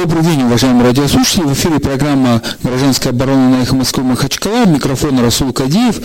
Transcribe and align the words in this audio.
Добрый 0.00 0.22
день, 0.22 0.44
уважаемые 0.44 0.84
радиослушатели. 0.84 1.42
В 1.42 1.54
эфире 1.54 1.80
программа 1.80 2.40
«Гражданская 2.62 3.12
оборона» 3.12 3.50
на 3.50 3.62
эхо 3.62 3.74
Москвы 3.74 4.04
Махачкала. 4.04 4.64
Микрофон 4.64 5.18
Расул 5.18 5.52
Кадиев. 5.52 6.00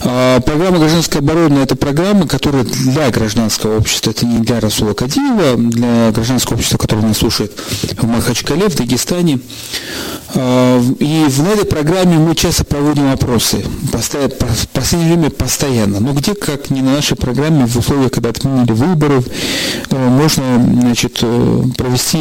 А, 0.00 0.40
программа 0.40 0.78
«Гражданская 0.78 1.20
оборона»– 1.20 1.58
это 1.62 1.76
программа, 1.76 2.26
которая 2.26 2.64
для 2.64 3.10
гражданского 3.10 3.76
общества, 3.76 4.12
это 4.12 4.24
не 4.24 4.38
для 4.38 4.58
Расула 4.58 4.94
Кадиева, 4.94 5.58
для 5.58 6.12
гражданского 6.12 6.54
общества, 6.54 6.78
которое 6.78 7.02
нас 7.02 7.18
слушает 7.18 7.52
в 7.98 8.06
Махачкале, 8.06 8.70
в 8.70 8.74
Дагестане. 8.74 9.40
А, 10.34 10.80
и 10.98 11.26
в 11.28 11.52
этой 11.52 11.66
программе 11.66 12.16
мы 12.16 12.34
часто 12.34 12.64
проводим 12.64 13.12
опросы. 13.12 13.62
В 13.92 14.68
последнее 14.72 15.14
время 15.14 15.30
постоянно. 15.30 16.00
Но 16.00 16.12
где, 16.12 16.34
как 16.34 16.70
не 16.70 16.80
на 16.80 16.94
нашей 16.94 17.18
программе, 17.18 17.66
в 17.66 17.76
условиях, 17.76 18.12
когда 18.12 18.30
отменили 18.30 18.72
выборы, 18.72 19.22
э, 19.90 20.08
можно 20.08 20.42
значит, 20.80 21.18
э, 21.22 21.62
провести, 21.76 22.20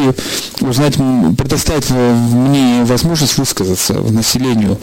узнать 0.62 0.98
предоставить 1.38 1.90
мне 1.90 2.84
возможность 2.84 3.38
высказаться 3.38 3.94
населению 3.94 4.78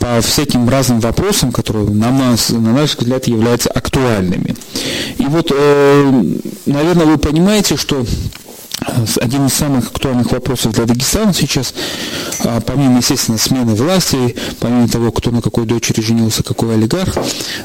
по 0.00 0.20
всяким 0.20 0.68
разным 0.68 1.00
вопросам, 1.00 1.52
которые, 1.52 1.88
на, 1.88 2.10
нас, 2.10 2.50
на 2.50 2.72
наш 2.72 2.96
взгляд, 2.96 3.26
являются 3.26 3.70
актуальными. 3.70 4.56
И 5.18 5.24
вот, 5.24 5.52
э, 5.54 6.24
наверное, 6.66 7.06
вы 7.06 7.18
понимаете, 7.18 7.76
что 7.76 8.04
один 9.20 9.46
из 9.46 9.52
самых 9.52 9.88
актуальных 9.88 10.32
вопросов 10.32 10.72
для 10.72 10.84
Дагестана 10.84 11.32
сейчас, 11.32 11.74
а, 12.40 12.60
помимо, 12.60 12.98
естественно, 12.98 13.38
смены 13.38 13.74
власти, 13.74 14.34
помимо 14.60 14.88
того, 14.88 15.12
кто 15.12 15.30
на 15.30 15.42
какой 15.42 15.66
дочери 15.66 16.00
женился, 16.00 16.42
какой 16.42 16.74
олигарх, 16.74 17.16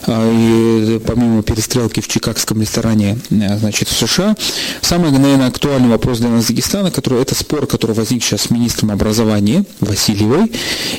а, 0.06 0.32
и 0.32 1.00
помимо 1.00 1.44
перестрелки 1.44 2.02
в 2.02 2.08
чикагском 2.08 2.62
ресторане 2.62 3.18
а, 3.32 3.58
значит, 3.58 3.88
в 3.88 3.98
США, 3.98 4.36
самый, 4.82 5.12
наверное, 5.12 5.48
актуальный 5.48 5.90
вопрос 5.90 6.20
для 6.20 6.30
нас 6.30 6.46
Дагестана, 6.46 6.92
который, 6.92 7.22
это 7.22 7.36
спор, 7.36 7.68
который 7.68 7.96
возник 7.96 8.24
сейчас 8.24 8.42
с 8.42 8.50
министром 8.50 8.92
образования 8.92 9.66
Васильевой 9.80 10.52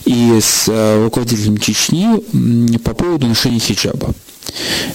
и 0.04 0.38
с 0.40 0.68
руководителем 1.02 1.58
Чечни 1.58 2.78
по 2.78 2.94
поводу 2.94 3.26
ношения 3.26 3.58
хиджаба. 3.58 4.14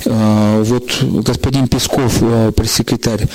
А, 0.06 0.62
вот 0.64 1.04
господин 1.04 1.68
Песков, 1.68 2.18
а, 2.22 2.52
пресс-секретарь 2.52 3.26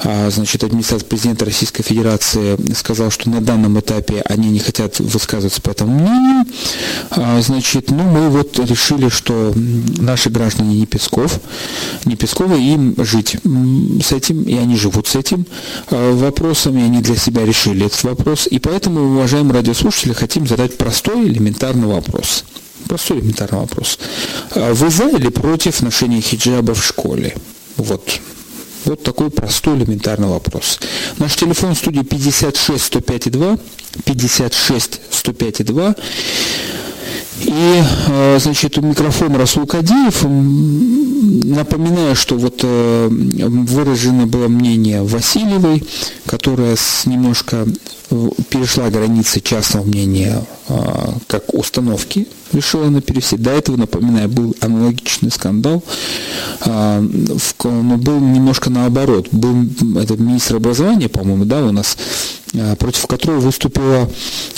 а, 0.00 0.30
значит, 0.30 0.62
администрации 0.64 1.06
президента 1.06 1.44
Российской 1.44 1.82
Федерации, 1.82 2.56
сказал, 2.74 3.10
что 3.10 3.30
на 3.30 3.40
данном 3.40 3.78
этапе 3.80 4.22
они 4.26 4.50
не 4.50 4.58
хотят 4.58 4.98
высказываться 5.00 5.60
по 5.60 5.70
этому 5.70 5.98
мнению. 5.98 6.46
Значит, 7.40 7.90
ну, 7.90 8.02
мы 8.02 8.28
вот 8.30 8.58
решили, 8.58 9.08
что 9.08 9.52
наши 9.54 10.30
граждане 10.30 10.76
не 10.76 10.86
Песков, 10.86 11.40
не 12.04 12.16
Пескова, 12.16 12.54
им 12.54 12.94
жить 12.98 13.36
с 13.44 14.12
этим, 14.12 14.42
и 14.42 14.56
они 14.56 14.76
живут 14.76 15.08
с 15.08 15.16
этим 15.16 15.46
вопросом, 15.90 16.78
и 16.78 16.82
они 16.82 17.00
для 17.00 17.16
себя 17.16 17.44
решили 17.44 17.86
этот 17.86 18.02
вопрос. 18.04 18.48
И 18.50 18.58
поэтому, 18.58 19.14
уважаемые 19.14 19.54
радиослушатели, 19.54 20.12
хотим 20.12 20.46
задать 20.46 20.76
простой, 20.76 21.28
элементарный 21.28 21.86
вопрос– 21.86 22.44
Простой 22.92 23.20
элементарный 23.20 23.60
вопрос. 23.60 23.98
А 24.54 24.74
вы 24.74 24.90
за 24.90 25.08
или 25.08 25.28
против 25.28 25.80
ношения 25.80 26.20
хиджаба 26.20 26.74
в 26.74 26.84
школе? 26.84 27.34
Вот. 27.78 28.20
Вот 28.84 29.02
такой 29.02 29.30
простой 29.30 29.78
элементарный 29.78 30.28
вопрос. 30.28 30.78
Наш 31.16 31.34
телефон 31.36 31.74
в 31.74 31.78
студии 31.78 32.02
56 32.02 32.84
105 32.84 33.30
2, 33.30 33.58
56 34.04 35.00
105 35.10 35.64
2. 35.64 35.94
И, 37.40 37.82
э, 38.08 38.38
значит, 38.38 38.76
у 38.76 38.82
микрофона 38.82 39.38
Расул 39.38 39.66
Кадиев. 39.66 40.24
Напоминаю, 40.24 42.14
что 42.14 42.36
вот 42.36 42.60
э, 42.62 43.08
выражено 43.08 44.26
было 44.26 44.48
мнение 44.48 45.02
Васильевой, 45.02 45.82
которая 46.26 46.76
немножко 47.06 47.66
э, 47.66 47.66
перешла 48.50 48.90
границы 48.90 49.40
частного 49.40 49.84
мнения 49.84 50.44
как 51.26 51.52
установки 51.54 52.26
решила 52.52 52.88
на 52.88 53.00
перевести. 53.00 53.36
До 53.36 53.50
этого, 53.50 53.76
напоминаю, 53.76 54.28
был 54.28 54.54
аналогичный 54.60 55.30
скандал, 55.30 55.82
но 56.64 57.00
был 57.96 58.20
немножко 58.20 58.70
наоборот. 58.70 59.28
Был 59.32 59.64
этот 59.98 60.20
министр 60.20 60.56
образования, 60.56 61.08
по-моему, 61.08 61.44
да, 61.44 61.64
у 61.64 61.72
нас 61.72 61.96
Э, 62.54 62.76
против 62.76 63.06
которого 63.06 63.40
выступила 63.40 64.10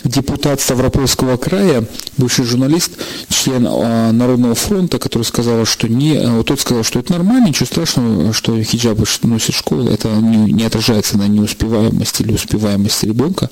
депутат 0.02 0.60
Ставропольского 0.60 1.36
края, 1.36 1.84
бывший 2.16 2.44
журналист, 2.44 2.90
член 3.28 3.62
Народного 3.62 4.56
фронта, 4.56 4.98
который 4.98 5.22
сказал, 5.22 5.64
что 5.64 5.86
не, 5.88 6.16
э, 6.16 6.42
тот 6.42 6.58
сказал, 6.58 6.82
что 6.82 6.98
это 6.98 7.12
нормально, 7.12 7.48
ничего 7.48 7.66
страшного, 7.66 8.32
что 8.32 8.60
хиджабы 8.60 9.04
носит 9.22 9.54
школа, 9.54 9.88
это 9.90 10.08
не, 10.08 10.52
не 10.52 10.64
отражается 10.64 11.18
на 11.18 11.28
неуспеваемости 11.28 12.22
или 12.22 12.32
успеваемости 12.32 13.06
ребенка. 13.06 13.43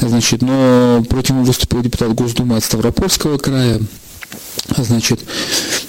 Значит, 0.00 0.42
но 0.42 1.02
против 1.08 1.30
него 1.30 1.44
выступил 1.44 1.82
депутат 1.82 2.12
Госдумы 2.14 2.56
от 2.56 2.64
Ставропольского 2.64 3.38
края, 3.38 3.80
Значит, 4.76 5.20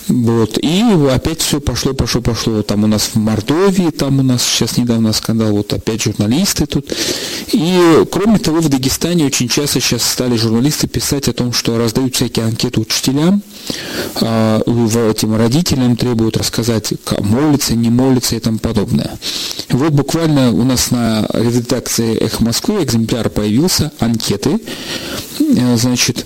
вот. 0.08 0.58
И 0.62 0.84
опять 1.12 1.41
все 1.41 1.59
пошло, 1.59 1.94
пошло, 1.94 2.22
пошло. 2.22 2.62
Там 2.62 2.84
у 2.84 2.88
нас 2.88 3.12
в 3.13 3.16
Мордовии, 3.16 3.90
там 3.90 4.19
у 4.19 4.24
нас 4.24 4.44
сейчас 4.44 4.78
недавно 4.78 5.13
скандал, 5.13 5.52
вот 5.52 5.74
опять 5.74 6.03
журналисты 6.03 6.66
тут. 6.66 6.91
И 7.52 8.03
кроме 8.12 8.38
того, 8.38 8.59
в 8.59 8.69
Дагестане 8.69 9.25
очень 9.25 9.47
часто 9.47 9.80
сейчас 9.80 10.03
стали 10.03 10.36
журналисты 10.36 10.88
писать 10.88 11.28
о 11.28 11.34
том, 11.34 11.53
что 11.53 11.78
раздают 11.78 12.16
всякие 12.16 12.46
анкеты 12.46 12.81
учителям, 12.81 13.41
э, 14.22 14.62
этим 15.09 15.36
родителям 15.36 15.96
требуют 15.96 16.38
рассказать, 16.38 16.94
молится, 17.19 17.75
не 17.75 17.90
молится 17.90 18.36
и 18.36 18.40
тому 18.40 18.59
подобное. 18.59 19.18
Вот 19.69 19.94
буквально 19.94 20.52
у 20.52 20.63
нас 20.63 20.92
на 20.92 21.28
редакции 21.34 22.18
«Эх 22.19 22.40
Москвы» 22.42 22.84
экземпляр 22.84 23.30
появился, 23.30 23.92
анкеты, 24.00 24.59
э, 25.40 25.78
значит, 25.78 26.25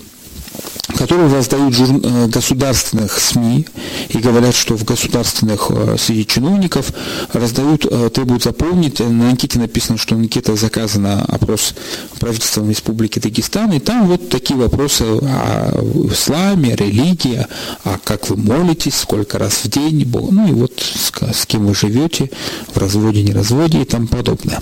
которые 0.96 1.32
раздают 1.32 1.74
жур... 1.74 2.00
Э, 2.02 2.26
государственных 2.28 3.18
СМИ 3.18 3.66
и 4.08 4.18
говорят, 4.18 4.54
что 4.54 4.76
в 4.76 4.84
государственных 4.84 5.70
э, 5.70 5.96
среди 5.98 6.26
чиновников 6.26 6.92
раздают, 7.32 7.86
э, 7.90 8.10
требуют 8.10 8.44
заполнить. 8.44 9.00
На 9.00 9.30
анкете 9.30 9.58
написано, 9.58 9.98
что 9.98 10.14
анкета 10.14 10.56
заказана 10.56 11.24
опрос 11.24 11.74
правительством 12.18 12.68
Республики 12.70 13.18
Дагестан, 13.18 13.72
и 13.72 13.80
там 13.80 14.06
вот 14.06 14.28
такие 14.28 14.58
вопросы 14.58 15.04
о 15.04 15.72
исламе, 16.10 16.76
религии, 16.76 17.46
а 17.84 17.98
как 18.02 18.28
вы 18.30 18.36
молитесь, 18.36 18.96
сколько 18.96 19.38
раз 19.38 19.64
в 19.64 19.68
день, 19.68 20.08
ну 20.10 20.48
и 20.48 20.52
вот 20.52 20.72
с, 20.78 21.12
с 21.34 21.46
кем 21.46 21.66
вы 21.66 21.74
живете, 21.74 22.30
в 22.72 22.78
разводе, 22.78 23.22
не 23.22 23.32
разводе 23.32 23.82
и 23.82 23.84
тому 23.84 24.06
подобное. 24.06 24.60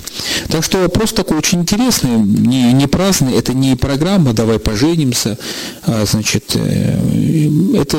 Так 0.49 0.65
что 0.65 0.79
вопрос 0.79 1.13
такой 1.13 1.39
очень 1.39 1.61
интересный, 1.61 2.17
не, 2.19 2.73
не 2.73 2.87
праздный, 2.87 3.35
это 3.35 3.55
не 3.55 3.77
программа 3.77 4.33
«давай 4.33 4.59
поженимся», 4.59 5.39
а, 5.87 6.05
значит, 6.19 6.57
э, 6.57 7.49
это 7.75 7.97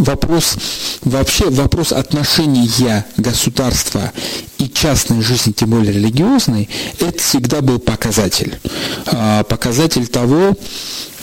вопрос, 0.00 0.56
вообще 1.02 1.48
вопрос 1.48 1.92
отношения 1.92 3.06
государства 3.16 4.12
и 4.58 4.68
частной 4.68 5.22
жизни, 5.22 5.52
тем 5.52 5.70
более 5.70 5.92
религиозной, 5.92 6.68
это 7.00 7.18
всегда 7.18 7.62
был 7.62 7.78
показатель. 7.78 8.58
А, 9.06 9.42
показатель 9.44 10.06
того, 10.06 10.54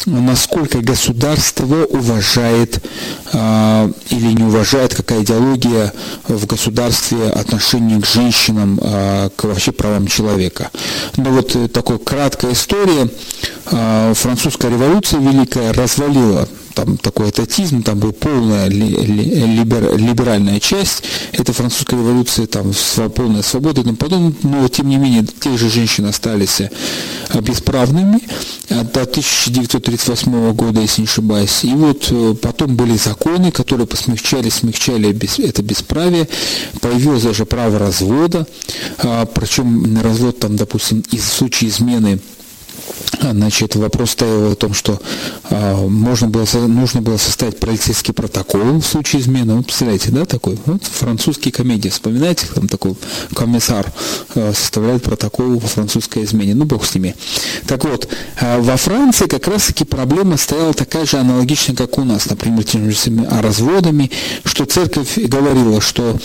насколько 0.06 0.80
государство 0.80 1.86
уважает 1.86 2.84
э, 3.32 3.92
или 4.10 4.34
не 4.34 4.44
уважает, 4.44 4.94
какая 4.96 5.24
идеология 5.24 5.94
в 6.28 6.46
государстве 6.46 7.30
отношение 7.30 8.02
к 8.02 8.06
женщинам, 8.06 8.80
э, 8.82 9.30
к 9.36 9.44
вообще 9.46 9.72
правам 9.72 10.08
человека. 10.08 10.72
Но 11.18 11.32
вот 11.32 11.56
э, 11.56 11.68
такая 11.68 11.98
краткая 11.98 12.54
история. 12.54 13.08
Э, 13.72 14.14
французская 14.16 14.70
революция 14.70 15.20
великая 15.20 15.74
развалила 15.74 16.48
там 16.74 16.98
такой 16.98 17.30
ататизм, 17.30 17.84
там 17.84 18.00
была 18.00 18.12
полная 18.12 18.68
либер, 18.68 19.98
либеральная 19.98 20.60
часть 20.60 21.04
этой 21.32 21.54
французской 21.54 21.96
революции, 21.96 22.46
там 22.46 22.72
полная 23.16 23.42
свобода 23.42 23.82
и 23.82 23.84
тому 23.84 23.98
подобное, 23.98 24.34
но 24.44 24.68
тем 24.68 24.90
не 24.90 24.98
менее 24.98 25.26
те 25.40 25.58
же 25.58 25.70
женщины 25.70 26.08
остались 26.08 26.62
э, 26.62 26.70
бесправными 27.42 28.20
до 28.70 29.02
1938 29.02 30.54
года, 30.54 30.82
если 30.82 31.02
не 31.02 31.08
ошибаюсь. 31.08 31.64
И 31.64 31.74
вот 31.74 32.08
э, 32.12 32.36
потом 32.42 32.76
были 32.76 32.98
законы, 32.98 33.52
которые 33.52 33.88
посмягчали, 33.88 34.50
смягчали 34.50 35.14
это 35.44 35.62
бесправие, 35.62 36.28
появилось 36.82 37.24
даже 37.24 37.46
право 37.46 37.80
развода, 37.80 38.48
а, 38.98 39.26
причем 39.26 40.02
развод 40.02 40.40
там, 40.40 40.56
допустим, 40.56 41.04
из 41.12 41.26
случая 41.26 41.68
измены 41.68 42.20
Значит, 43.22 43.76
вопрос 43.76 44.12
стоял 44.12 44.52
о 44.52 44.56
том, 44.56 44.74
что 44.74 45.00
э, 45.50 45.88
можно 45.88 46.28
было, 46.28 46.46
нужно 46.68 47.02
было 47.02 47.18
составить 47.18 47.60
полицейский 47.60 48.14
протокол 48.14 48.80
в 48.80 48.86
случае 48.86 49.22
измены. 49.22 49.56
Вот 49.56 49.66
представляете, 49.66 50.12
да, 50.12 50.26
такой? 50.26 50.58
Вот 50.66 50.84
французские 50.84 51.52
комедии. 51.52 51.90
Вспоминаете, 51.90 52.48
там 52.54 52.68
такой 52.68 52.96
комиссар 53.36 53.92
э, 54.36 54.54
составляет 54.54 55.04
протокол 55.04 55.60
во 55.60 55.68
французской 55.68 56.24
измене. 56.24 56.56
Ну, 56.56 56.66
бог 56.66 56.86
с 56.86 56.96
ними. 56.96 57.16
Так 57.68 57.84
вот, 57.86 58.08
э, 58.40 58.60
во 58.60 58.78
Франции 58.78 59.26
как 59.26 59.48
раз-таки 59.48 59.86
проблема 59.86 60.38
стояла 60.38 60.74
такая 60.74 61.06
же 61.06 61.18
аналогичная, 61.18 61.76
как 61.76 61.98
у 61.98 62.04
нас, 62.04 62.30
например, 62.30 62.64
теми 62.64 62.90
же 62.90 63.28
разводами, 63.42 64.12
что 64.44 64.66
церковь 64.66 65.18
говорила, 65.18 65.82
что 65.82 66.18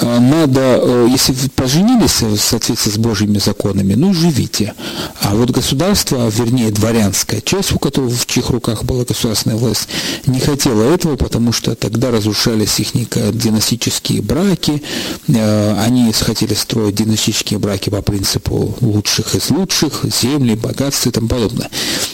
э, 0.00 0.18
надо, 0.18 0.80
э, 0.82 1.08
если 1.10 1.34
поженились 1.54 2.22
в 2.22 2.38
соответствии 2.38 2.90
с 2.92 2.98
Божьими 2.98 3.38
законами, 3.38 3.94
ну, 3.94 4.14
живите. 4.14 4.74
А 5.20 5.34
вот 5.34 5.50
государство 5.50 6.27
вернее 6.28 6.70
дворянская 6.70 7.40
часть, 7.40 7.72
у 7.72 7.78
которой 7.78 8.10
в 8.10 8.26
чьих 8.26 8.50
руках 8.50 8.84
была 8.84 9.04
государственная 9.04 9.56
власть, 9.56 9.88
не 10.26 10.40
хотела 10.40 10.82
этого, 10.82 11.16
потому 11.16 11.52
что 11.52 11.74
тогда 11.74 12.10
разрушались 12.10 12.80
их 12.80 12.92
династические 13.32 14.22
браки, 14.22 14.82
э, 15.28 15.74
они 15.80 16.12
хотели 16.12 16.54
строить 16.54 16.94
династические 16.94 17.58
браки 17.58 17.90
по 17.90 18.02
принципу 18.02 18.76
лучших 18.80 19.34
из 19.34 19.50
лучших, 19.50 20.04
земли, 20.04 20.54
богатства 20.54 21.10
и 21.10 21.12
тому 21.12 21.28
подобное. 21.28 21.70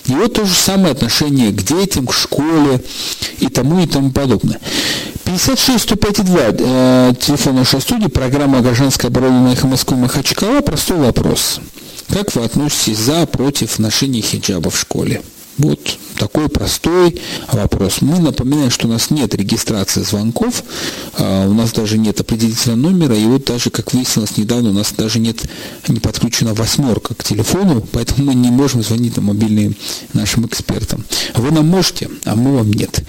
И 0.07 0.13
вот 0.13 0.35
то 0.35 0.45
же 0.45 0.55
самое 0.55 0.93
отношение 0.93 1.51
к 1.51 1.63
детям, 1.63 2.07
к 2.07 2.13
школе 2.13 2.83
и 3.39 3.49
тому 3.49 3.81
и 3.81 3.87
тому 3.87 4.11
подобное. 4.11 4.61
56 5.25 5.83
105 5.83 6.25
2, 6.25 6.41
э, 6.59 7.13
телефон 7.21 7.57
нашей 7.57 7.81
студии, 7.81 8.09
программа 8.09 8.61
«Гражданская 8.61 9.11
оборона» 9.11 9.55
на 9.55 9.69
Москвы 9.69 9.97
Махачкала. 9.97 10.61
Простой 10.61 10.99
вопрос. 10.99 11.61
Как 12.09 12.35
вы 12.35 12.45
относитесь 12.45 12.99
за, 12.99 13.27
против 13.27 13.79
ношения 13.79 14.21
хиджаба 14.21 14.71
в 14.71 14.79
школе? 14.79 15.23
Вот 15.59 15.99
такой 16.17 16.49
простой 16.49 17.21
вопрос. 17.53 18.01
Мы 18.01 18.19
напоминаем, 18.19 18.71
что 18.71 18.87
у 18.87 18.91
нас 18.91 19.11
нет 19.11 19.35
регистрации 19.35 20.03
звонков, 20.03 20.65
а, 21.19 21.47
у 21.49 21.55
нас 21.55 21.73
даже 21.73 21.99
нет 21.99 22.21
определительного 22.21 22.79
номера, 22.79 23.17
и 23.17 23.25
вот 23.25 23.45
даже, 23.45 23.71
как 23.71 23.93
выяснилось 23.93 24.37
недавно, 24.37 24.71
у 24.71 24.73
нас 24.73 24.93
даже 24.97 25.19
нет, 25.19 25.43
не 25.89 26.01
подключена 26.01 26.55
восьмерка 26.55 27.15
к 27.15 27.25
телефону, 27.25 27.87
поэтому 27.93 28.33
мы 28.33 28.35
не 28.35 28.51
можем 28.51 28.83
звонить 28.83 29.17
на 29.17 29.23
мобильные 29.23 29.75
нашим 30.13 30.47
экспертам. 30.47 31.05
Вы 31.35 31.51
нам 31.51 31.67
можете, 31.67 32.09
а 32.25 32.37
мы 32.37 32.57
вам 32.57 32.73
нет. 32.73 33.03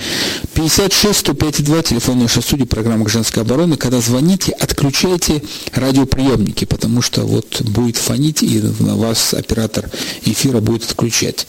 56 0.53 1.19
105 1.19 1.63
2, 1.63 1.81
телефон 1.83 2.19
нашей 2.19 2.41
студии, 2.41 2.63
программа 2.63 3.07
«Женская 3.09 3.41
оборона». 3.41 3.77
Когда 3.77 3.99
звоните, 3.99 4.51
отключайте 4.53 5.43
радиоприемники, 5.73 6.65
потому 6.65 7.01
что 7.01 7.21
вот 7.21 7.61
будет 7.61 7.97
фонить, 7.97 8.43
и 8.43 8.61
на 8.79 8.95
вас 8.95 9.33
оператор 9.33 9.89
эфира 10.23 10.59
будет 10.59 10.83
отключать, 10.83 11.47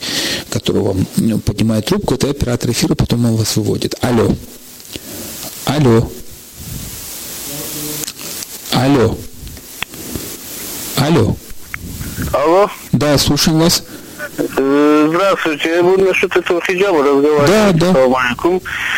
которого 0.49 0.93
вам 0.93 1.07
поднимает 1.47 1.85
трубку, 1.85 2.15
это 2.15 2.29
оператор 2.29 2.71
эфира, 2.71 2.93
потом 2.93 3.25
он 3.25 3.37
вас 3.37 3.55
выводит. 3.55 3.95
Алло. 4.01 4.35
Алло. 5.65 6.11
Алло. 8.73 9.17
Алло. 10.97 11.35
Алло. 12.33 12.69
Да, 12.91 13.17
слушаем 13.17 13.59
вас. 13.59 13.83
Здравствуйте, 14.37 15.69
я 15.69 15.83
буду 15.83 16.05
насчет 16.05 16.35
этого 16.35 16.61
хиджаба 16.61 17.03
разговаривать. 17.03 17.77
Да, 17.77 17.93
да. 17.93 17.93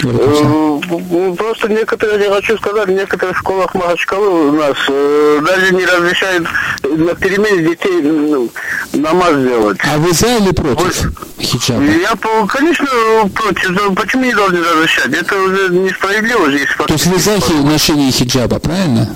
Э, 0.03 1.35
Просто 1.37 1.69
некоторые, 1.69 2.25
я 2.25 2.33
хочу 2.33 2.57
сказать, 2.57 2.87
в 2.87 2.91
некоторых 2.91 3.37
школах 3.37 3.73
Махачкалы 3.73 4.49
у 4.49 4.51
нас 4.51 4.75
э, 4.87 5.39
даже 5.45 5.73
не 5.75 5.85
разрешают 5.85 6.47
на 6.83 7.15
перемене 7.15 7.69
детей 7.69 8.01
ну, 8.01 8.49
намаз 8.93 9.35
делать. 9.37 9.77
А 9.83 9.97
вы 9.97 10.11
за 10.13 10.27
или 10.27 10.51
против 10.51 11.11
хиджаба? 11.39 11.83
Я, 11.83 12.15
конечно, 12.47 12.87
против. 13.33 13.95
Почему 13.95 14.25
не 14.25 14.33
должны 14.33 14.59
разрешать? 14.59 15.13
Это 15.13 15.39
уже 15.41 15.69
несправедливо 15.69 16.49
здесь. 16.51 16.69
То 16.77 16.93
есть 16.93 17.05
вы 17.05 17.19
за 17.19 17.39
ношение 17.63 18.11
хиджаба, 18.11 18.59
правильно? 18.59 19.15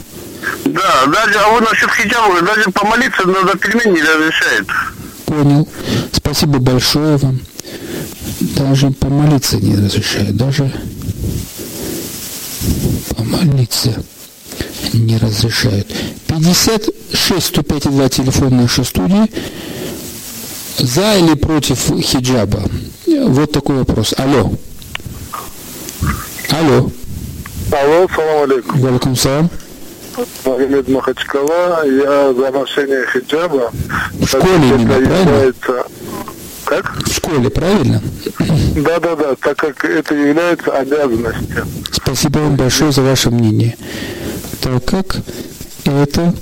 Да, 0.65 1.05
даже, 1.07 1.39
а 1.39 1.49
вот 1.49 1.69
насчет 1.69 1.89
хиджаба, 1.91 2.41
даже 2.41 2.69
помолиться 2.71 3.27
на 3.27 3.55
перемене 3.55 3.91
не 3.93 4.01
разрешает 4.01 4.67
понял. 5.33 5.67
Спасибо 6.11 6.59
большое 6.59 7.17
вам. 7.17 7.39
Даже 8.39 8.91
помолиться 8.91 9.57
не 9.57 9.75
разрешают. 9.75 10.35
Даже 10.35 10.71
помолиться 13.15 14.03
не 14.93 15.17
разрешают. 15.17 15.87
56 16.27 17.45
105 17.45 17.83
2 17.83 18.09
телефон 18.09 18.57
нашей 18.57 18.85
студии. 18.85 19.29
За 20.77 21.15
или 21.17 21.35
против 21.35 21.79
хиджаба? 22.01 22.63
Вот 23.07 23.51
такой 23.51 23.77
вопрос. 23.77 24.13
Алло. 24.17 24.51
Алло. 26.49 26.91
Алло, 27.71 28.07
салам 28.15 28.43
алейкум. 28.43 28.81
Валикум 28.81 29.15
салам. 29.15 29.49
Магомед 30.45 30.87
Махачкала, 30.87 31.85
я 31.85 32.33
за 32.33 32.51
ношение 32.51 33.05
хиджаба. 33.11 33.71
В 34.13 34.27
школе 34.27 34.69
именно, 34.69 34.93
является... 34.93 35.85
Как? 36.65 36.95
В 37.05 37.13
школе, 37.13 37.49
правильно? 37.49 38.01
Да, 38.75 38.99
да, 38.99 39.15
да, 39.15 39.35
так 39.35 39.57
как 39.57 39.83
это 39.85 40.15
является 40.15 40.71
обязанностью. 40.71 41.67
Спасибо 41.91 42.39
вам 42.39 42.55
большое 42.55 42.91
за 42.91 43.01
ваше 43.01 43.29
мнение. 43.31 43.75
Так 44.61 44.85
как 44.85 45.17
это 45.85 46.33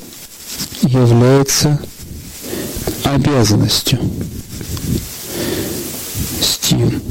является 0.83 1.79
обязанностью. 3.03 3.99
Стив. 6.41 7.01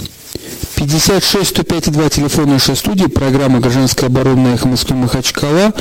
56 0.76 1.48
105 1.48 1.92
2 1.92 2.08
телефон 2.08 2.50
нашей 2.50 2.76
студии, 2.76 3.06
программа 3.06 3.60
«Гражданская 3.60 4.08
оборона» 4.08 4.54
Эхо 4.54 4.68
Москвы 4.68 4.96
Махачкала. 4.96 5.74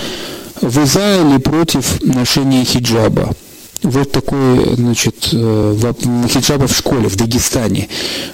Вы 0.62 0.86
за 0.86 1.22
или 1.22 1.38
против 1.38 2.02
ношения 2.02 2.64
хиджаба? 2.64 3.34
Вот 3.82 4.12
такой, 4.12 4.76
значит, 4.76 5.30
э, 5.32 5.94
хиджаба 6.28 6.68
в 6.68 6.76
школе 6.76 7.08
в 7.08 7.16
Дагестане. 7.16 7.88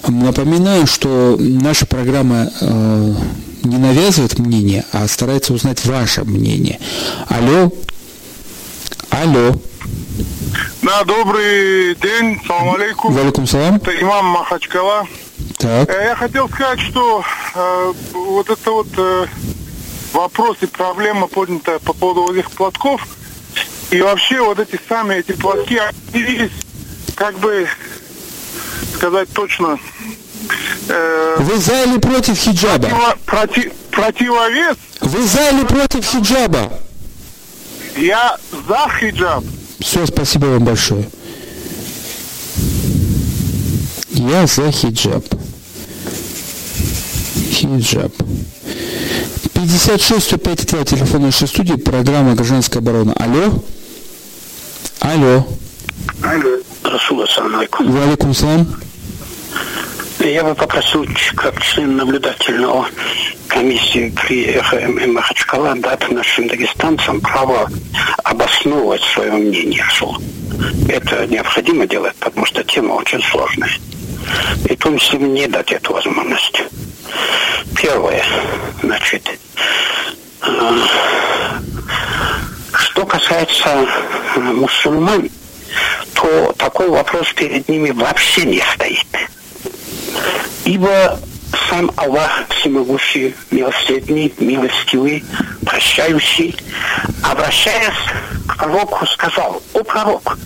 Напоминаю, 0.06 0.88
что 0.88 1.36
наша 1.38 1.86
программа 1.86 2.50
э, 2.60 3.14
не 3.62 3.78
навязывает 3.78 4.38
мнение, 4.40 4.84
а 4.92 5.06
старается 5.06 5.52
узнать 5.52 5.84
ваше 5.84 6.24
мнение. 6.24 6.80
Алло? 7.28 7.70
Алло? 9.10 9.60
Да, 10.82 11.04
добрый 11.04 11.94
день, 11.96 12.40
салам 12.46 12.74
алейкум. 12.74 13.14
Валикум 13.14 13.46
салам. 13.46 13.76
Это 13.76 13.92
имам 14.00 14.26
Махачкала. 14.26 15.06
Так. 15.58 15.88
Э, 15.90 16.06
я 16.08 16.16
хотел 16.16 16.48
сказать, 16.48 16.80
что 16.80 17.22
э, 17.54 17.92
вот 18.12 18.50
это 18.50 18.70
вот 18.70 18.88
э, 18.96 19.26
вопрос 20.16 20.56
и 20.62 20.66
проблема 20.66 21.26
поднята 21.28 21.78
по 21.78 21.92
поводу 21.92 22.22
вот 22.22 22.36
этих 22.36 22.50
платков. 22.50 23.06
И 23.90 24.00
вообще 24.00 24.40
вот 24.40 24.58
эти 24.58 24.80
сами 24.88 25.16
эти 25.16 25.32
платки 25.32 25.80
появились, 26.12 26.50
как 27.14 27.38
бы 27.38 27.68
сказать 28.94 29.28
точно. 29.32 29.78
Э, 30.88 31.36
Вы 31.38 31.58
за 31.58 31.84
или 31.84 31.98
против 31.98 32.36
хиджаба? 32.36 32.88
Против, 32.88 33.18
против, 33.26 33.72
противовес. 33.90 34.76
Вы 35.00 35.26
за 35.26 35.50
или 35.50 35.64
против 35.64 36.04
хиджаба? 36.04 36.72
Я 37.96 38.36
за 38.68 38.88
хиджаб. 38.98 39.44
Все, 39.80 40.06
спасибо 40.06 40.46
вам 40.46 40.64
большое. 40.64 41.08
Я 44.10 44.46
за 44.46 44.70
хиджаб. 44.72 45.24
Хиджаб. 47.52 48.12
56 49.48 50.24
105 50.24 50.66
2 50.66 50.84
телефон 50.84 51.22
нашей 51.22 51.48
студии, 51.48 51.74
программа 51.74 52.34
«Гражданская 52.34 52.82
оборона». 52.82 53.12
Алло? 53.14 53.62
Алло. 55.00 55.46
Алло. 56.22 56.58
Расул, 56.82 57.22
ассаламу 57.22 57.58
алейкум. 57.58 57.90
Валикум 57.90 58.34
салам. 58.34 58.66
Я 60.20 60.42
бы 60.42 60.54
попросил, 60.54 61.06
как 61.36 61.60
член 61.60 61.96
наблюдательного 61.96 62.86
комиссии 63.48 64.12
при 64.16 64.58
ФМ 64.60 65.12
Махачкала, 65.12 65.74
дать 65.76 66.10
нашим 66.10 66.48
дагестанцам 66.48 67.20
право 67.20 67.70
обосновывать 68.24 69.02
свое 69.02 69.32
мнение. 69.32 69.84
Это 70.88 71.26
необходимо 71.26 71.86
делать, 71.86 72.14
потому 72.18 72.46
что 72.46 72.64
тема 72.64 72.94
очень 72.94 73.22
сложная. 73.22 73.70
И 74.68 74.76
если 74.92 75.18
мне 75.18 75.46
дать 75.46 75.72
эту 75.72 75.92
возможность. 75.92 76.62
Первое, 77.74 78.22
значит, 78.82 79.28
э, 80.42 80.78
что 82.74 83.06
касается 83.06 83.86
мусульман, 84.36 85.28
то 86.14 86.54
такой 86.56 86.88
вопрос 86.88 87.32
перед 87.34 87.68
ними 87.68 87.90
вообще 87.90 88.44
не 88.44 88.62
стоит. 88.74 89.06
Ибо 90.64 91.18
сам 91.68 91.90
Аллах 91.96 92.46
всемогущий, 92.50 93.34
милосердный, 93.50 94.32
милостивый, 94.38 95.24
прощающий, 95.64 96.56
обращаясь 97.22 97.94
к 98.48 98.56
пророку, 98.56 99.06
сказал, 99.06 99.62
«О 99.74 99.82
пророк, 99.82 100.38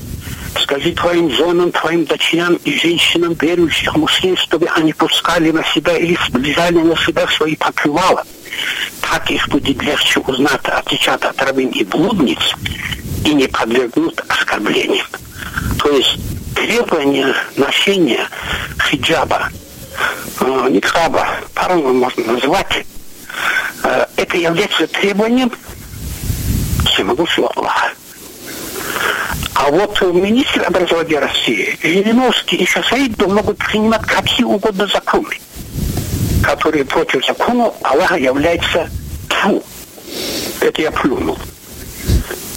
Скажи 0.58 0.92
твоим 0.92 1.30
женам, 1.30 1.70
твоим 1.72 2.04
дочерям 2.04 2.54
и 2.64 2.78
женщинам 2.78 3.34
верующих 3.34 3.94
мужчин, 3.96 4.36
чтобы 4.36 4.66
они 4.66 4.92
пускали 4.92 5.50
на 5.50 5.64
себя 5.64 5.96
или 5.96 6.18
сближали 6.26 6.78
на 6.78 6.96
себя 6.96 7.26
свои 7.28 7.56
покрывала. 7.56 8.24
Так 9.00 9.30
их 9.30 9.48
будет 9.48 9.82
легче 9.82 10.20
узнать, 10.20 10.64
отличать 10.64 11.22
от 11.22 11.40
рабынь 11.42 11.72
и 11.74 11.84
блудниц 11.84 12.54
и 13.24 13.32
не 13.32 13.46
подвергнут 13.46 14.20
оскорблениям. 14.28 15.06
То 15.78 15.90
есть 15.90 16.18
требование 16.54 17.34
ношения 17.56 18.28
хиджаба, 18.90 19.48
э, 20.40 20.68
никаба, 20.70 21.26
по-разному 21.54 21.94
можно 21.94 22.32
называть, 22.32 22.86
э, 23.84 24.06
это 24.16 24.36
является 24.36 24.86
требованием 24.88 25.50
всемогущего 26.86 27.50
Аллаха. 27.56 27.92
А 29.62 29.70
вот 29.70 30.00
министр 30.00 30.64
образования 30.66 31.18
России, 31.18 31.78
Жириновский 31.82 32.56
и 32.56 32.66
Шасаид 32.66 33.18
могут 33.26 33.58
принимать 33.58 34.00
какие 34.06 34.42
угодно 34.42 34.86
законы, 34.86 35.38
которые 36.42 36.86
против 36.86 37.26
закона 37.26 37.70
Аллаха 37.82 38.16
являются 38.16 38.88
тьфу. 39.28 39.62
Это 40.62 40.80
я 40.80 40.90
плюнул. 40.90 41.38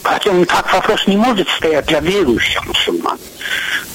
Поэтому 0.01 0.45
так 0.45 0.71
вопрос 0.71 1.05
не 1.05 1.17
может 1.17 1.49
стоять 1.49 1.87
для 1.87 1.99
верующих 1.99 2.65
мусульман. 2.65 3.19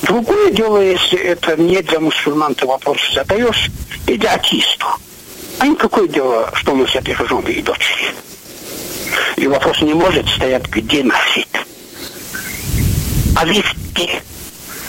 Другое 0.03 0.53
дело, 0.53 0.83
если 0.83 1.19
это 1.19 1.57
не 1.57 1.81
для 1.81 2.00
мусульман, 2.00 2.55
ты 2.57 2.67
вопрос 2.67 2.99
задаешь, 3.15 3.71
и 4.07 4.19
для 4.19 4.35
атеистов. 4.35 5.00
А 5.61 5.67
им 5.67 5.77
какое 5.77 6.09
дело, 6.09 6.50
что 6.53 6.75
мы 6.75 6.87
с 6.87 6.95
этой 6.95 7.15
жены 7.15 7.49
и 7.49 7.62
дочери? 7.62 8.12
И 9.37 9.47
вопрос 9.47 9.81
не 9.81 9.95
может 9.95 10.29
стоять, 10.29 10.69
где 10.69 11.03
носить 11.03 11.49
а 13.38 13.45
везде. 13.45 14.23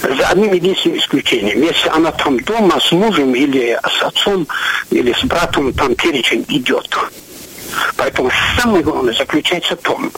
За 0.02 0.30
одним 0.30 0.54
единственным 0.54 0.98
исключением. 0.98 1.62
Если 1.62 1.88
она 1.90 2.12
там 2.12 2.40
дома 2.40 2.80
с 2.80 2.92
мужем 2.92 3.36
или 3.36 3.80
с 3.84 4.02
отцом, 4.02 4.48
или 4.90 5.14
с 5.14 5.24
братом, 5.24 5.72
там 5.74 5.94
перечень 5.96 6.46
идет. 6.48 6.98
Поэтому 7.96 8.32
самое 8.58 8.84
главное 8.84 9.14
заключается 9.14 9.76
в 9.76 9.82
том, 9.82 10.12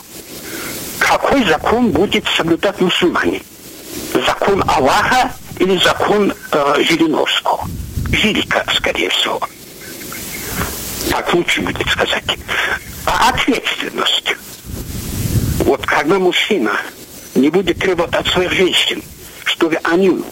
какой 1.00 1.44
закон 1.46 1.90
будет 1.90 2.26
соблюдать 2.38 2.80
мусульмане. 2.80 3.42
Закон 4.14 4.64
Аллаха 4.68 5.34
или 5.60 5.78
закон 5.78 6.34
э, 6.52 6.76
Жириновского. 6.88 7.68
Жирика, 8.12 8.64
скорее 8.74 9.10
всего. 9.10 9.42
Так 11.10 11.34
лучше 11.34 11.62
будет 11.62 11.88
сказать. 11.90 12.38
А 13.06 13.30
ответственность. 13.30 14.36
Вот 15.66 15.86
когда 15.86 16.20
мужчина 16.20 16.80
не 17.36 17.50
будет 17.50 17.80
требовать 17.80 18.14
от 18.16 18.28
своих 18.28 18.52
женщин, 18.52 19.04
чтобы 19.46 19.80
они, 19.84 20.24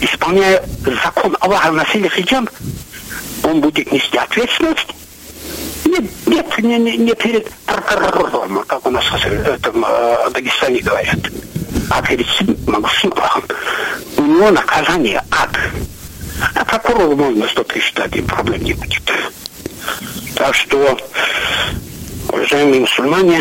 исполняя 0.00 0.62
закон 1.04 1.36
Аллаха, 1.40 1.72
носили 1.72 2.08
хиджаб, 2.08 2.50
он 3.42 3.60
будет 3.60 3.90
нести 3.92 4.16
ответственность 4.16 4.94
нет, 5.94 6.10
нет, 6.26 6.58
не, 6.58 6.78
не, 6.78 6.96
не 6.96 7.14
перед 7.14 7.48
прокурором, 7.66 8.64
как 8.66 8.84
у 8.86 8.90
нас 8.90 9.04
в 9.04 9.26
этом 9.26 9.84
э, 9.86 10.30
Дагестане 10.30 10.80
говорят, 10.80 11.18
а 11.90 12.02
перед 12.02 12.26
могущим 12.66 13.12
Аллахом. 13.12 13.44
У 14.16 14.22
него 14.22 14.50
наказание 14.50 15.22
ад. 15.30 15.56
А 16.54 16.64
прокурору 16.64 17.14
можно 17.14 17.48
что 17.48 17.64
считать, 17.78 18.16
и 18.16 18.22
проблем 18.22 18.62
не 18.62 18.72
будет. 18.72 19.02
Так 20.34 20.54
что, 20.54 20.98
уважаемые 22.28 22.80
мусульмане, 22.80 23.40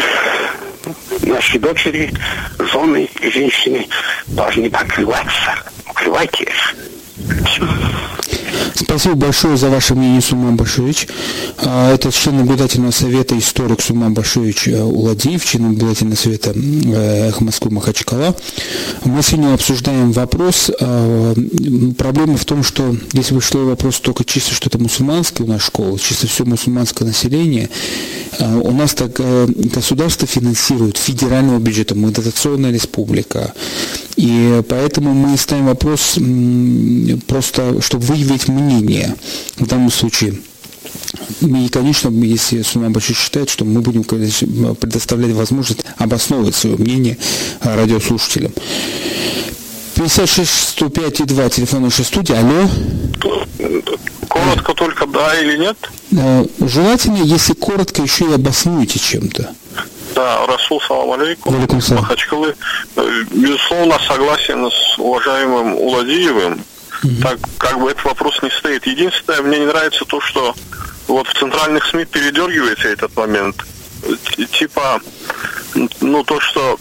наши 1.21 1.59
дочери, 1.59 2.13
жены 2.59 3.09
женщины 3.21 3.87
должны 4.27 4.69
покрываться. 4.69 5.55
Укрывайте 5.89 6.43
их. 6.43 6.75
Спасибо 8.75 9.15
большое 9.15 9.55
за 9.57 9.69
ваше 9.69 9.93
мнение, 9.93 10.21
Суман 10.21 10.55
Башевич. 10.55 11.07
А, 11.57 11.93
это 11.93 12.11
член 12.11 12.37
наблюдательного 12.37 12.91
совета 12.91 13.37
историк 13.37 13.81
Суман 13.81 14.13
Башевич 14.13 14.67
э, 14.67 14.81
Уладиев, 14.81 15.45
член 15.45 15.69
наблюдательного 15.69 16.15
совета 16.15 16.53
э, 16.55 17.29
Эхо 17.29 17.43
Москвы 17.43 17.71
Махачкала. 17.71 18.35
Мы 19.03 19.21
сегодня 19.21 19.53
обсуждаем 19.53 20.11
вопрос. 20.11 20.71
А, 20.79 21.35
проблема 21.97 22.37
в 22.37 22.45
том, 22.45 22.63
что 22.63 22.95
если 23.13 23.35
бы 23.35 23.41
шло 23.41 23.63
вопрос 23.65 23.99
только 23.99 24.23
чисто, 24.25 24.55
что 24.55 24.69
это 24.69 24.79
мусульманская 24.79 25.45
у 25.45 25.49
нас 25.49 25.61
школа, 25.61 25.99
чисто 25.99 26.27
все 26.27 26.43
мусульманское 26.43 27.07
население, 27.07 27.69
а, 28.39 28.57
у 28.57 28.71
нас 28.71 28.95
так 28.95 29.11
э, 29.19 29.47
государство 29.55 30.27
финансирует 30.27 30.97
федерального 30.97 31.59
бюджета, 31.59 31.93
мы 31.95 32.09
дотационная 32.11 32.71
республика. 32.71 33.53
И 34.15 34.61
поэтому 34.69 35.13
мы 35.13 35.37
ставим 35.37 35.65
вопрос 35.65 36.17
просто, 37.27 37.81
чтобы 37.81 38.05
выявить 38.05 38.47
мнение 38.47 38.62
в 39.57 39.67
данном 39.67 39.91
случае. 39.91 40.35
И, 41.41 41.69
конечно, 41.69 42.09
если 42.09 42.61
Суна 42.61 42.89
Башир 42.89 43.15
считает, 43.15 43.49
что 43.49 43.65
мы 43.65 43.81
будем 43.81 44.03
предоставлять 44.03 45.33
возможность 45.33 45.85
обосновывать 45.97 46.55
свое 46.55 46.77
мнение 46.77 47.17
радиослушателям. 47.61 48.51
56 49.95 50.69
105 50.69 51.19
и 51.21 51.23
2, 51.23 51.49
телефон 51.49 51.83
нашей 51.83 52.05
студии. 52.05 52.33
Алло. 52.33 52.67
Коротко 54.27 54.73
только 54.73 55.05
да 55.05 55.39
или 55.39 55.57
нет? 55.57 55.77
Э, 56.17 56.45
желательно, 56.59 57.17
если 57.17 57.53
коротко, 57.53 58.01
еще 58.01 58.25
и 58.25 58.33
обоснуете 58.33 58.99
чем-то. 58.99 59.53
Да, 60.15 60.45
Расул, 60.47 60.81
салам 60.81 61.11
алейкум. 61.11 61.55
Алейкум 61.55 61.81
салам. 61.81 62.03
Махачкалы. 62.03 62.55
Э, 62.95 63.23
безусловно, 63.31 63.97
согласен 64.07 64.69
с 64.71 64.99
уважаемым 64.99 65.75
Уладиевым. 65.75 66.63
Так 67.21 67.39
как 67.57 67.79
бы 67.79 67.91
этот 67.91 68.03
вопрос 68.05 68.41
не 68.41 68.49
стоит. 68.49 68.85
Единственное, 68.85 69.41
мне 69.41 69.59
не 69.59 69.65
нравится 69.65 70.05
то, 70.05 70.21
что 70.21 70.55
вот 71.07 71.27
в 71.27 71.33
центральных 71.33 71.85
СМИ 71.85 72.05
передергивается 72.05 72.87
этот 72.87 73.15
момент. 73.15 73.55
Типа, 74.51 75.01
ну 76.01 76.23
то, 76.23 76.39
что 76.39 76.79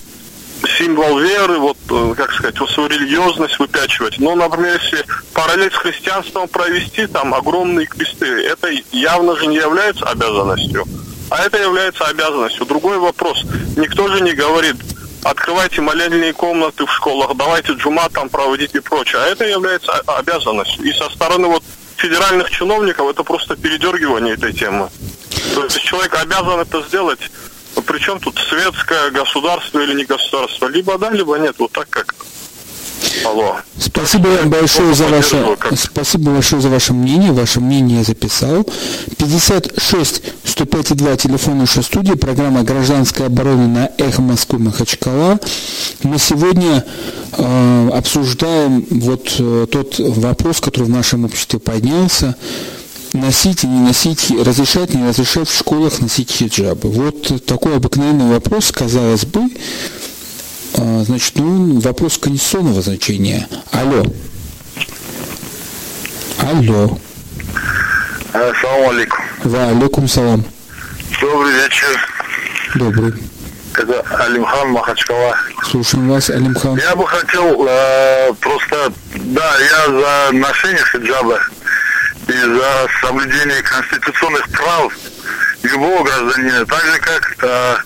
символ 0.79 1.19
веры, 1.19 1.59
вот, 1.59 1.77
э, 1.91 2.15
как 2.17 2.33
сказать, 2.33 2.59
вот 2.61 2.71
свою 2.71 2.89
религиозность 2.89 3.59
выпячивать. 3.59 4.19
Но, 4.19 4.35
например, 4.35 4.81
если 4.83 5.05
параллель 5.33 5.73
с 5.73 5.77
христианством 5.77 6.49
провести, 6.49 7.07
там 7.07 7.35
огромные 7.35 7.87
кресты, 7.87 8.27
это 8.27 8.69
явно 8.93 9.37
же 9.37 9.47
не 9.47 9.57
является 9.57 10.05
обязанностью. 10.05 10.87
А 11.31 11.45
это 11.45 11.59
является 11.59 12.05
обязанностью. 12.05 12.67
Другой 12.67 12.99
вопрос. 12.99 13.43
Никто 13.77 14.09
же 14.09 14.21
не 14.23 14.33
говорит, 14.33 14.77
открывайте 15.23 15.81
молельные 15.81 16.33
комнаты 16.33 16.87
в 16.87 16.93
школах, 16.93 17.37
давайте 17.37 17.73
джума 17.73 18.09
там 18.09 18.29
проводить 18.29 18.75
и 18.75 18.81
прочее. 18.81 19.23
А 19.23 19.27
это 19.27 19.45
является 19.45 19.93
обязанностью. 20.07 20.85
И 20.85 20.93
со 20.93 21.09
стороны 21.11 21.49
вот 21.49 21.63
федеральных 21.97 22.51
чиновников 22.51 23.09
это 23.11 23.23
просто 23.23 23.57
передергивание 23.57 24.35
этой 24.35 24.53
темы. 24.53 24.91
То 25.55 25.65
есть 25.65 25.81
человек 25.83 26.15
обязан 26.15 26.61
это 26.61 26.83
сделать. 26.83 27.21
Причем 27.87 28.21
тут 28.21 28.39
светское 28.39 29.11
государство 29.11 29.81
или 29.81 29.95
не 29.95 30.05
государство? 30.05 30.67
Либо 30.67 30.99
да, 30.99 31.11
либо 31.11 31.37
нет. 31.39 31.57
Вот 31.59 31.73
так 31.73 31.89
как 31.89 32.15
Алло. 33.25 33.57
Спасибо 33.79 34.29
вам 34.29 34.51
большое 34.51 34.95
за 34.95 35.09
ваше, 35.09 35.57
спасибо 35.77 36.33
большое 36.33 36.61
за 36.63 36.69
ваше 36.69 36.93
мнение. 36.93 37.33
Ваше 37.33 37.61
мнение 37.61 37.99
я 37.99 38.05
записал. 38.05 38.67
56 39.19 40.23
105 40.45 40.97
2 40.97 41.17
телефон 41.17 41.59
нашей 41.59 41.83
студии. 41.83 42.15
Программа 42.15 42.63
«Гражданская 42.63 43.29
оборона» 43.29 43.69
на 43.69 43.91
Эхо 43.99 44.23
Москвы 44.23 44.59
Махачкала. 44.59 45.39
Мы 46.03 46.19
сегодня 46.19 46.85
э, 47.33 47.91
обсуждаем 47.93 48.87
вот 48.91 49.35
э, 49.39 49.67
тот 49.71 49.99
вопрос, 49.99 50.61
который 50.61 50.85
в 50.85 50.91
нашем 50.91 51.25
обществе 51.25 51.59
поднялся. 51.59 52.37
Носить 53.13 53.65
и 53.65 53.67
не 53.67 53.81
носить, 53.81 54.31
разрешать, 54.31 54.95
не 54.95 55.07
разрешать 55.07 55.49
в 55.49 55.57
школах 55.57 56.01
носить 56.01 56.31
хиджабы. 56.31 56.89
Вот 56.89 57.45
такой 57.45 57.77
обыкновенный 57.77 58.33
вопрос, 58.33 58.73
казалось 58.73 59.27
бы, 59.27 59.43
значит, 60.75 61.33
ну, 61.37 61.81
вопрос 61.81 62.19
конституционного 62.19 62.83
значения. 62.83 63.49
Алло. 63.71 64.05
Алло. 66.39 66.99
Ассаламу 68.33 68.91
алейкум. 68.91 69.25
Ва 69.45 69.69
алейкум 69.69 70.09
салам. 70.09 70.45
Добрый 71.21 71.53
вечер. 71.53 72.09
Добрый. 72.75 73.13
Это 73.75 74.01
Алимхан 74.19 74.71
Махачкала. 74.71 75.37
Слушаем 75.65 76.09
вас, 76.09 76.31
Алимхан. 76.31 76.77
Я 76.79 76.95
бы 76.95 77.07
хотел 77.07 77.67
э, 77.67 78.33
просто, 78.41 78.93
да, 79.15 79.55
я 79.59 79.87
за 79.87 80.37
ношение 80.37 80.85
хиджаба 80.93 81.41
и 82.29 82.33
за 82.33 82.87
соблюдение 83.01 83.63
конституционных 83.63 84.49
прав 84.51 84.93
любого 85.63 86.05
гражданина, 86.05 86.67
так 86.67 86.83
же 86.83 86.99
как 87.01 87.37
э, 87.43 87.77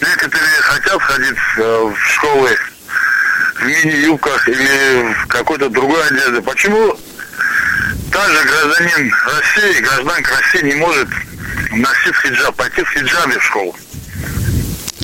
Некоторые 0.00 0.60
хотят 0.62 1.02
ходить 1.02 1.36
э, 1.58 1.92
в 1.92 2.12
школы 2.12 2.56
в 3.56 3.66
мини-юбках 3.66 4.48
или 4.48 5.12
в 5.12 5.26
какой-то 5.26 5.68
другой 5.68 6.06
одежде. 6.08 6.40
Почему 6.40 6.96
также 8.10 8.44
гражданин 8.44 9.12
России, 9.26 9.82
гражданка 9.82 10.30
России 10.36 10.66
не 10.66 10.74
может 10.76 11.08
носить 11.72 12.16
хиджаб, 12.22 12.54
пойти 12.56 12.82
в 12.82 12.88
хиджабе 12.90 13.38
в 13.38 13.44
школу? 13.44 13.76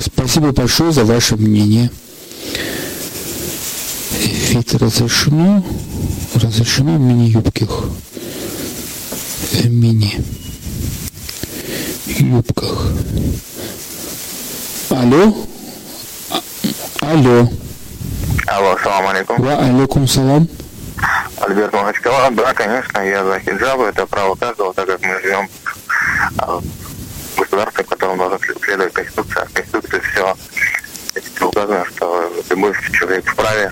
Спасибо 0.00 0.52
большое 0.52 0.92
за 0.92 1.04
ваше 1.04 1.36
мнение. 1.36 1.90
Вид 4.12 4.74
разрешено. 4.74 5.64
Разрешено 6.34 6.96
в 6.96 7.00
мини-юбках. 7.00 7.84
В 9.52 9.66
мини 9.66 10.24
юбках. 12.06 12.95
Алло? 15.06 15.32
А- 16.30 17.12
Алло. 17.12 17.48
Алло, 18.48 18.76
салам 18.82 19.06
алейкум. 19.06 19.36
Ва 19.40 19.58
алейкум 19.58 20.08
салам. 20.08 20.48
Альберт 21.40 21.72
Махачкала. 21.72 22.28
Да, 22.32 22.52
конечно, 22.54 22.98
я 22.98 23.24
за 23.24 23.38
хиджабы. 23.38 23.84
Это 23.84 24.04
право 24.06 24.34
каждого, 24.34 24.74
так 24.74 24.86
как 24.86 25.00
мы 25.02 25.20
живем 25.20 25.48
а, 26.38 26.58
в 26.58 27.38
государстве, 27.38 27.84
в 27.84 27.88
котором 27.88 28.18
должен 28.18 28.40
следовать 28.64 28.92
Конституция. 28.94 29.44
В 29.44 29.52
Конституции 29.52 30.00
все 30.10 30.34
указано, 31.40 31.84
что 31.94 32.32
любой 32.50 32.74
человек 32.92 33.30
вправе, 33.30 33.70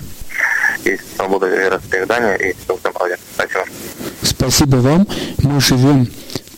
есть 0.85 1.03
свобода 1.17 1.47
вероисповедания 1.47 2.35
и 2.35 2.53
все 2.53 2.77
в 2.77 2.79
этом 2.79 2.93
роде. 2.97 3.17
Спасибо 4.21 4.77
вам. 4.77 5.05
Мы 5.39 5.59
живем 5.59 6.07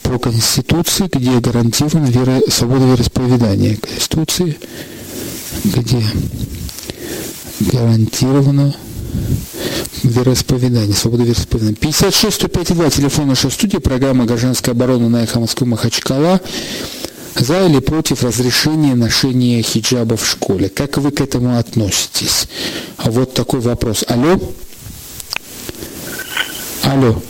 по 0.08 0.20
Конституции, 0.20 1.10
где 1.12 1.40
гарантирована 1.40 2.08
веро... 2.08 2.42
свобода 2.50 2.86
вероисповедания. 2.86 3.76
Конституции, 3.76 4.58
где 5.66 6.04
гарантировано 7.60 8.74
вероисповедание, 10.04 10.96
свобода 10.96 11.24
вероисповедания. 11.24 11.76
56 11.76 12.36
105 12.36 12.74
2, 12.76 12.90
телефон 12.90 13.28
нашей 13.28 13.52
студии, 13.52 13.78
программа 13.78 14.26
«Гражданская 14.26 14.74
оборона» 14.74 15.10
на 15.10 15.24
эхо 15.24 15.40
Москвы 15.40 15.68
Махачкала. 15.68 16.40
За 17.36 17.68
или 17.68 17.80
против 17.80 18.24
разрешения 18.24 18.96
ношения 18.96 19.62
хиджаба 19.62 20.16
в 20.16 20.26
школе? 20.26 20.70
Как 20.70 20.98
вы 20.98 21.12
к 21.12 21.22
этому 21.22 21.58
относитесь? 21.58 22.48
Вот 22.98 23.34
такой 23.34 23.60
вопрос. 23.60 24.06
Алло? 24.08 24.40
Алло. 26.84 27.22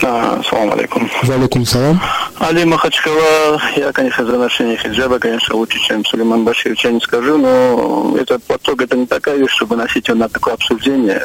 Салам 0.00 0.72
алейкум. 0.72 1.10
Валикум 1.24 1.66
салам. 1.66 2.00
Али 2.38 2.64
Махачкала, 2.64 3.60
я, 3.76 3.92
конечно, 3.92 4.24
за 4.24 4.38
ношение 4.38 4.76
хиджаба, 4.76 5.18
конечно, 5.18 5.56
лучше, 5.56 5.80
чем 5.80 6.04
Сулейман 6.04 6.44
Баширович, 6.44 6.84
я 6.84 6.92
не 6.92 7.00
скажу, 7.00 7.36
но 7.36 8.16
этот 8.16 8.44
платок, 8.44 8.80
это 8.80 8.96
не 8.96 9.06
такая 9.06 9.36
вещь, 9.36 9.50
чтобы 9.50 9.74
носить 9.74 10.06
его 10.06 10.18
на 10.18 10.28
такое 10.28 10.54
обсуждение. 10.54 11.24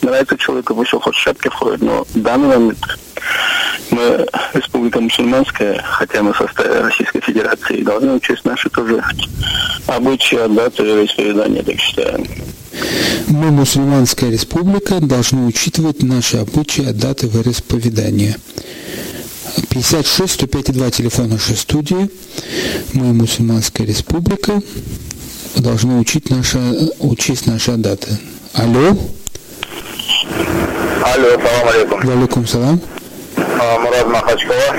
Нравится 0.00 0.38
человеку, 0.38 0.74
он 0.74 1.00
хоть 1.00 1.14
в 1.14 1.18
шапке 1.18 1.50
входит, 1.50 1.82
но 1.82 2.04
в 2.04 2.22
данный 2.22 2.48
момент 2.48 2.78
мы 3.90 4.26
республика 4.54 5.00
мусульманская, 5.00 5.82
хотя 5.86 6.22
мы 6.22 6.34
составе 6.34 6.80
Российской 6.80 7.20
Федерации, 7.20 7.82
должны 7.82 8.14
учесть 8.14 8.44
наши 8.46 8.70
тоже 8.70 9.04
обычаи, 9.86 10.48
даты 10.48 10.82
вероисповедания, 10.82 11.62
так 11.62 11.78
считаем. 11.78 12.24
Мы, 13.28 13.50
мусульманская 13.50 14.30
республика, 14.30 15.00
должны 15.00 15.46
учитывать 15.46 16.02
наши 16.02 16.36
обычаи, 16.38 16.90
даты 16.92 17.26
вероисповедания. 17.26 18.36
56 19.70 20.32
105 20.32 20.72
2 20.72 20.90
телефон 20.90 21.28
нашей 21.30 21.56
студии. 21.56 22.10
Мы, 22.92 23.12
мусульманская 23.12 23.86
республика, 23.86 24.60
должны 25.56 25.98
учить 25.98 26.30
наши, 26.30 26.58
учесть 26.98 27.46
наши 27.46 27.72
даты. 27.72 28.18
Алло, 28.52 28.96
Алло, 31.02 31.28
салам 31.32 31.68
алейкум. 31.68 32.00
валикум 32.02 32.46
салам. 32.46 32.80
А, 33.36 33.78
Мурад 33.78 34.08
Махачкала. 34.08 34.76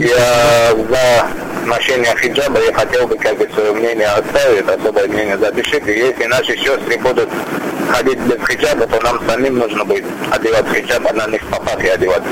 Я 0.00 0.74
за 0.74 1.28
ношение 1.66 2.14
хиджаба, 2.20 2.60
я 2.60 2.72
хотел 2.72 3.06
бы 3.06 3.16
как 3.16 3.38
бы 3.38 3.48
свое 3.54 3.72
мнение 3.72 4.06
оставить, 4.06 4.68
особое 4.68 5.08
мнение 5.08 5.38
запишите. 5.38 5.96
Если 5.96 6.24
наши 6.26 6.56
сестры 6.56 6.98
будут 6.98 7.28
ходить 7.90 8.18
без 8.20 8.46
хиджаба, 8.46 8.86
то 8.86 9.00
нам 9.00 9.20
самим 9.26 9.58
нужно 9.58 9.84
будет 9.84 10.04
одевать 10.30 10.66
хиджаб, 10.74 11.06
а 11.08 11.12
на 11.12 11.26
них 11.28 11.46
попах 11.48 11.82
и 11.84 11.88
одевать. 11.88 12.22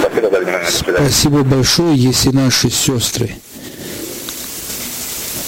Спасибо 0.00 0.30
за 0.30 0.40
внимание. 0.40 0.68
Спасибо 0.70 1.42
большое, 1.42 1.96
если 1.96 2.30
наши 2.30 2.70
сестры 2.70 3.30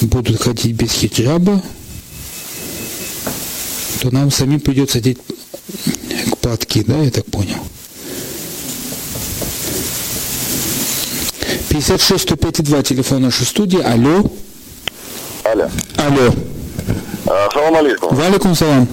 будут 0.01 0.43
ходить 0.43 0.75
без 0.77 0.93
хиджаба, 0.93 1.63
то 4.01 4.11
нам 4.11 4.31
самим 4.31 4.61
придется 4.61 4.99
одеть 4.99 5.19
платки, 6.41 6.85
да, 6.85 6.97
я 6.99 7.11
так 7.11 7.27
понял? 7.27 7.59
56 11.69 12.23
105 12.23 12.63
2 12.63 12.83
телефон 12.83 13.23
нашей 13.23 13.47
студии. 13.47 13.81
Алло. 13.83 14.25
Алло. 15.45 15.71
Алло. 15.97 16.33
Салам 17.53 17.77
алейкум. 17.77 18.15
Валикум 18.15 18.55
салам. 18.55 18.89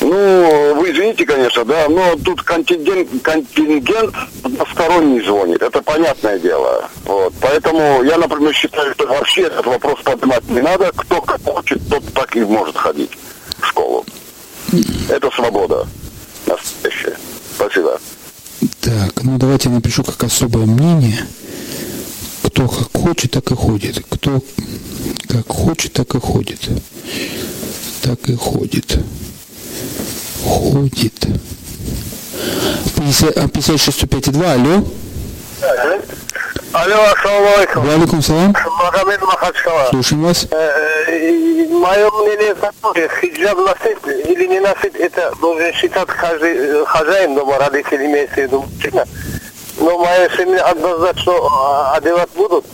Ну, 0.00 0.74
вы 0.76 0.90
извините, 0.92 1.26
конечно, 1.26 1.64
да, 1.64 1.86
но 1.88 2.16
тут 2.24 2.42
контингент, 2.42 3.08
контингент 3.22 4.14
односторонний 4.42 5.20
звонит, 5.20 5.60
это 5.60 5.82
понятное 5.82 6.38
дело. 6.38 6.88
Вот. 7.04 7.34
Поэтому 7.40 8.02
я, 8.02 8.16
например, 8.16 8.54
считаю, 8.54 8.94
что 8.94 9.06
вообще 9.06 9.42
этот 9.42 9.66
вопрос 9.66 10.00
поднимать 10.02 10.48
не 10.48 10.62
надо. 10.62 10.90
Кто 10.96 11.20
как 11.20 11.42
хочет, 11.44 11.86
тот 11.90 12.02
так 12.14 12.34
и 12.34 12.40
может 12.40 12.76
ходить 12.76 13.10
в 13.58 13.66
школу. 13.66 14.06
Это 15.08 15.30
свобода 15.32 15.86
настоящая. 16.46 17.16
Спасибо. 17.56 18.00
Так, 18.80 19.22
ну 19.22 19.36
давайте 19.38 19.68
я 19.68 19.74
напишу 19.74 20.02
как 20.02 20.24
особое 20.24 20.64
мнение. 20.64 21.26
Кто 22.60 22.68
как 22.68 23.02
хочет, 23.02 23.30
так 23.30 23.50
и 23.50 23.54
ходит. 23.54 24.04
Кто 24.10 24.42
как 25.28 25.48
хочет, 25.48 25.94
так 25.94 26.14
и 26.14 26.20
ходит. 26.20 26.60
Так 28.02 28.28
и 28.28 28.36
ходит. 28.36 28.98
Ходит. 30.44 31.26
50, 32.96 33.36
а, 33.38 33.48
56 33.48 33.96
105 33.96 34.32
2, 34.32 34.52
алло. 34.52 34.84
Алло, 36.72 36.96
ассаламу 37.04 37.48
алейкум. 37.56 37.86
Валикум 37.86 38.22
салам. 38.22 38.54
Магомед 38.78 39.22
Махачкала. 39.22 39.86
Слушаем 39.88 40.24
вас. 40.24 40.46
Мое 40.50 42.10
мнение 42.10 42.54
такое, 42.56 43.08
хиджаб 43.22 43.56
носить 43.56 44.28
или 44.28 44.46
не 44.46 44.60
носить, 44.60 44.96
это 44.96 45.32
должен 45.40 45.72
считать 45.72 46.08
каждый 46.08 46.56
э, 46.56 46.84
хозяин 46.84 47.34
дома, 47.34 47.58
родители 47.58 48.04
имеется 48.04 48.34
в 48.34 48.38
виду 48.38 48.60
мужчина. 48.70 49.06
Но 49.80 49.98
моя 49.98 50.28
семья 50.36 50.62
однозначно 50.66 51.32
а, 51.50 51.94
одевать 51.96 52.28
будут. 52.36 52.64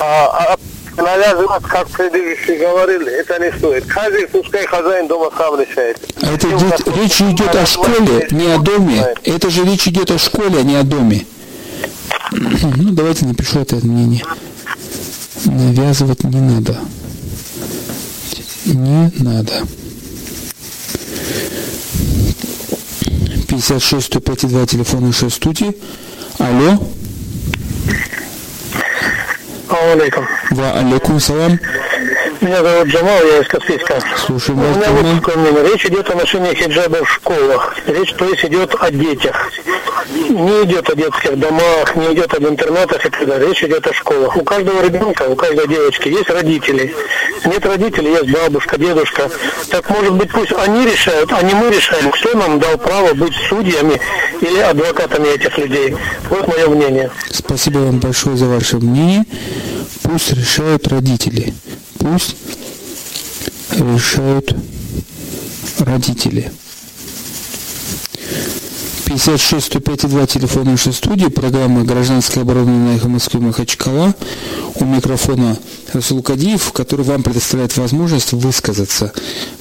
А, 0.00 0.54
а 0.54 0.56
навязывать, 1.00 1.62
как 1.62 1.88
предыдущий 1.90 2.58
говорил, 2.58 3.02
это 3.06 3.38
не 3.38 3.56
стоит. 3.56 3.86
Каждый, 3.86 4.26
пускай 4.26 4.66
хозяин 4.66 5.06
дома 5.06 5.30
сам 5.36 5.60
решает. 5.60 5.98
А 6.22 6.32
это 6.34 6.48
идет- 6.48 6.96
речь 6.96 7.20
идет 7.22 7.54
о 7.54 7.64
школе, 7.66 8.26
не 8.30 8.46
о 8.48 8.58
доме. 8.58 9.14
Это 9.24 9.50
же 9.50 9.64
речь 9.64 9.86
идет 9.86 10.10
о 10.10 10.18
школе, 10.18 10.58
а 10.58 10.62
не 10.62 10.76
о 10.76 10.82
доме. 10.82 11.24
Ну, 12.32 12.90
давайте 12.92 13.26
напишу 13.26 13.60
это 13.60 13.76
мнение. 13.76 14.24
Навязывать 15.44 16.24
не 16.24 16.40
надо. 16.40 16.76
Не 18.66 19.12
надо. 19.22 19.52
56 23.48 24.06
105 24.06 24.48
2 24.48 24.66
телефон 24.66 25.06
нашей 25.06 25.30
студии. 25.30 25.76
Алло. 26.40 26.78
Алейкум. 29.68 30.26
Ва 30.52 30.72
алейкум 30.72 31.20
салам. 31.20 31.60
Меня 32.40 32.62
зовут 32.62 32.88
Джамал, 32.88 33.22
я 33.24 33.38
из 33.40 33.48
Каспийска. 33.48 34.00
Слушаем 34.16 34.60
У 34.60 34.62
меня 34.62 34.90
вот 34.90 35.16
такое 35.16 35.36
мнение. 35.36 35.70
Речь 35.70 35.84
идет 35.84 36.08
о 36.10 36.14
ношении 36.14 36.54
хиджаба 36.54 37.04
в 37.04 37.10
школах. 37.12 37.76
Речь, 37.86 38.14
то 38.14 38.24
есть, 38.24 38.42
идет 38.46 38.74
о 38.80 38.90
детях. 38.90 39.50
Не 40.12 40.64
идет 40.64 40.90
о 40.90 40.96
детских 40.96 41.38
домах, 41.38 41.94
не 41.94 42.14
идет 42.14 42.34
об 42.34 42.46
интернатах 42.46 43.04
и 43.06 43.10
так 43.10 43.26
далее. 43.26 43.48
Речь 43.48 43.62
идет 43.62 43.86
о 43.86 43.92
школах. 43.92 44.36
У 44.36 44.44
каждого 44.44 44.82
ребенка, 44.82 45.22
у 45.28 45.36
каждой 45.36 45.68
девочки 45.68 46.08
есть 46.08 46.28
родители. 46.28 46.94
Нет 47.44 47.64
родителей, 47.64 48.10
есть 48.12 48.30
бабушка, 48.30 48.78
дедушка. 48.78 49.30
Так 49.70 49.88
может 49.90 50.14
быть 50.14 50.30
пусть 50.30 50.52
они 50.52 50.84
решают, 50.84 51.32
а 51.32 51.42
не 51.42 51.54
мы 51.54 51.70
решаем, 51.70 52.10
кто 52.10 52.36
нам 52.36 52.58
дал 52.58 52.76
право 52.78 53.14
быть 53.14 53.34
судьями 53.48 54.00
или 54.40 54.58
адвокатами 54.58 55.28
этих 55.28 55.56
людей. 55.58 55.96
Вот 56.28 56.48
мое 56.48 56.68
мнение. 56.68 57.10
Спасибо 57.30 57.78
вам 57.78 58.00
большое 58.00 58.36
за 58.36 58.46
ваше 58.46 58.76
мнение. 58.76 59.24
Пусть 60.02 60.32
решают 60.32 60.88
родители. 60.88 61.54
Пусть 61.98 62.36
решают 63.72 64.54
родители. 65.78 66.50
56 69.10 69.64
105 69.66 70.08
2 70.08 70.26
телефон 70.26 70.66
нашей 70.66 70.92
студии, 70.92 71.26
программа 71.26 71.82
«Гражданская 71.82 72.44
оборона» 72.44 72.70
на 72.70 72.94
эхо 72.94 73.08
Москвы 73.08 73.40
Махачкала. 73.40 74.14
У 74.76 74.84
микрофона 74.84 75.56
Расул 75.92 76.22
Кадиев, 76.22 76.70
который 76.72 77.04
вам 77.04 77.24
предоставляет 77.24 77.76
возможность 77.76 78.32
высказаться, 78.32 79.12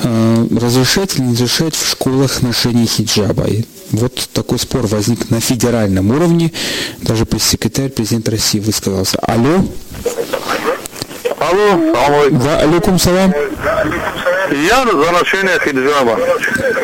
э, 0.03 0.47
разрешать 0.51 1.15
или 1.15 1.23
не 1.23 1.33
разрешать 1.33 1.73
в 1.73 1.89
школах 1.89 2.43
ношение 2.43 2.85
хиджаба. 2.85 3.45
И 3.45 3.65
вот 3.89 4.29
такой 4.33 4.59
спор 4.59 4.85
возник 4.85 5.31
на 5.31 5.39
федеральном 5.39 6.11
уровне. 6.11 6.51
Даже 7.01 7.25
пресс-секретарь 7.25 7.89
президента 7.89 8.29
России 8.29 8.59
высказался. 8.59 9.17
Алло. 9.17 9.65
Алло. 11.39 12.29
Ва 12.33 12.57
алейкум 12.59 12.99
салам. 12.99 13.33
Я 14.51 14.85
за 14.85 15.11
ношение 15.11 15.59
хиджаба. 15.63 16.17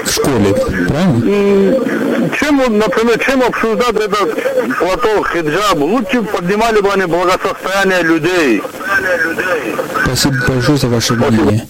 В 0.03 0.11
школе, 0.11 0.53
правильно? 0.87 2.29
Чем, 2.39 2.77
например, 2.77 3.19
чем 3.19 3.43
обсуждать 3.43 3.95
этот 3.95 4.77
платок 4.77 5.29
хиджаб? 5.29 5.77
Лучше 5.77 6.21
поднимали 6.21 6.81
бы 6.81 6.91
они 6.91 7.05
благосостояние 7.05 8.03
людей. 8.03 8.61
Спасибо 10.05 10.35
большое 10.47 10.77
за 10.77 10.87
ваше 10.87 11.13
мнение. 11.13 11.67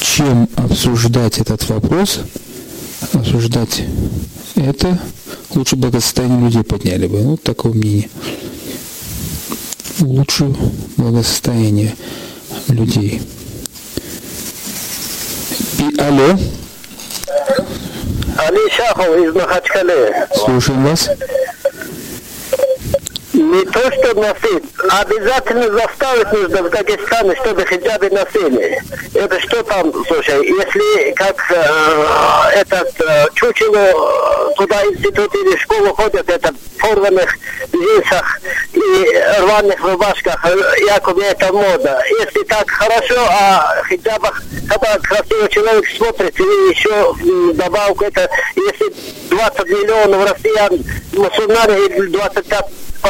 Чем 0.00 0.48
обсуждать 0.56 1.38
этот 1.38 1.68
вопрос? 1.68 2.20
Обсуждать 3.12 3.82
это 4.56 4.98
лучше 5.54 5.76
благосостояние 5.76 6.40
людей 6.40 6.62
подняли 6.62 7.06
бы. 7.06 7.18
Вот 7.18 7.42
такое 7.42 7.72
мнение. 7.72 8.08
Лучше 10.00 10.54
благосостояние 10.96 11.94
людей. 12.68 13.22
Алло, 15.98 16.30
Али 18.38 18.70
Шахов 18.70 19.16
из 19.16 19.34
Махачкале. 19.34 20.28
слушаем 20.34 20.86
вас. 20.86 21.10
Не 23.38 23.64
то, 23.66 23.80
что 23.92 24.08
а 24.90 25.02
обязательно 25.02 25.70
заставить 25.70 26.32
нужно 26.32 26.60
в 26.64 26.70
Дагестане, 26.70 27.36
чтобы 27.36 27.64
хиджабы 27.66 28.10
носили. 28.10 28.82
Это 29.14 29.40
что 29.40 29.62
там, 29.62 29.92
слушай, 30.08 30.44
если 30.44 31.12
как 31.12 31.36
э, 31.52 32.58
этот 32.58 33.00
э, 33.00 33.26
чучело 33.34 33.76
э, 33.76 34.54
туда 34.56 34.84
институт 34.86 35.32
или 35.36 35.56
школу 35.56 35.94
ходят, 35.94 36.28
это 36.28 36.52
в 36.52 36.80
порванных 36.80 37.32
джинсах 37.72 38.40
и 38.72 39.22
рваных 39.40 39.80
рубашках, 39.84 40.44
э, 40.44 40.84
якобы 40.88 41.22
это 41.22 41.52
мода. 41.52 42.02
Если 42.24 42.42
так 42.42 42.68
хорошо, 42.68 43.20
а 43.20 43.84
хиджабах, 43.88 44.42
когда 44.68 44.98
красивый 44.98 45.48
человек 45.48 45.84
смотрит, 45.96 46.40
и 46.40 46.42
еще 46.42 47.14
добавку 47.54 48.04
это, 48.04 48.28
если 48.56 48.92
20 49.30 49.64
миллионов 49.68 50.28
россиян 50.28 50.84
мусульмане 51.12 51.86
и 51.86 52.06
25 52.08 52.44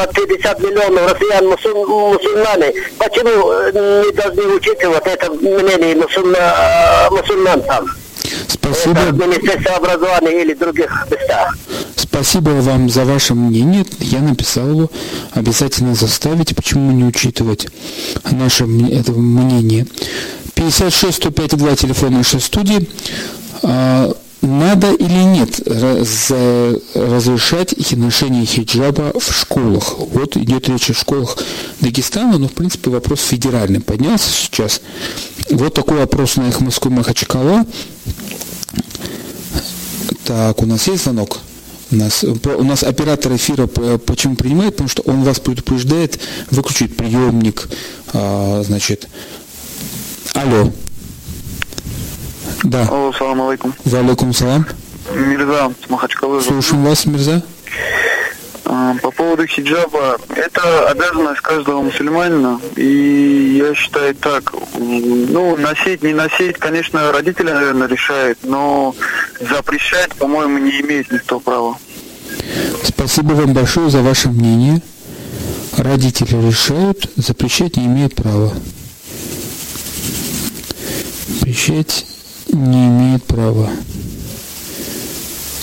по 0.05 0.13
50 0.13 0.59
миллионов 0.61 1.11
россиян 1.13 1.45
мусуль- 1.45 1.85
мусульмане, 1.85 2.73
почему 2.97 3.51
э, 3.51 4.03
не 4.05 4.11
должны 4.13 4.43
учитывать 4.55 5.05
это 5.05 5.31
мнение 5.31 5.95
мусульма- 5.95 7.09
мусульман 7.11 7.61
там? 7.63 7.85
Спасибо. 8.47 8.99
Это 8.99 9.13
в 9.13 9.17
Министерстве 9.17 9.71
образования 9.71 10.41
или 10.41 10.53
других 10.53 10.89
местах. 11.11 11.55
Спасибо 11.95 12.49
вам 12.49 12.89
за 12.89 13.03
ваше 13.05 13.33
мнение. 13.33 13.85
Я 13.99 14.19
написал 14.19 14.69
его. 14.69 14.91
Обязательно 15.33 15.95
заставить. 15.95 16.55
Почему 16.55 16.91
не 16.91 17.03
учитывать 17.05 17.67
наше 18.29 18.65
это 18.91 19.11
мнение? 19.13 19.87
56 20.53 21.15
105 21.17 21.57
2 21.57 21.75
телефон 21.75 22.13
нашей 22.13 22.39
студии. 22.41 22.87
Надо 24.41 24.93
или 24.93 25.23
нет 25.23 25.59
раз- 25.67 26.31
разрешать 26.93 27.75
ношение 27.91 28.45
хиджаба 28.45 29.11
в 29.19 29.33
школах? 29.33 29.95
Вот 29.97 30.37
идет 30.37 30.69
речь 30.69 30.89
о 30.89 30.93
школах 30.93 31.37
Дагестана, 31.81 32.37
но 32.37 32.47
в 32.47 32.53
принципе 32.53 32.89
вопрос 32.89 33.19
федеральный 33.21 33.81
поднялся 33.81 34.29
сейчас. 34.29 34.81
Вот 35.49 35.73
такой 35.73 35.97
вопрос 35.97 36.37
на 36.37 36.47
их 36.47 36.61
Москву 36.61 36.89
Махачкала. 36.89 37.65
Так, 40.23 40.61
у 40.61 40.65
нас 40.65 40.87
есть 40.87 41.03
звонок? 41.03 41.39
У 41.91 41.95
нас, 41.95 42.23
у 42.23 42.63
нас 42.63 42.83
оператор 42.83 43.35
эфира 43.35 43.67
почему 43.67 44.35
принимает? 44.35 44.73
Потому 44.75 44.89
что 44.89 45.01
он 45.01 45.23
вас 45.23 45.39
предупреждает 45.39 46.19
выключить 46.51 46.95
приемник, 46.95 47.67
а, 48.13 48.61
значит. 48.65 49.09
Алло. 50.33 50.71
Да, 52.63 52.87
Алло, 52.87 53.13
салам 53.13 53.41
алейкум. 53.47 53.73
валейкум 53.85 54.33
салам. 54.33 54.65
Мирза 55.13 55.71
Махачкалы. 55.87 56.41
Слушаем 56.41 56.83
вас, 56.83 57.05
Мирза. 57.05 57.41
А, 58.65 58.93
По 59.01 59.09
поводу 59.11 59.47
хиджаба, 59.47 60.17
это 60.35 60.89
обязанность 60.89 61.41
каждого 61.41 61.81
мусульманина. 61.81 62.59
И 62.75 63.57
я 63.57 63.73
считаю 63.73 64.13
так, 64.15 64.53
ну, 64.77 65.55
носить, 65.57 66.03
не 66.03 66.13
носить, 66.13 66.57
конечно, 66.57 67.11
родители, 67.11 67.51
наверное, 67.51 67.87
решают, 67.87 68.37
но 68.43 68.93
запрещать, 69.39 70.13
по-моему, 70.15 70.59
не 70.59 70.81
имеет 70.81 71.11
никто 71.11 71.39
права. 71.39 71.77
Спасибо 72.83 73.31
вам 73.33 73.53
большое 73.53 73.89
за 73.89 74.01
ваше 74.01 74.29
мнение. 74.29 74.81
Родители 75.77 76.35
решают, 76.47 77.09
запрещать 77.15 77.77
не 77.77 77.85
имеют 77.85 78.13
права. 78.15 78.51
Запрещать 81.27 82.05
не 82.51 82.87
имеет 82.87 83.23
права. 83.23 83.69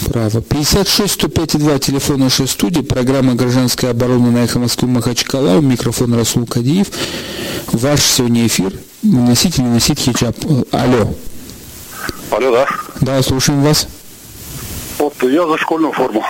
Право. 0.06 0.40
56 0.40 1.12
105 1.12 1.58
2 1.58 1.78
телефон 1.78 2.20
нашей 2.20 2.46
студии, 2.46 2.80
программа 2.80 3.34
«Гражданская 3.34 3.90
оборона» 3.90 4.30
на 4.30 4.38
эхо 4.44 4.58
Москвы 4.58 4.88
Махачкала, 4.88 5.58
у 5.58 5.62
микрофона 5.62 6.16
Расул 6.16 6.46
Кадиев. 6.46 6.88
Ваш 7.72 8.00
сегодня 8.00 8.46
эфир. 8.46 8.72
Носить 9.02 9.58
или 9.58 9.64
не 9.64 9.72
носить 9.72 9.98
хиджаб? 9.98 10.36
Алло. 10.70 11.14
Алло, 12.30 12.52
да? 12.52 12.66
Да, 13.00 13.22
слушаем 13.22 13.62
вас. 13.62 13.88
Вот 14.98 15.14
я 15.22 15.46
за 15.46 15.58
школьную 15.58 15.92
форму. 15.92 16.24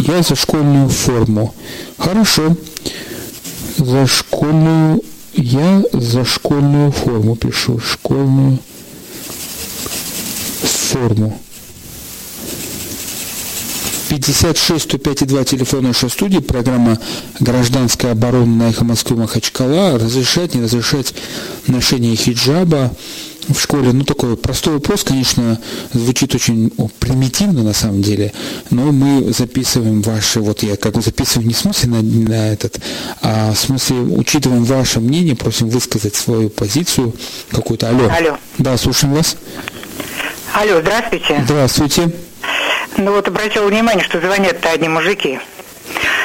Я 0.00 0.22
за 0.22 0.34
школьную 0.34 0.88
форму. 0.88 1.54
Хорошо. 1.98 2.56
За 3.76 4.06
школьную... 4.06 5.00
Я 5.32 5.82
за 5.92 6.24
школьную 6.24 6.92
форму 6.92 7.36
пишу. 7.36 7.78
Школьную 7.78 8.58
форму. 8.58 8.73
56 14.10 14.84
105 14.84 15.26
2 15.26 15.44
телефон 15.44 15.84
нашей 15.84 16.08
студии, 16.08 16.38
программа 16.38 17.00
«Гражданская 17.40 18.12
оборона» 18.12 18.66
на 18.66 18.70
эхо 18.70 18.84
Москвы 18.84 19.16
Махачкала. 19.16 19.98
Разрешать, 19.98 20.54
не 20.54 20.62
разрешать 20.62 21.12
ношение 21.66 22.14
хиджаба 22.14 22.92
в 23.48 23.58
школе? 23.58 23.92
Ну, 23.92 24.04
такой 24.04 24.36
простой 24.36 24.74
вопрос, 24.74 25.02
конечно, 25.02 25.58
звучит 25.92 26.32
очень 26.36 26.70
примитивно 27.00 27.64
на 27.64 27.72
самом 27.72 28.02
деле, 28.02 28.32
но 28.70 28.92
мы 28.92 29.32
записываем 29.32 30.00
ваши, 30.00 30.38
вот 30.40 30.62
я 30.62 30.76
как 30.76 30.94
бы 30.94 31.02
записываю 31.02 31.48
не 31.48 31.54
в 31.54 31.58
смысле 31.58 31.90
на, 31.90 32.02
на 32.02 32.52
этот, 32.52 32.78
а 33.20 33.52
в 33.52 33.58
смысле 33.58 33.96
учитываем 33.96 34.62
ваше 34.62 35.00
мнение, 35.00 35.34
просим 35.34 35.68
высказать 35.68 36.14
свою 36.14 36.50
позицию 36.50 37.14
какую-то. 37.50 37.88
Алло. 37.88 38.08
Алло. 38.16 38.38
Да, 38.58 38.76
слушаем 38.76 39.12
вас. 39.14 39.36
Алло, 40.52 40.80
здравствуйте. 40.80 41.42
Здравствуйте. 41.44 42.10
Ну 42.96 43.12
вот 43.12 43.26
обратил 43.26 43.66
внимание, 43.66 44.04
что 44.04 44.20
звонят-то 44.20 44.70
одни 44.70 44.88
мужики, 44.88 45.40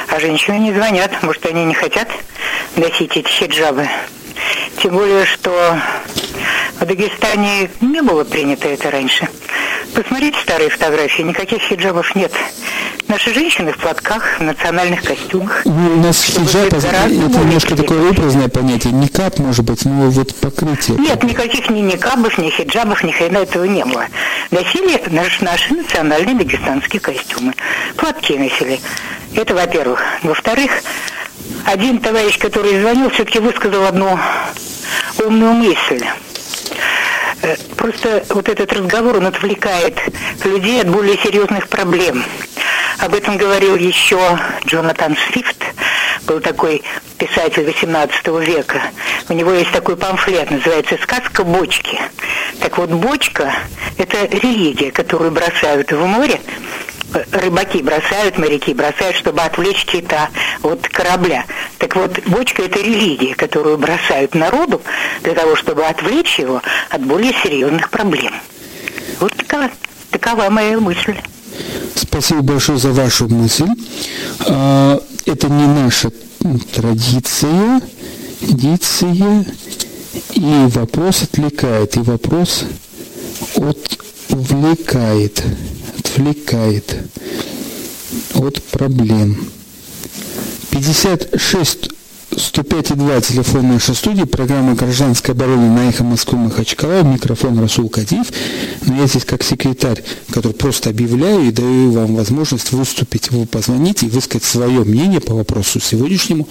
а 0.08 0.20
женщины 0.20 0.58
не 0.58 0.72
звонят. 0.72 1.10
Может, 1.22 1.44
они 1.46 1.64
не 1.64 1.74
хотят 1.74 2.08
носить 2.76 3.16
эти 3.16 3.28
хиджабы. 3.28 3.88
Тем 4.82 4.94
более, 4.94 5.24
что 5.26 5.76
в 6.80 6.84
Дагестане 6.84 7.70
не 7.80 8.00
было 8.02 8.24
принято 8.24 8.68
это 8.68 8.90
раньше. 8.90 9.28
Посмотрите 9.94 10.38
старые 10.40 10.70
фотографии, 10.70 11.22
никаких 11.22 11.60
хиджабов 11.62 12.14
нет. 12.14 12.32
Наши 13.08 13.34
женщины 13.34 13.72
в 13.72 13.78
платках, 13.78 14.38
в 14.38 14.42
национальных 14.42 15.02
костюмах. 15.02 15.62
Ну, 15.64 15.94
у 15.94 15.96
нас 15.96 16.22
хиджаб, 16.22 16.72
это 16.72 17.08
немножко 17.08 17.74
такое 17.74 18.08
образное 18.10 18.48
понятие. 18.48 18.92
Никап, 18.92 19.38
может 19.40 19.64
быть, 19.64 19.84
но 19.84 20.08
вот 20.10 20.32
покрытие. 20.36 20.96
Нет, 20.96 21.20
никаких 21.24 21.68
ни 21.70 21.80
никабов, 21.80 22.38
ни 22.38 22.50
хиджабов, 22.50 23.02
ни 23.02 23.10
хрена 23.10 23.38
этого 23.38 23.64
не 23.64 23.84
было. 23.84 24.06
Носили 24.52 25.02
наш- 25.08 25.40
наши 25.40 25.74
национальные 25.74 26.36
дагестанские 26.36 27.00
костюмы. 27.00 27.52
Платки 27.96 28.38
носили. 28.38 28.78
Это 29.34 29.54
во-первых. 29.56 30.00
Во-вторых, 30.22 30.70
один 31.66 32.00
товарищ, 32.00 32.38
который 32.38 32.80
звонил, 32.80 33.10
все-таки 33.10 33.38
высказал 33.38 33.84
одну 33.86 34.18
умную 35.24 35.52
мысль. 35.52 36.04
Э, 37.42 37.56
Просто 37.76 38.24
вот 38.28 38.48
этот 38.48 38.72
разговор, 38.72 39.16
он 39.16 39.26
отвлекает 39.26 39.98
людей 40.44 40.80
от 40.80 40.88
более 40.88 41.16
серьезных 41.18 41.68
проблем. 41.68 42.22
Об 42.98 43.14
этом 43.14 43.38
говорил 43.38 43.76
еще 43.76 44.38
Джонатан 44.66 45.16
Свифт, 45.16 45.64
был 46.26 46.40
такой 46.40 46.82
писатель 47.16 47.64
18 47.64 48.26
века. 48.46 48.82
У 49.28 49.32
него 49.32 49.52
есть 49.52 49.72
такой 49.72 49.96
памфлет, 49.96 50.50
называется 50.50 50.98
«Сказка 51.02 51.44
бочки». 51.44 51.98
Так 52.60 52.76
вот, 52.76 52.90
бочка– 52.90 53.52
это 53.96 54.26
религия, 54.26 54.90
которую 54.90 55.30
бросают 55.30 55.90
в 55.90 56.04
море, 56.04 56.40
рыбаки 57.32 57.82
бросают, 57.82 58.38
моряки 58.38 58.72
бросают, 58.74 59.16
чтобы 59.16 59.40
отвлечь 59.42 59.84
кита 59.84 60.30
от 60.62 60.88
корабля. 60.88 61.44
Так 61.78 61.96
вот, 61.96 62.18
бочка– 62.26 62.62
это 62.64 62.78
религия, 62.80 63.34
которую 63.34 63.78
бросают 63.78 64.34
народу 64.34 64.80
для 65.22 65.34
того, 65.34 65.56
чтобы 65.56 65.84
отвлечь 65.84 66.38
его 66.38 66.62
от 66.90 67.02
более 67.02 67.32
серьезных 67.42 67.90
проблем. 67.90 68.34
Вот 69.18 69.34
такова, 69.34 69.70
такова 70.10 70.50
моя 70.50 70.78
мысль. 70.78 71.16
Спасибо 71.94 72.42
большое 72.42 72.78
за 72.78 72.90
вашу 72.90 73.28
мысль. 73.28 73.68
А, 74.46 75.00
Это 75.26 75.48
не 75.48 75.66
наша 75.66 76.10
традиция. 76.74 77.80
Традиция. 78.40 79.44
И 80.32 80.66
вопрос 80.68 81.22
отвлекает, 81.22 81.96
и 81.96 82.00
вопрос 82.00 82.64
отвлекает, 83.56 85.42
отвлекает 86.20 86.96
от 88.34 88.62
проблем. 88.64 89.48
56 90.70 91.90
105,2 92.30 93.26
телефон 93.26 93.68
нашей 93.68 93.94
студии, 93.96 94.22
программа 94.22 94.74
«Гражданская 94.74 95.34
оборона» 95.34 95.74
на 95.74 95.88
эхо 95.88 96.04
Москвы 96.04 96.38
Махачкала, 96.38 97.02
микрофон 97.02 97.58
Расул 97.58 97.88
Кадиев. 97.88 98.26
Но 98.86 99.00
я 99.00 99.06
здесь 99.08 99.24
как 99.24 99.42
секретарь, 99.42 100.04
который 100.30 100.52
просто 100.52 100.90
объявляю 100.90 101.48
и 101.48 101.50
даю 101.50 101.90
вам 101.90 102.14
возможность 102.14 102.70
выступить, 102.70 103.32
вы 103.32 103.46
позвонить 103.46 104.04
и 104.04 104.06
высказать 104.06 104.44
свое 104.44 104.84
мнение 104.84 105.20
по 105.20 105.34
вопросу 105.34 105.80
сегодняшнему, 105.80 106.48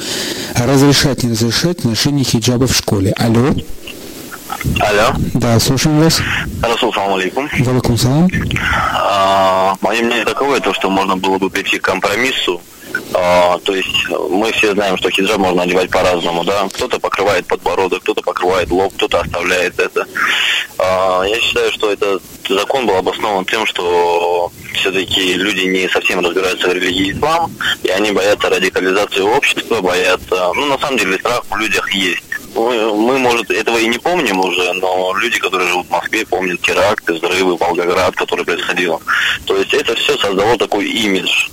разрешать, 0.54 1.24
не 1.24 1.32
разрешать 1.32 1.86
ношение 1.86 2.26
хиджаба 2.26 2.68
в 2.68 2.76
школе. 2.76 3.14
Алло. 3.18 3.56
Алло. 4.80 5.14
Да, 5.36 5.60
слушаем 5.60 6.02
вас. 6.02 6.22
Расул, 6.62 6.94
салам 6.94 7.16
алейкум. 7.16 7.50
Валикум 7.60 7.98
салам. 7.98 8.30
А, 8.96 9.76
мое 9.82 10.02
мнение 10.02 10.26
таковое, 10.26 10.60
то, 10.60 10.74
что 10.74 10.90
можно 10.90 11.16
было 11.18 11.38
бы 11.38 11.50
прийти 11.50 11.80
к 11.80 11.84
компромиссу 11.84 12.62
а, 13.14 13.58
то 13.60 13.76
есть 13.76 14.10
мы 14.30 14.52
все 14.52 14.74
знаем, 14.74 14.98
что 14.98 15.10
хиджаб 15.10 15.38
можно 15.38 15.64
одевать 15.64 15.90
по-разному, 15.90 16.44
да. 16.44 16.68
Кто-то 16.74 17.00
покрывает 17.00 17.46
подбородок, 17.48 18.02
кто-то 18.02 18.22
покрывает 18.22 18.70
лоб, 18.72 18.94
кто-то 18.96 19.22
оставляет 19.22 19.80
это. 19.80 20.06
А, 20.78 21.24
я 21.24 21.40
считаю, 21.40 21.72
что 21.72 21.92
этот 21.92 22.22
закон 22.48 22.86
был 22.86 22.96
обоснован 22.96 23.46
тем, 23.46 23.66
что 23.66 24.52
все-таки 24.74 25.34
люди 25.34 25.66
не 25.66 25.88
совсем 25.90 26.20
разбираются 26.26 26.70
в 26.70 26.74
религии 26.74 27.12
ислам, 27.12 27.52
и 27.84 27.90
они 27.90 28.12
боятся 28.12 28.50
радикализации 28.50 29.22
общества, 29.22 29.82
боятся... 29.82 30.52
Ну, 30.56 30.66
на 30.68 30.78
самом 30.80 30.98
деле, 30.98 31.18
страх 31.20 31.44
в 31.50 31.58
людях 31.58 31.92
есть. 31.94 32.24
Мы, 32.56 33.18
может, 33.20 33.50
этого 33.52 33.78
и 33.78 33.88
не 33.88 33.98
помним 33.98 34.40
уже, 34.40 34.74
но 34.74 35.14
люди, 35.16 35.40
которые 35.40 35.70
живут 35.70 35.88
в 35.88 35.92
Москве, 35.92 36.26
помнят 36.26 36.62
теракты, 36.62 37.14
взрывы, 37.14 37.58
Волгоград, 37.58 38.16
который 38.16 38.46
происходил. 38.46 39.02
То 39.46 39.58
есть 39.58 39.74
это 39.74 39.96
все 39.96 40.18
создало 40.18 40.58
такой 40.58 40.88
имидж 40.88 41.50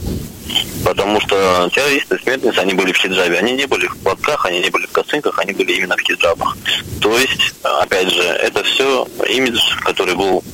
потому 0.85 1.21
что 1.21 1.69
террористы, 1.73 2.19
смертницы, 2.23 2.59
они 2.59 2.75
были 2.75 2.93
в 2.93 2.97
хиджабе. 2.97 3.39
Они 3.39 3.53
не 3.53 3.67
были 3.67 3.87
в 3.89 3.97
платках, 3.99 4.47
они 4.47 4.61
не 4.61 4.71
были 4.71 4.87
в 4.87 4.93
косынках, 4.93 5.39
они 5.41 5.53
были 5.53 5.73
именно 5.73 5.97
в 5.97 6.01
хиджабах. 6.01 6.57
То 7.01 7.19
есть, 7.19 7.55
опять 7.63 8.09
же, 8.11 8.23
это 8.23 8.63
все 8.63 9.07
имидж, 9.29 9.61
который 9.83 10.15
был 10.15 10.45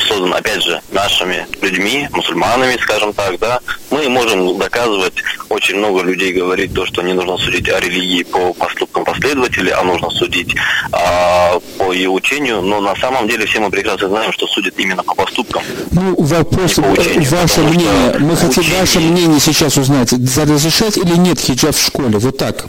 создан, 0.00 0.34
опять 0.34 0.62
же, 0.62 0.80
нашими 0.92 1.46
людьми, 1.62 2.08
мусульманами, 2.12 2.76
скажем 2.80 3.12
так, 3.12 3.38
да, 3.38 3.60
мы 3.90 4.08
можем 4.08 4.58
доказывать, 4.58 5.14
очень 5.48 5.76
много 5.76 6.02
людей 6.02 6.32
говорит 6.32 6.74
то, 6.74 6.86
что 6.86 7.02
не 7.02 7.12
нужно 7.12 7.36
судить 7.38 7.68
о 7.68 7.80
религии 7.80 8.22
по 8.22 8.52
поступкам 8.52 9.04
последователей, 9.04 9.72
а 9.72 9.82
нужно 9.82 10.10
судить 10.10 10.54
а, 10.92 11.58
по 11.78 11.92
ее 11.92 12.10
учению, 12.10 12.62
но 12.62 12.80
на 12.80 12.96
самом 12.96 13.28
деле 13.28 13.46
все 13.46 13.60
мы 13.60 13.70
прекрасно 13.70 14.08
знаем, 14.08 14.32
что 14.32 14.46
судят 14.46 14.78
именно 14.78 15.02
по 15.02 15.14
поступкам. 15.14 15.62
Ну, 15.92 16.14
вопрос, 16.18 16.78
учению, 16.78 17.30
ваше 17.30 17.60
мнение, 17.60 18.18
мы 18.18 18.36
хотим 18.36 18.62
учение... 18.62 18.80
ваше 18.80 19.00
мнение 19.00 19.40
сейчас 19.40 19.76
узнать, 19.76 20.12
разрешать 20.12 20.96
или 20.96 21.16
нет 21.16 21.38
хиджаб 21.40 21.74
в 21.74 21.84
школе, 21.84 22.18
вот 22.18 22.36
так? 22.36 22.66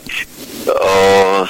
А, 0.68 1.46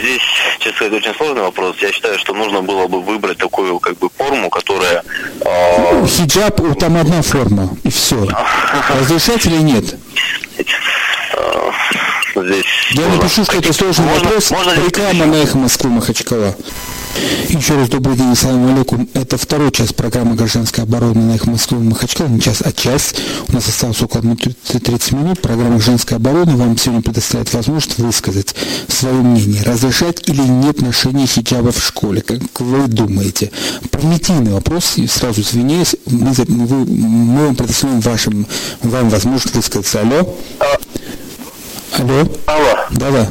Здесь, 0.00 0.22
честно 0.60 0.76
сказать, 0.76 0.92
очень 0.94 1.14
сложный 1.14 1.42
вопрос. 1.42 1.76
Я 1.80 1.92
считаю, 1.92 2.18
что 2.18 2.32
нужно 2.32 2.62
было 2.62 2.86
бы 2.86 3.02
выбрать 3.02 3.38
такую 3.38 3.78
как 3.80 3.98
бы 3.98 4.08
форму, 4.16 4.48
которая... 4.48 5.02
Э... 5.40 6.06
Хиджаб, 6.06 6.60
там 6.78 6.96
одна 6.96 7.22
форма, 7.22 7.68
и 7.82 7.90
все. 7.90 8.26
Разрешать 9.00 9.44
или 9.46 9.56
нет? 9.56 9.84
Здесь 12.36 12.64
Я 12.92 13.08
напишу, 13.08 13.44
что 13.44 13.56
это 13.56 13.72
сложный 13.72 14.06
можно, 14.06 14.24
вопрос. 14.24 14.50
Можно 14.50 14.74
Реклама 14.86 15.26
на 15.26 15.34
эхо 15.36 15.58
Москвы 15.58 15.90
Махачкала. 15.90 16.56
Еще 17.48 17.74
раз 17.74 17.88
добрый 17.88 18.16
день, 18.16 18.36
салам 18.36 18.72
алейкум. 18.72 19.08
Это 19.14 19.36
второй 19.36 19.72
час 19.72 19.92
программы 19.92 20.36
«Гражданская 20.36 20.84
оборона» 20.84 21.20
на 21.20 21.34
их 21.34 21.46
Москве 21.46 21.78
Махачкала. 21.78 22.28
Не 22.28 22.40
час, 22.40 22.62
а 22.64 22.72
час. 22.72 23.14
У 23.48 23.52
нас 23.52 23.68
осталось 23.68 24.00
около 24.00 24.22
30 24.22 25.12
минут. 25.12 25.40
Программа 25.40 25.72
«Гражданская 25.72 26.18
оборона» 26.18 26.56
вам 26.56 26.78
сегодня 26.78 27.02
предоставляет 27.02 27.52
возможность 27.52 27.98
высказать 27.98 28.54
свое 28.88 29.16
мнение. 29.16 29.62
Разрешать 29.64 30.28
или 30.28 30.42
нет 30.42 30.80
ношение 30.82 31.26
хиджаба 31.26 31.72
в 31.72 31.84
школе? 31.84 32.22
Как 32.22 32.60
вы 32.60 32.86
думаете? 32.86 33.50
Понятийный 33.90 34.52
вопрос. 34.52 34.96
И 34.96 35.06
сразу 35.08 35.40
извиняюсь, 35.40 35.96
мы, 36.06 36.32
мы, 36.46 36.86
мы 36.86 37.46
вам 37.46 37.56
предоставляем 37.56 38.00
вашим, 38.00 38.46
вам 38.82 39.10
возможность 39.10 39.54
высказаться. 39.54 40.00
Алло? 40.00 40.36
Алло? 42.00 42.24
Алло. 42.46 42.78
Да-да. 42.92 43.26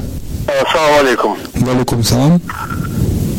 Ассаламу 0.62 1.00
алейкум. 1.00 1.38
Валикум 1.56 2.04
салам. 2.04 2.40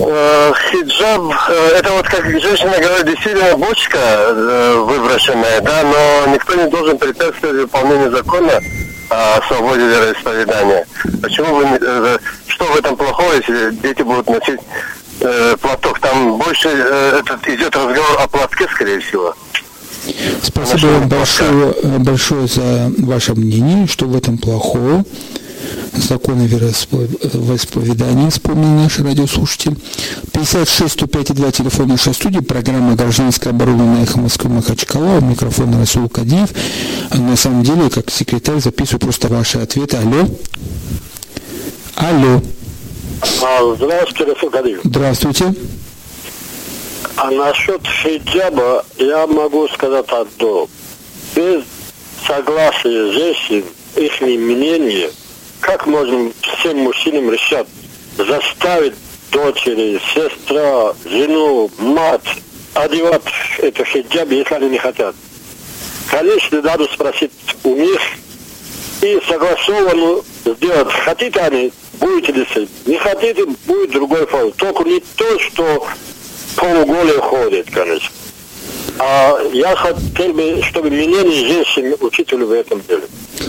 Э, 0.01 0.53
хиджаб, 0.71 1.23
э, 1.49 1.69
это 1.79 1.93
вот 1.93 2.07
как 2.09 2.25
женщина 2.41 2.73
говорит, 2.81 3.07
действительно 3.07 3.57
бочка 3.57 3.99
э, 3.99 4.75
выброшенная, 4.75 5.61
да, 5.61 5.83
но 5.85 6.33
никто 6.33 6.55
не 6.57 6.69
должен 6.69 6.99
препятствовать 6.99 7.57
выполнению 7.57 8.11
закона 8.11 8.61
о 9.09 9.41
свободе 9.47 9.87
вероисповедания. 9.87 10.87
Почему 11.23 11.55
вы, 11.57 11.81
что 12.49 12.65
в 12.65 12.77
этом 12.77 12.97
плохого, 12.97 13.33
если 13.35 13.71
дети 13.77 14.03
будут 14.03 14.29
носить 14.29 14.61
платок? 15.61 16.01
Там 16.01 16.39
больше 16.39 16.69
этот, 16.69 17.47
идет 17.47 17.77
разговор 17.77 18.19
о 18.21 18.27
платке, 18.27 18.67
скорее 18.73 18.99
всего. 19.01 19.35
Спасибо 20.43 20.87
вам 20.87 21.09
большое, 21.09 21.75
большое 21.99 22.47
за 22.47 22.93
ваше 22.99 23.35
мнение, 23.35 23.87
что 23.87 24.07
в 24.07 24.17
этом 24.17 24.39
плохого 24.39 25.05
законы 25.95 26.47
вероисповедания, 26.47 28.31
вспомнил 28.31 28.69
наш 28.69 28.99
радиослушатель. 28.99 29.77
56 30.33 30.93
105 30.93 31.35
2 31.35 31.51
телефон 31.51 31.89
нашей 31.89 32.15
студии, 32.15 32.41
программа 32.41 32.95
«Гражданская 32.95 33.53
оборона» 33.53 33.97
на 33.97 34.03
эхо 34.03 34.19
Москвы 34.19 34.51
Махачкала, 34.51 35.19
у 35.19 35.25
микрофона 35.25 35.79
Расул 35.79 36.09
Кадиев. 36.09 36.51
А 37.11 37.19
на 37.19 37.37
самом 37.37 37.63
деле, 37.63 37.91
как 37.91 38.11
секретарь, 38.11 38.61
записываю 38.61 39.01
просто 39.01 39.29
ваши 39.29 39.59
ответы. 39.59 39.97
Алло. 39.97 40.29
Алло. 41.97 42.43
А, 43.43 43.75
здравствуйте, 43.77 44.33
Расул 44.33 44.51
Кадиев. 44.51 44.81
Здравствуйте. 44.85 45.55
А 47.17 47.31
насчет 47.31 47.81
хиджаба 47.87 48.85
я 48.99 49.27
могу 49.27 49.69
сказать 49.69 50.09
одно. 50.09 50.69
Без 51.35 51.65
согласия 52.27 53.13
женщин, 53.13 53.65
их 53.97 54.21
мнение, 54.21 55.11
как 55.61 55.87
можем 55.87 56.33
всем 56.41 56.79
мужчинам 56.79 57.31
решать, 57.31 57.67
заставить 58.17 58.95
дочери, 59.31 60.01
сестра, 60.15 60.95
жену, 61.05 61.71
мать 61.79 62.37
одевать 62.75 63.23
это 63.59 63.85
хиджаб, 63.85 64.31
если 64.31 64.55
они 64.55 64.71
не 64.71 64.79
хотят? 64.79 65.15
Конечно, 66.11 66.63
надо 66.63 66.85
спросить 66.85 67.33
у 67.65 67.75
них 67.75 68.01
и 69.03 69.21
согласованно 69.29 70.23
сделать. 70.45 70.93
Хотите 70.93 71.41
они, 71.41 71.73
будете 72.01 72.33
ли 72.33 72.69
Не 72.87 72.99
хотите, 72.99 73.47
будет 73.67 73.91
другой 73.91 74.27
файл. 74.27 74.53
Только 74.53 74.85
не 74.85 75.01
то, 75.17 75.39
что 75.39 75.87
полуголые 76.57 77.21
ходит, 77.21 77.71
конечно. 77.71 78.11
А 78.99 79.39
я 79.53 79.75
хотел 79.77 80.33
бы, 80.33 80.63
чтобы 80.63 80.91
мнение 80.91 81.49
женщин 81.49 81.97
учитывали 82.01 82.45
в 82.45 82.53
этом 82.53 82.83
деле. 82.87 83.03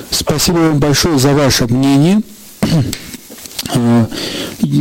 Спасибо 0.10 0.58
вам 0.58 0.80
большое 0.80 1.18
за 1.20 1.30
ваше 1.34 1.66
мнение. 1.66 2.22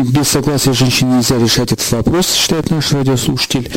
Без 0.02 0.28
согласия 0.28 0.72
женщины 0.72 1.16
нельзя 1.16 1.38
решать 1.38 1.72
этот 1.72 1.90
вопрос, 1.92 2.32
считает 2.32 2.70
наш 2.70 2.92
радиослушатель. 2.92 3.70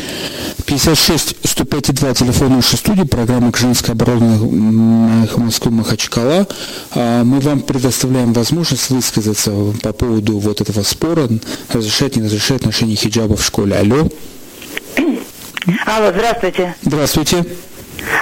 56 0.66 1.36
105 1.44 1.94
2 1.94 2.14
телефон 2.14 2.56
нашей 2.56 2.78
студии, 2.78 3.02
программа 3.02 3.52
«Женская 3.54 3.92
оборона» 3.92 4.38
Москвы 5.36 5.70
Махачкала. 5.70 6.46
А, 6.92 7.24
мы 7.24 7.40
вам 7.40 7.60
предоставляем 7.60 8.32
возможность 8.32 8.90
высказаться 8.90 9.52
по 9.82 9.92
поводу 9.92 10.38
вот 10.38 10.60
этого 10.60 10.82
спора, 10.82 11.28
разрешать, 11.70 12.16
не 12.16 12.22
разрешать 12.22 12.64
ношение 12.64 12.96
хиджаба 12.96 13.36
в 13.36 13.44
школе. 13.44 13.76
Алло. 13.76 14.08
Алло, 15.86 16.10
здравствуйте. 16.10 16.74
Здравствуйте. 16.82 17.44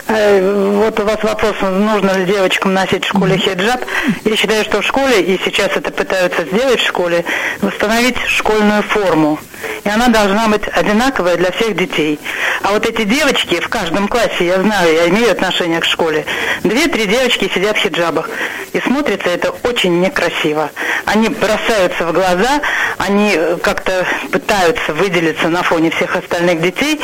Э, 0.08 0.72
вот 0.84 0.98
у 1.00 1.04
вас 1.04 1.22
вопрос, 1.22 1.56
нужно 1.60 2.18
ли 2.18 2.24
девочкам 2.24 2.74
носить 2.74 3.04
в 3.04 3.08
школе 3.08 3.36
хиджаб. 3.36 3.84
Я 4.24 4.36
считаю, 4.36 4.64
что 4.64 4.80
в 4.80 4.86
школе, 4.86 5.22
и 5.22 5.40
сейчас 5.44 5.70
это 5.74 5.90
пытаются 5.90 6.44
сделать 6.44 6.80
в 6.80 6.86
школе, 6.86 7.24
восстановить 7.60 8.16
школьную 8.26 8.82
форму. 8.82 9.38
И 9.84 9.88
она 9.88 10.08
должна 10.08 10.48
быть 10.48 10.62
одинаковая 10.72 11.36
для 11.36 11.50
всех 11.52 11.76
детей. 11.76 12.18
А 12.62 12.72
вот 12.72 12.86
эти 12.86 13.04
девочки 13.04 13.60
в 13.60 13.68
каждом 13.68 14.08
классе, 14.08 14.46
я 14.46 14.60
знаю, 14.60 14.92
я 14.92 15.08
имею 15.08 15.30
отношение 15.30 15.80
к 15.80 15.84
школе, 15.84 16.24
две-три 16.62 17.06
девочки 17.06 17.50
сидят 17.52 17.76
в 17.76 17.80
хиджабах. 17.80 18.28
И 18.72 18.80
смотрится 18.80 19.28
это 19.28 19.50
очень 19.62 20.00
некрасиво. 20.00 20.70
Они 21.04 21.28
бросаются 21.28 22.06
в 22.06 22.12
глаза, 22.12 22.60
они 22.98 23.32
э, 23.34 23.56
как-то 23.62 24.06
пытаются 24.30 24.94
выделиться 24.94 25.48
на 25.48 25.62
фоне 25.62 25.90
всех 25.90 26.16
остальных 26.16 26.60
детей. 26.62 27.00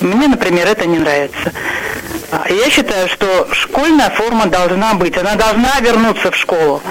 Мне, 0.00 0.28
например, 0.28 0.66
это 0.66 0.86
не 0.86 0.98
нравится. 0.98 1.52
Я 2.48 2.70
считаю, 2.70 3.08
что 3.08 3.48
школьная 3.52 4.10
форма 4.10 4.46
должна 4.46 4.94
быть. 4.94 5.16
Она 5.16 5.34
должна 5.36 5.78
вернуться 5.80 6.30
в 6.30 6.36
школу. 6.36 6.82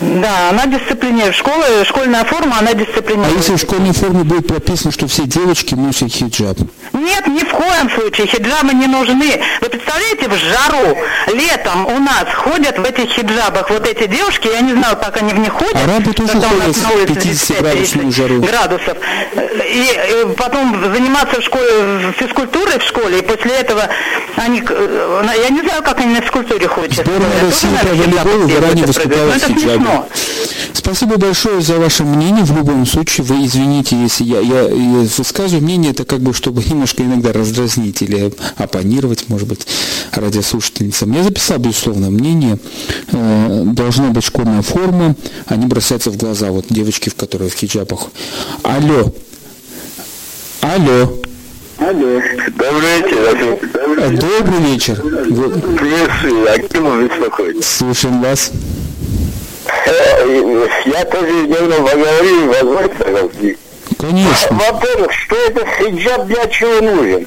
Да, 0.00 0.50
она 0.50 0.66
дисциплинирует. 0.66 1.34
Школа, 1.34 1.64
школьная 1.84 2.24
форма, 2.24 2.58
она 2.60 2.70
А 2.70 2.74
дисциплинирует. 2.74 3.36
если 3.36 3.54
в 3.54 3.60
школьной 3.60 3.92
форме 3.92 4.24
будет 4.24 4.46
прописано, 4.46 4.92
что 4.92 5.06
все 5.08 5.22
девочки 5.24 5.74
носят 5.74 6.12
хиджаб? 6.12 6.58
Нет, 6.92 7.26
ни 7.26 7.40
в 7.40 7.50
коем 7.50 7.90
случае 7.90 8.26
хиджабы 8.26 8.74
не 8.74 8.86
нужны. 8.86 9.40
Вы 9.60 9.68
представляете, 9.68 10.28
в 10.28 10.34
жару 10.34 10.98
летом 11.34 11.86
у 11.86 11.98
нас 11.98 12.26
ходят 12.34 12.78
в 12.78 12.84
этих 12.84 13.10
хиджабах 13.10 13.70
вот 13.70 13.86
эти 13.86 14.06
девушки, 14.06 14.48
я 14.48 14.60
не 14.60 14.72
знаю, 14.72 14.96
как 14.96 15.16
они 15.16 15.32
в 15.32 15.38
них 15.38 15.52
ходят. 15.52 15.76
Арабы 15.76 16.12
тоже 16.12 16.32
когда 16.32 16.48
у 16.48 16.54
нас 16.56 16.64
ходят 16.66 16.76
в 16.76 16.82
на 16.82 16.90
улице 16.92 17.28
50-градусную 17.28 18.08
35-30 18.08 18.12
жару. 18.12 18.40
градусов. 18.42 18.96
И, 19.34 19.92
э, 19.96 20.26
потом 20.36 20.92
заниматься 20.94 21.40
в 21.40 21.44
школе 21.44 22.12
физкультурой 22.18 22.78
в 22.78 22.82
школе, 22.82 23.18
и 23.18 23.22
после 23.22 23.52
этого 23.52 23.88
они, 24.36 24.62
э, 24.68 25.24
я 25.42 25.48
не 25.50 25.60
знаю, 25.60 25.82
как 25.82 26.00
они 26.00 26.14
на 26.14 26.20
физкультуре 26.20 26.68
ходят. 26.68 26.94
Сборная. 26.94 27.42
России 27.42 27.68
по 27.82 27.88
волейболу 27.88 28.48
заранее 28.48 28.86
выступала 28.86 29.32
в 29.32 29.38
смешно. 29.38 30.08
Спасибо 30.72 31.16
большое 31.18 31.60
за 31.60 31.78
ваше 31.78 32.04
мнение. 32.04 32.44
В 32.44 32.56
любом 32.56 32.86
случае, 32.86 33.24
вы 33.24 33.44
извините, 33.44 33.96
если 33.96 34.24
я, 34.24 34.40
я, 34.40 34.62
я 34.62 35.08
высказываю 35.16 35.62
мнение, 35.62 35.90
это 35.90 36.04
как 36.04 36.20
бы, 36.20 36.32
чтобы 36.32 36.62
немножко 36.64 37.02
иногда 37.02 37.32
раздразнить 37.32 38.00
или 38.02 38.32
оппонировать, 38.56 39.28
может 39.28 39.48
быть, 39.48 39.66
радиослушательницам. 40.12 41.12
Я 41.12 41.22
записал, 41.22 41.58
безусловно, 41.58 42.10
мнение. 42.10 42.58
Э, 43.12 43.64
должна 43.66 44.08
быть 44.08 44.24
школьная 44.24 44.62
форма, 44.62 45.14
они 45.46 45.66
бросаются 45.66 46.10
в 46.10 46.16
глаза. 46.16 46.50
Вот 46.50 46.66
девочки, 46.70 47.10
в 47.10 47.14
которые 47.14 47.50
в 47.50 47.54
хиджабах. 47.54 48.08
Алло. 48.62 49.12
Алло. 50.60 51.18
Алло. 51.80 52.20
Добрый 52.56 53.02
вечер. 53.02 54.10
Добрый 54.10 54.60
вечер. 54.60 54.94
Вы- 55.02 55.76
Приветствую. 55.76 56.52
Акимов 56.52 57.08
беспокоит. 57.08 57.64
Слушаем 57.64 58.20
вас. 58.22 58.50
Э, 59.86 60.68
Я 60.86 61.04
тоже 61.04 61.30
недавно 61.32 61.76
поговорил, 61.76 62.46
возможно. 62.48 63.30
Конечно. 63.98 64.56
Во-первых, 64.72 65.12
что 65.12 65.36
это 65.36 65.64
хиджаб 65.66 66.26
для 66.26 66.46
чего 66.48 66.80
нужен? 66.80 67.26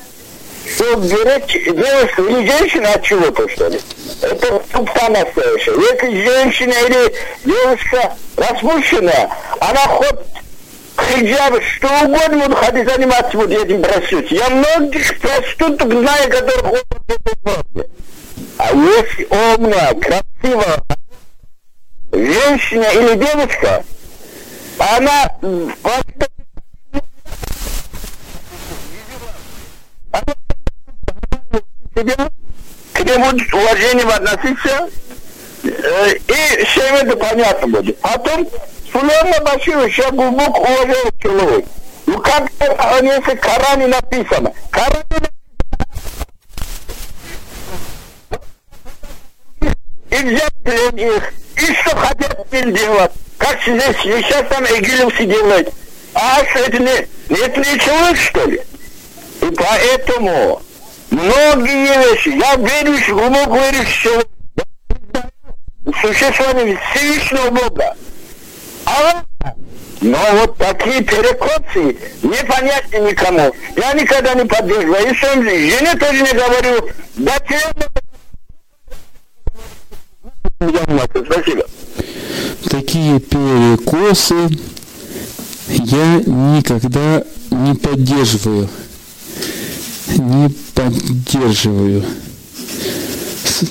Что 0.76 0.96
берет 0.96 1.48
девушку 1.48 2.22
или 2.24 2.48
женщина 2.48 2.90
от 2.94 3.04
чего-то, 3.04 3.48
что 3.50 3.68
ли? 3.70 3.80
Это 4.22 4.62
тупа 4.72 5.10
настоящая. 5.10 5.76
Если 5.80 6.24
женщина 6.24 6.74
или 6.88 7.14
девушка 7.46 8.14
распущенная, 8.38 9.30
она 9.60 9.88
хоть 9.88 10.20
хиджаб, 11.12 11.62
что 11.76 11.88
угодно 12.06 12.48
будет 12.48 12.58
ходить 12.58 12.90
заниматься 12.90 13.38
вот 13.38 13.52
этим 13.52 13.82
проституцией. 13.82 14.38
Я 14.38 14.50
многих 14.50 15.20
проституток 15.20 15.92
знаю, 15.92 16.32
которые 16.32 16.64
ходят 16.64 16.86
в 16.90 17.12
этой 17.12 17.36
форме. 17.44 17.90
А 18.58 18.74
если 18.74 19.28
умная, 19.30 19.94
красивая 19.96 20.82
женщина 22.12 22.86
или 22.94 23.16
девушка, 23.16 23.84
она 24.78 25.32
себе 31.96 32.16
к 32.94 33.00
нему 33.02 33.28
уважением 33.28 34.10
относиться, 34.10 34.90
э, 35.64 36.16
и 36.16 36.66
всем 36.66 36.96
это 36.96 37.18
понятно 37.18 37.68
будет. 37.68 37.98
Потом 38.00 38.48
Сулейман 38.92 39.44
Баширович, 39.44 39.98
я 40.00 40.12
глубоко 40.12 40.62
уважаю 40.62 41.12
человек. 41.22 41.66
Ну 42.06 42.20
как 42.20 42.52
это, 42.60 43.04
если 43.04 43.36
в 43.36 43.40
Коране 43.40 43.88
написано? 43.88 44.54
Коране 44.70 45.04
и 50.10 50.16
взять 50.16 51.00
их, 51.00 51.34
и 51.56 51.74
что 51.74 51.96
хотят 51.96 52.46
теперь 52.46 52.72
делать. 52.74 53.12
Как 53.38 53.62
здесь, 53.62 53.96
сейчас 54.04 54.46
там 54.50 54.66
игилевцы 54.66 55.26
делают. 55.26 55.74
А 56.14 56.44
что 56.50 56.60
это 56.60 56.80
не, 56.80 56.92
это 57.30 57.60
не 57.60 57.80
человек, 57.80 58.18
что 58.18 58.46
ли? 58.46 58.62
И 59.42 59.56
поэтому 59.56 60.62
многие 61.10 62.12
вещи, 62.12 62.30
я 62.30 62.56
верующий, 62.56 63.14
глубоко 63.14 63.58
верующий 63.58 64.04
человек, 64.04 64.28
существование 66.02 66.78
Всевышнего 66.94 67.50
Бога. 67.52 67.96
Но 70.02 70.18
вот 70.34 70.58
такие 70.58 71.04
перекосы 71.04 71.96
непонятны 72.24 73.10
никому. 73.12 73.54
Я 73.78 73.94
никогда 73.94 74.34
не 74.34 74.46
поддерживаю. 74.46 75.12
И 75.12 75.16
своим 75.16 75.44
жене 75.44 75.96
тоже 75.96 76.22
не 76.22 76.34
говорю. 76.34 76.90
Да 77.18 77.38
Спасибо. 81.26 81.66
Такие 82.70 83.20
перекосы 83.20 84.50
я 85.68 86.16
никогда 86.26 87.24
не 87.52 87.76
поддерживаю. 87.76 88.70
Не 90.18 90.50
поддерживаю. 90.74 92.06
С- 93.44 93.66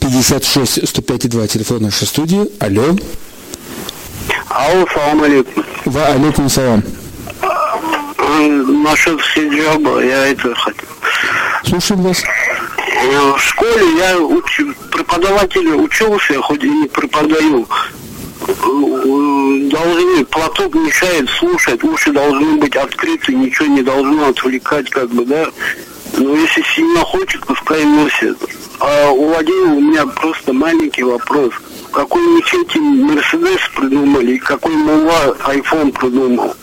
56 0.00 0.88
105 0.88 1.28
2 1.28 1.46
телефон 1.46 1.82
нашей 1.82 2.06
студии. 2.06 2.48
Алло. 2.62 2.96
Ау, 4.50 4.86
салам 4.92 5.22
алейкум. 5.22 5.64
Ва 5.86 6.06
алейкум 6.06 6.48
салам. 6.48 6.82
Насчет 8.82 9.20
хиджаба 9.22 10.00
я 10.02 10.26
это 10.28 10.54
хотел. 10.54 10.88
Слушаем 11.64 12.02
вас. 12.02 12.22
Э, 12.22 13.32
В 13.32 13.38
школе 13.40 13.96
я 13.98 14.16
уч- 14.16 14.74
преподавателя 14.90 15.74
учился, 15.76 16.40
хоть 16.42 16.64
и 16.64 16.68
не 16.70 16.88
преподаю. 16.88 17.66
Э, 18.48 18.52
э, 18.52 19.68
Должны, 19.70 20.24
платок 20.24 20.74
мешает 20.74 21.28
слушать, 21.30 21.82
уши 21.84 22.12
должны 22.12 22.56
быть 22.56 22.74
открыты, 22.76 23.34
ничего 23.34 23.66
не 23.68 23.82
должно 23.82 24.28
отвлекать, 24.28 24.90
как 24.90 25.08
бы, 25.10 25.24
да. 25.24 25.46
Но 26.16 26.34
если 26.34 26.62
сильно 26.74 27.00
хочет, 27.00 27.44
пускай 27.46 27.84
носит. 27.84 28.36
А 28.80 29.10
у 29.10 29.28
Владимира 29.28 29.72
у 29.74 29.80
меня 29.80 30.06
просто 30.06 30.52
маленький 30.52 31.04
вопрос. 31.04 31.52
Какой 31.92 32.22
мечети 32.22 32.78
Мерседес 32.78 33.60
придумали 33.76 34.38
какой 34.38 34.74
Мула 34.74 35.36
айфон 35.44 35.92
придумал? 35.92 36.54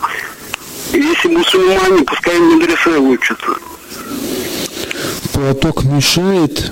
Если 0.94 1.28
мусульмане, 1.28 2.04
пускай 2.04 2.40
медресе 2.40 2.98
учатся. 2.98 3.52
Платок 5.34 5.84
мешает. 5.84 6.72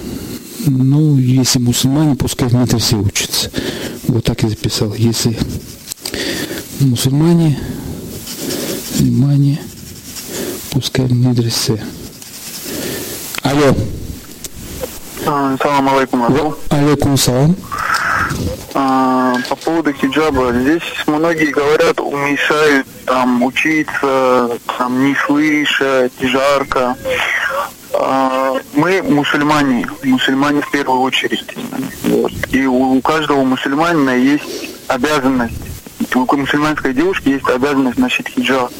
Ну, 0.65 1.17
если 1.17 1.59
мусульмане, 1.59 2.15
пускай 2.15 2.47
в 2.47 2.53
медресе 2.53 2.95
учатся. 2.95 3.51
Вот 4.07 4.23
так 4.23 4.41
я 4.43 4.49
записал. 4.49 4.93
Если 4.95 5.37
мусульмане, 6.79 7.59
мусульмане, 9.25 9.61
пускай 10.71 11.05
в 11.05 11.13
медресе. 11.13 11.83
Алло. 13.41 13.75
Салам 15.25 15.89
алейкум. 15.89 16.55
Алейкум 16.69 17.17
салам. 17.17 17.55
А, 18.75 19.33
По 19.49 19.55
поводу 19.55 19.91
хиджаба. 19.91 20.53
Здесь 20.53 20.83
многие 21.07 21.51
говорят, 21.51 21.97
мешают 21.97 22.85
там 23.05 23.41
учиться, 23.41 24.49
там 24.77 25.03
не 25.03 25.15
слышать, 25.25 26.13
жарко. 26.21 26.95
А, 27.93 28.53
Мы 28.75 29.01
мусульмане, 29.01 29.87
мусульмане 30.03 30.61
в 30.61 30.69
первую 30.69 31.01
очередь. 31.01 31.43
Вот. 32.03 32.31
И 32.51 32.67
у 32.67 33.01
каждого 33.01 33.43
мусульманина 33.43 34.11
есть 34.11 34.69
обязанность, 34.87 35.55
у 36.13 36.37
мусульманской 36.37 36.93
девушки 36.93 37.29
есть 37.29 37.49
обязанность 37.49 37.97
носить 37.97 38.27
хиджаб. 38.27 38.71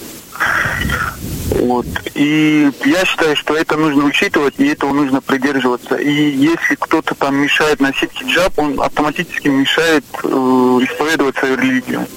Вот. 1.52 1.86
И 2.16 2.72
я 2.86 3.06
считаю, 3.06 3.36
что 3.36 3.56
это 3.56 3.78
нужно 3.78 4.06
учитывать, 4.06 4.56
и 4.58 4.68
этого 4.68 4.94
нужно 4.94 5.22
придерживаться. 5.22 5.96
И 5.96 6.12
если 6.12 6.76
кто-то 6.76 7.16
там 7.16 7.36
мешает 7.36 7.80
носить 7.80 8.12
хиджаб, 8.14 8.58
он 8.58 8.80
автоматически 8.82 9.48
мешает 9.48 10.04
э, 10.24 10.28
исповедовать 10.28 11.38
свою 11.38 11.58
религию. 11.58 12.08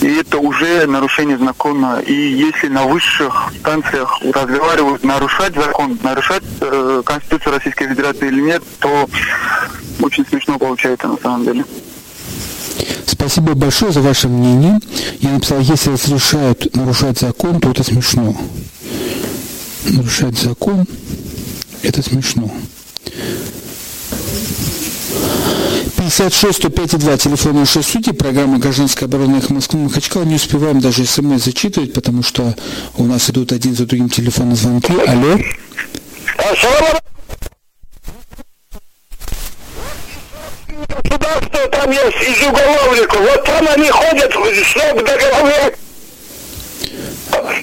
И 0.00 0.06
это 0.16 0.38
уже 0.38 0.86
нарушение 0.86 1.38
закона. 1.38 2.02
И 2.06 2.12
если 2.12 2.68
на 2.68 2.84
высших 2.84 3.52
станциях 3.60 4.20
разговаривают 4.22 5.04
нарушать 5.04 5.54
закон, 5.54 5.98
нарушать 6.02 6.42
э, 6.60 7.02
Конституцию 7.04 7.54
Российской 7.54 7.88
Федерации 7.88 8.28
или 8.28 8.42
нет, 8.42 8.62
то 8.80 9.08
очень 10.00 10.26
смешно 10.26 10.58
получается 10.58 11.08
на 11.08 11.16
самом 11.16 11.44
деле. 11.44 11.64
Спасибо 13.06 13.54
большое 13.54 13.92
за 13.92 14.00
ваше 14.00 14.28
мнение. 14.28 14.80
Я 15.20 15.30
написал, 15.30 15.60
если 15.60 15.90
разрешают 15.90 16.74
нарушать 16.74 17.18
закон, 17.18 17.60
то 17.60 17.70
это 17.70 17.82
смешно. 17.82 18.36
Нарушать 19.86 20.38
закон– 20.38 20.86
это 21.82 22.02
смешно. 22.02 22.50
56 25.96 26.56
105 26.58 26.98
2, 26.98 27.16
телефон 27.16 27.56
нашей 27.56 27.82
сути, 27.82 28.12
программа 28.12 28.58
«Гражданская 28.58 29.08
оборона» 29.08 29.36
их 29.36 29.48
Москвы 29.48 29.80
Махачкала. 29.80 30.24
Не 30.24 30.34
успеваем 30.34 30.80
даже 30.80 31.06
смс 31.06 31.44
зачитывать, 31.44 31.94
потому 31.94 32.22
что 32.22 32.54
у 32.98 33.04
нас 33.04 33.30
идут 33.30 33.52
один 33.52 33.74
за 33.74 33.86
другим 33.86 34.10
телефонные 34.10 34.56
звонки. 34.56 34.92
Алло. 35.06 35.38
Государство 41.24 41.68
там 41.68 41.90
есть 41.90 42.22
из 42.22 42.46
уголовников. 42.46 43.20
Вот 43.20 43.44
там 43.44 43.68
они 43.74 43.88
ходят 43.88 44.32
с 44.32 44.76
ног 44.76 45.04
до 45.04 45.16
головы. 45.16 45.74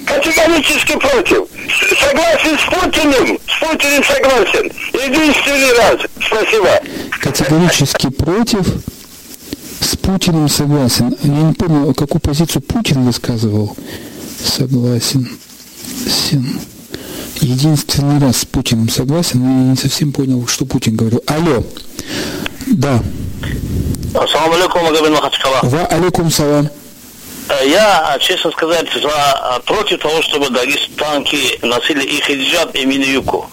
Категорически 0.06 0.98
против. 0.98 1.46
Согласен 1.98 2.58
с 2.58 2.64
Путиным. 2.74 3.38
С 3.46 3.60
Путиным 3.60 4.04
согласен. 4.04 4.72
Единственный 4.92 5.76
раз. 5.78 6.00
Спасибо. 6.20 6.80
Категорически 7.20 8.08
против. 8.10 8.66
С 9.80 9.96
Путиным 9.96 10.48
согласен. 10.48 11.16
Я 11.22 11.30
не 11.30 11.54
помню, 11.54 11.94
какую 11.94 12.20
позицию 12.20 12.62
Путин 12.62 13.04
высказывал. 13.04 13.76
Согласен. 14.44 15.28
Син. 16.06 16.60
Единственный 17.40 18.20
раз 18.20 18.38
с 18.38 18.44
Путиным 18.44 18.88
согласен, 18.88 19.40
но 19.40 19.64
я 19.64 19.70
не 19.70 19.76
совсем 19.76 20.12
понял, 20.12 20.46
что 20.46 20.64
Путин 20.64 20.94
говорил. 20.96 21.22
Алло. 21.26 21.64
Да. 22.66 23.02
Ассаламу 24.14 24.54
алейкум, 24.54 24.84
Магомед 24.84 25.10
Махачкала. 25.12 25.60
Ва 25.62 25.86
алейкум 25.86 26.30
салам. 26.30 26.68
Э, 27.48 27.66
Я, 27.66 28.16
честно 28.20 28.50
сказать, 28.52 28.86
за, 28.94 29.60
против 29.66 30.00
того, 30.00 30.22
чтобы 30.22 30.50
дагестанки 30.50 31.58
носили 31.62 32.04
и 32.04 32.20
хиджаб, 32.20 32.74
и 32.74 32.84
мини-юбку. 32.86 33.48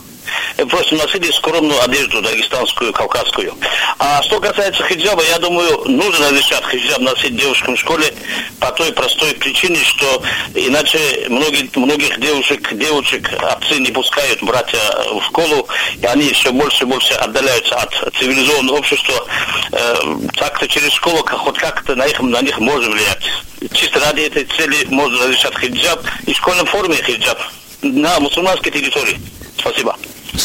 Просто 0.70 0.95
носили 0.95 1.32
скромную 1.32 1.82
одежду 1.84 2.22
дагестанскую, 2.22 2.93
кавказскую. 2.93 3.54
А 3.97 4.22
что 4.24 4.39
касается 4.39 4.84
хиджаба, 4.84 5.24
я 5.24 5.39
думаю, 5.39 5.84
нужно 5.86 6.28
разрешать 6.28 6.64
хиджаб 6.66 7.00
носить 7.00 7.36
девушкам 7.36 7.76
в 7.76 7.80
школе 7.80 8.14
по 8.60 8.72
той 8.72 8.91
простой 8.91 9.34
причине, 9.34 9.78
что 9.84 10.22
иначе 10.56 11.28
многие, 11.30 11.70
многих 11.76 12.20
девушек, 12.20 12.74
девушек 12.74 13.30
отцы 13.41 13.80
не 13.80 13.91
пускают 13.91 14.41
братья 14.43 14.80
в 15.14 15.24
школу, 15.24 15.68
и 16.02 16.06
они 16.06 16.32
все 16.34 16.52
больше 16.52 16.84
и 16.84 16.88
больше 16.88 17.14
отдаляются 17.14 17.76
от 17.76 17.93
цивилизованного 18.18 18.78
общества. 18.78 19.26
Э, 19.72 19.95
так-то 20.36 20.68
через 20.68 20.91
школу 20.93 21.26
хоть 21.26 21.58
как-то 21.58 21.95
на 21.95 22.08
них, 22.08 22.20
на 22.22 22.41
них 22.41 22.60
можно 22.60 22.89
влиять. 22.89 23.24
Чисто 23.74 24.00
ради 24.00 24.22
этой 24.22 24.45
цели 24.45 24.86
можно 24.89 25.20
разрешать 25.20 25.58
хиджаб 25.58 26.02
и 26.26 26.34
в 26.34 26.38
школьной 26.38 26.66
форме 26.66 26.95
хиджаб 26.95 27.39
на 27.82 28.20
мусульманской 28.20 28.72
территории. 28.72 29.20
Спасибо. 29.58 29.95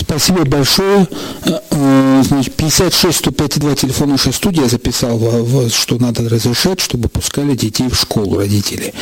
Спасибо 0.04 0.44
большое. 0.44 1.06
Э, 1.46 1.50
э, 1.70 2.22
Значит, 2.26 2.54
56 2.56 3.18
105 3.18 3.58
2 3.60 3.74
телефон 3.76 4.10
наша 4.10 4.32
студия 4.32 4.66
записал, 4.66 5.16
в- 5.18 5.70
что 5.70 5.96
надо 5.98 6.28
разрешать, 6.28 6.80
чтобы 6.80 7.08
пускали 7.08 7.54
детей 7.54 7.88
в 7.88 7.94
школу 7.94 8.38
родители. 8.38 8.92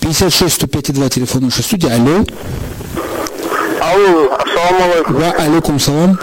56 0.00 0.54
105 0.54 0.92
2 0.92 1.08
телефон 1.08 1.44
наша 1.44 1.62
студия. 1.62 1.94
Алло. 1.94 2.24
Алло, 3.80 4.32
ассаламу 4.34 4.92
алейкум. 4.92 5.14
Ва 5.16 5.30
алейкум 5.38 5.78
салам. 5.80 6.18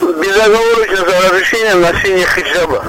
Безоговорочно 0.00 0.96
за 0.96 1.28
разрешение 1.28 1.74
носения 1.76 2.26
хиджаба. 2.26 2.84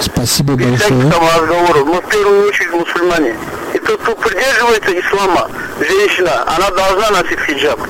Спасибо 0.00 0.54
большое. 0.54 1.10
там 1.10 1.22
разговоров. 1.40 1.86
Мы 1.86 2.00
в 2.00 2.08
первую 2.08 2.48
очередь 2.48 2.72
мусульмане. 2.72 3.34
И 3.74 3.78
тот, 3.78 4.00
кто 4.02 4.14
придерживается 4.16 4.90
ислама, 5.00 5.48
женщина, 5.80 6.44
она 6.56 6.70
должна 6.70 7.10
носить 7.10 7.38
хиджаб. 7.46 7.80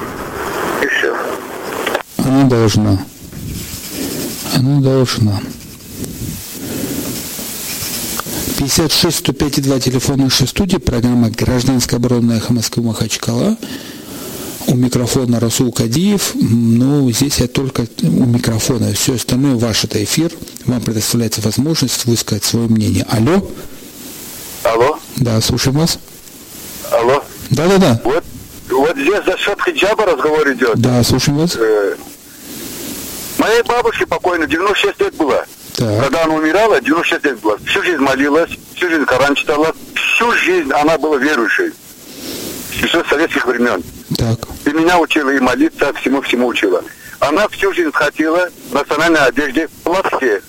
И. 2.28 2.30
Она 2.30 2.44
должна. 2.44 2.98
Она 4.54 4.80
должна. 4.80 5.40
56 8.58 9.16
105 9.18 9.62
2 9.62 9.80
телефон 9.80 10.18
нашей 10.18 10.46
студии, 10.48 10.76
программа 10.78 11.30
«Гражданская 11.30 11.98
оборона 11.98 12.32
эхо 12.34 12.52
Москвы 12.52 12.82
Махачкала». 12.82 13.56
У 14.66 14.74
микрофона 14.74 15.40
Расул 15.40 15.72
Кадиев. 15.72 16.34
М, 16.34 16.78
Ну, 16.78 17.10
здесь 17.12 17.38
я 17.38 17.46
только 17.48 17.86
у 18.02 18.06
микрофона. 18.26 18.92
Все 18.92 19.14
остальное 19.14 19.54
ваш 19.54 19.84
это 19.84 20.02
эфир. 20.04 20.30
Вам 20.66 20.82
предоставляется 20.82 21.40
возможность 21.40 22.04
высказать 22.04 22.44
свое 22.44 22.66
мнение. 22.68 23.06
Алло? 23.08 23.48
Алло, 24.64 24.98
Да, 25.16 25.40
слушаем 25.40 25.78
вас. 25.78 25.98
алло. 26.90 27.24
Да-да-да. 27.50 27.98
Вот, 28.04 28.24
вот 28.70 28.94
здесь 28.96 29.24
за 29.24 29.38
счет 29.38 29.58
хиджаба 29.64 30.04
разговор 30.04 30.52
идет. 30.52 30.76
Да, 30.78 31.02
слушаем 31.02 31.38
вас. 31.38 31.56
Э, 31.56 31.94
Моей 33.38 33.62
бабушке 33.62 34.06
покойно 34.06 34.46
96 34.46 35.00
лет 35.00 35.14
было. 35.14 35.46
Так. 35.76 36.02
Когда 36.02 36.24
она 36.24 36.34
умирала, 36.34 36.80
96 36.80 37.24
лет 37.24 37.38
было. 37.40 37.58
Всю 37.64 37.82
жизнь 37.82 37.98
молилась, 38.00 38.50
всю 38.74 38.88
жизнь 38.88 39.04
Коран 39.04 39.34
читала, 39.36 39.72
всю 39.94 40.32
жизнь 40.32 40.72
она 40.72 40.98
была 40.98 41.16
верующей. 41.18 41.72
Еще 42.72 43.02
с 43.04 43.08
советских 43.08 43.46
времен. 43.46 43.82
Так. 44.16 44.38
И 44.64 44.70
меня 44.70 44.98
учила 44.98 45.30
и 45.30 45.38
молиться, 45.38 45.92
всему-всему 45.94 46.48
учила. 46.48 46.82
Она 47.20 47.48
всю 47.48 47.72
жизнь 47.72 47.92
ходила 47.92 48.48
в 48.70 48.74
национальной 48.74 49.24
одежде 49.24 49.68
платке. 49.84 50.42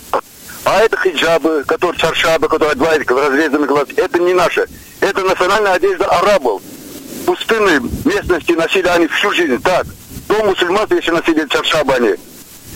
А 0.65 0.81
это 0.81 0.97
хиджабы, 0.97 1.63
которые 1.67 1.99
чаршабы, 1.99 2.47
которые 2.47 2.73
одевают 2.73 3.09
разрезанные 3.09 3.67
глаз, 3.67 3.87
это 3.95 4.19
не 4.19 4.33
наше. 4.33 4.67
Это 4.99 5.21
национальная 5.21 5.73
одежда 5.73 6.05
арабов. 6.05 6.61
Пустынные 7.25 7.81
местности 8.03 8.53
носили 8.53 8.87
они 8.87 9.07
всю 9.07 9.31
жизнь. 9.31 9.61
Так, 9.61 9.85
до 10.27 10.43
мусульманства 10.43 10.95
еще 10.95 11.11
носили 11.11 11.47
чаршабы 11.49 11.93
они. 11.93 12.15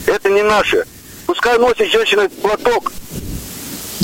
Это 0.05 0.29
не 0.29 0.43
наше. 0.43 0.85
Пускай 1.25 1.57
носит 1.57 1.89
женщина 1.91 2.29
платок, 2.41 2.91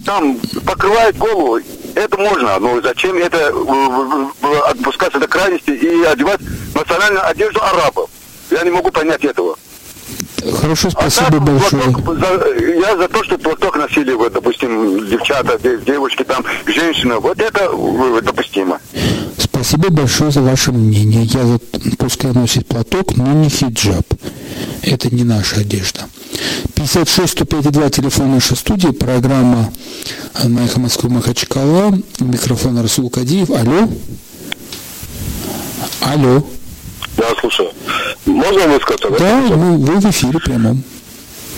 там 0.05 0.39
покрывает 0.65 1.17
голову, 1.17 1.59
это 1.95 2.17
можно, 2.17 2.57
но 2.59 2.81
зачем 2.81 3.17
это 3.17 3.37
э, 3.37 4.59
отпускаться 4.67 5.19
до 5.19 5.27
крайности 5.27 5.71
и 5.71 6.03
одевать 6.03 6.39
национальную 6.73 7.27
одежду 7.27 7.61
арабов? 7.61 8.09
Я 8.49 8.63
не 8.63 8.71
могу 8.71 8.89
понять 8.91 9.23
этого. 9.25 9.57
Хорошо, 10.61 10.87
А 10.87 10.91
спасибо 10.91 11.31
так, 11.31 11.43
большое. 11.43 11.83
платок 11.83 12.19
за- 12.19 12.65
я 12.73 12.97
за 12.97 13.07
то, 13.07 13.23
что 13.23 13.37
платок 13.37 13.77
носили, 13.77 14.13
вот, 14.13 14.33
допустим, 14.33 15.07
девчата, 15.09 15.57
де- 15.61 15.77
девушки, 15.85 16.23
там, 16.23 16.43
женщины. 16.65 17.19
Вот 17.19 17.39
это 17.39 17.69
э, 17.71 18.21
допустимо. 18.21 18.79
Спасибо 19.37 19.89
большое 19.89 20.31
за 20.31 20.41
ваше 20.41 20.71
мнение. 20.71 21.23
Я 21.25 21.45
за 21.45 21.59
пускай 21.97 22.31
носит 22.31 22.67
платок, 22.67 23.15
но 23.17 23.31
не 23.33 23.49
хиджаб. 23.49 24.05
Это 24.81 25.13
не 25.13 25.23
наша 25.23 25.61
одежда. 25.61 26.01
56 26.75 27.31
105 27.33 27.71
2 27.71 27.89
телефон 27.89 28.31
нашей 28.31 28.55
студии, 28.55 28.89
программа 28.91 29.71
на 30.43 30.59
эхо 30.65 30.79
Москвы 30.79 31.09
Махачкала, 31.09 31.93
микрофон 32.19 32.79
Расул 32.81 33.09
Кадиев. 33.09 33.49
Алло? 33.49 33.89
Алло? 36.01 36.43
Я 37.19 37.35
слушаю. 37.39 37.71
Можно 38.25 38.67
высказаться? 38.67 39.09
Да, 39.19 39.41
вы, 39.49 39.77
вы 39.77 39.99
в 39.99 40.05
эфире 40.09 40.39
прямом. 40.39 40.83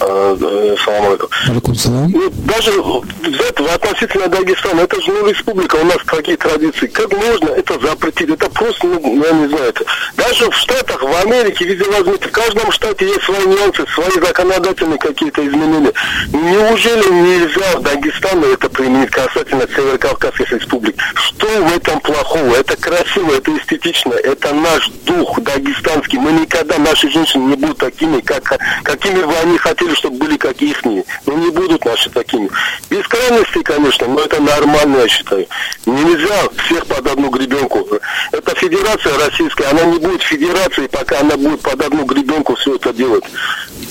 Салам 0.02 1.06
алейкум. 1.08 1.30
Алейкум 1.48 1.76
салам. 1.76 2.14
Даже 2.46 2.72
взять 2.72 3.60
относительно 3.60 4.28
Дагестана, 4.28 4.82
это 4.82 5.02
же 5.02 5.12
ну, 5.12 5.28
республика, 5.28 5.76
у 5.76 5.86
нас 5.86 5.98
какие 6.06 6.36
традиции. 6.36 6.88
Как 6.88 7.12
можно 7.12 7.50
это 7.50 7.80
запретить? 7.80 8.30
Это 8.30 8.50
просто, 8.50 8.88
ну, 8.88 9.24
я 9.24 9.32
не 9.32 9.48
знаю. 9.48 9.70
Это. 9.70 9.86
Даже 10.16 10.50
в 10.50 10.56
Штатах, 10.56 11.02
в 11.02 11.22
Америке, 11.22 11.66
везде 11.66 11.86
возьмите, 11.90 12.28
в 12.28 12.32
каждом 12.32 12.72
штате 12.72 13.06
есть 13.06 13.24
свои 13.24 13.46
нюансы, 13.46 13.86
свои 13.94 14.12
законодательные 14.12 14.98
какие-то 14.98 15.46
изменения. 15.48 15.94
Неужели 16.34 17.10
нельзя 17.12 17.78
в 17.78 17.82
Дагестане 17.82 18.54
это 18.54 18.70
применить 18.70 19.12
касательно 19.12 19.68
Северокавказской 19.68 20.48
республики? 20.50 20.98
Что 21.16 21.48
в 21.48 21.76
этом 21.76 22.00
плохого? 22.00 22.56
Это 22.56 22.76
красиво, 22.76 23.34
это 23.36 23.56
эстетично, 23.56 24.14
это 24.14 24.54
наш 24.54 24.90
дух 25.06 25.40
дагестанский. 25.42 26.18
Мы 26.18 26.32
никогда, 26.32 26.78
наши 26.78 27.10
женщины 27.10 27.50
не 27.50 27.56
будут 27.56 27.78
такими, 27.78 28.22
как, 28.22 28.58
какими 28.84 29.22
бы 29.24 29.34
они 29.44 29.58
хотели, 29.58 29.91
чтобы 29.96 30.18
были 30.18 30.38
как 30.38 30.62
их. 30.62 30.84
Но 30.84 31.34
не 31.34 31.50
будут 31.50 31.86
наши 31.86 32.10
такими. 32.10 32.50
Без 32.90 33.08
крайностей, 33.08 33.64
конечно, 33.64 34.08
но 34.08 34.20
это 34.22 34.42
нормально, 34.42 34.98
я 34.98 35.08
считаю. 35.08 35.48
Нельзя 35.86 36.50
всех 36.66 36.86
под 36.88 37.08
одну 37.08 37.30
гребенку. 37.30 37.88
Это 38.32 38.56
федерация 38.56 39.18
российская, 39.18 39.66
она 39.68 39.84
не 39.84 40.00
будет 40.00 40.22
федерацией, 40.22 40.88
пока 40.88 41.20
она 41.20 41.38
будет 41.38 41.62
под 41.62 41.82
одну 41.82 42.06
гребенку 42.06 42.56
все 42.56 42.76
это 42.76 42.94
делать. 42.94 43.24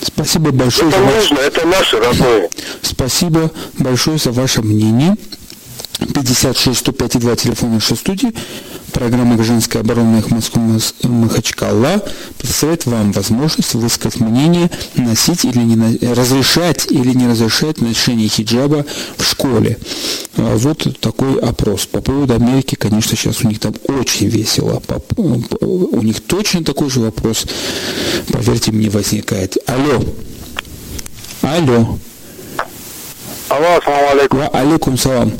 Спасибо 0.03 0.51
большое 0.51 0.88
Это 0.88 0.98
за 0.98 1.05
нужно, 1.05 1.38
это 1.38 1.66
наше 1.66 1.98
родное. 1.98 2.51
Спасибо 2.82 3.51
большое 3.78 4.18
за 4.18 4.32
ваше 4.32 4.62
мнение. 4.62 5.16
56 6.07 6.78
105 6.78 7.18
2 7.20 7.36
телефон 7.36 7.74
нашей 7.74 7.96
студии. 7.96 8.32
Программа 8.92 9.36
«Гражданская 9.36 9.82
оборона 9.82 10.18
их 10.18 10.30
Москвы 10.30 10.62
Мос- 10.62 10.94
Махачкала» 11.07 12.03
предоставляет 12.38 12.86
вам 12.86 13.12
возможность 13.12 13.74
высказать 13.74 14.18
мнение, 14.20 14.68
носить 14.96 15.44
или 15.44 15.59
не 15.59 15.76
на- 15.76 16.14
разрешать 16.14 16.86
или 16.90 17.11
не 17.14 17.28
разрешать 17.28 17.80
ношение 17.80 18.28
хиджаба 18.28 18.84
в 19.16 19.24
школе. 19.24 19.78
А, 20.36 20.57
Вот 20.57 21.01
такой 21.01 21.38
опрос. 21.38 21.86
По 21.86 22.01
поводу 22.01 22.34
Америки, 22.34 22.74
конечно, 22.74 23.16
сейчас 23.16 23.42
у 23.44 23.48
них 23.48 23.61
там 23.61 23.74
очень 23.86 24.26
весело. 24.28 24.82
У 25.16 26.03
них 26.03 26.20
точно 26.24 26.64
такой 26.64 26.90
же 26.90 27.01
вопрос, 27.01 27.44
поверьте 28.32 28.72
мне, 28.72 28.90
возникает. 28.90 29.57
Алло. 29.66 30.03
Алло. 31.42 31.98
Алло, 33.48 33.76
ассаламу 33.78 34.09
алейкум. 34.11 34.38
Ва 34.40 34.48
алейкум 34.48 34.98
салам. 34.98 35.32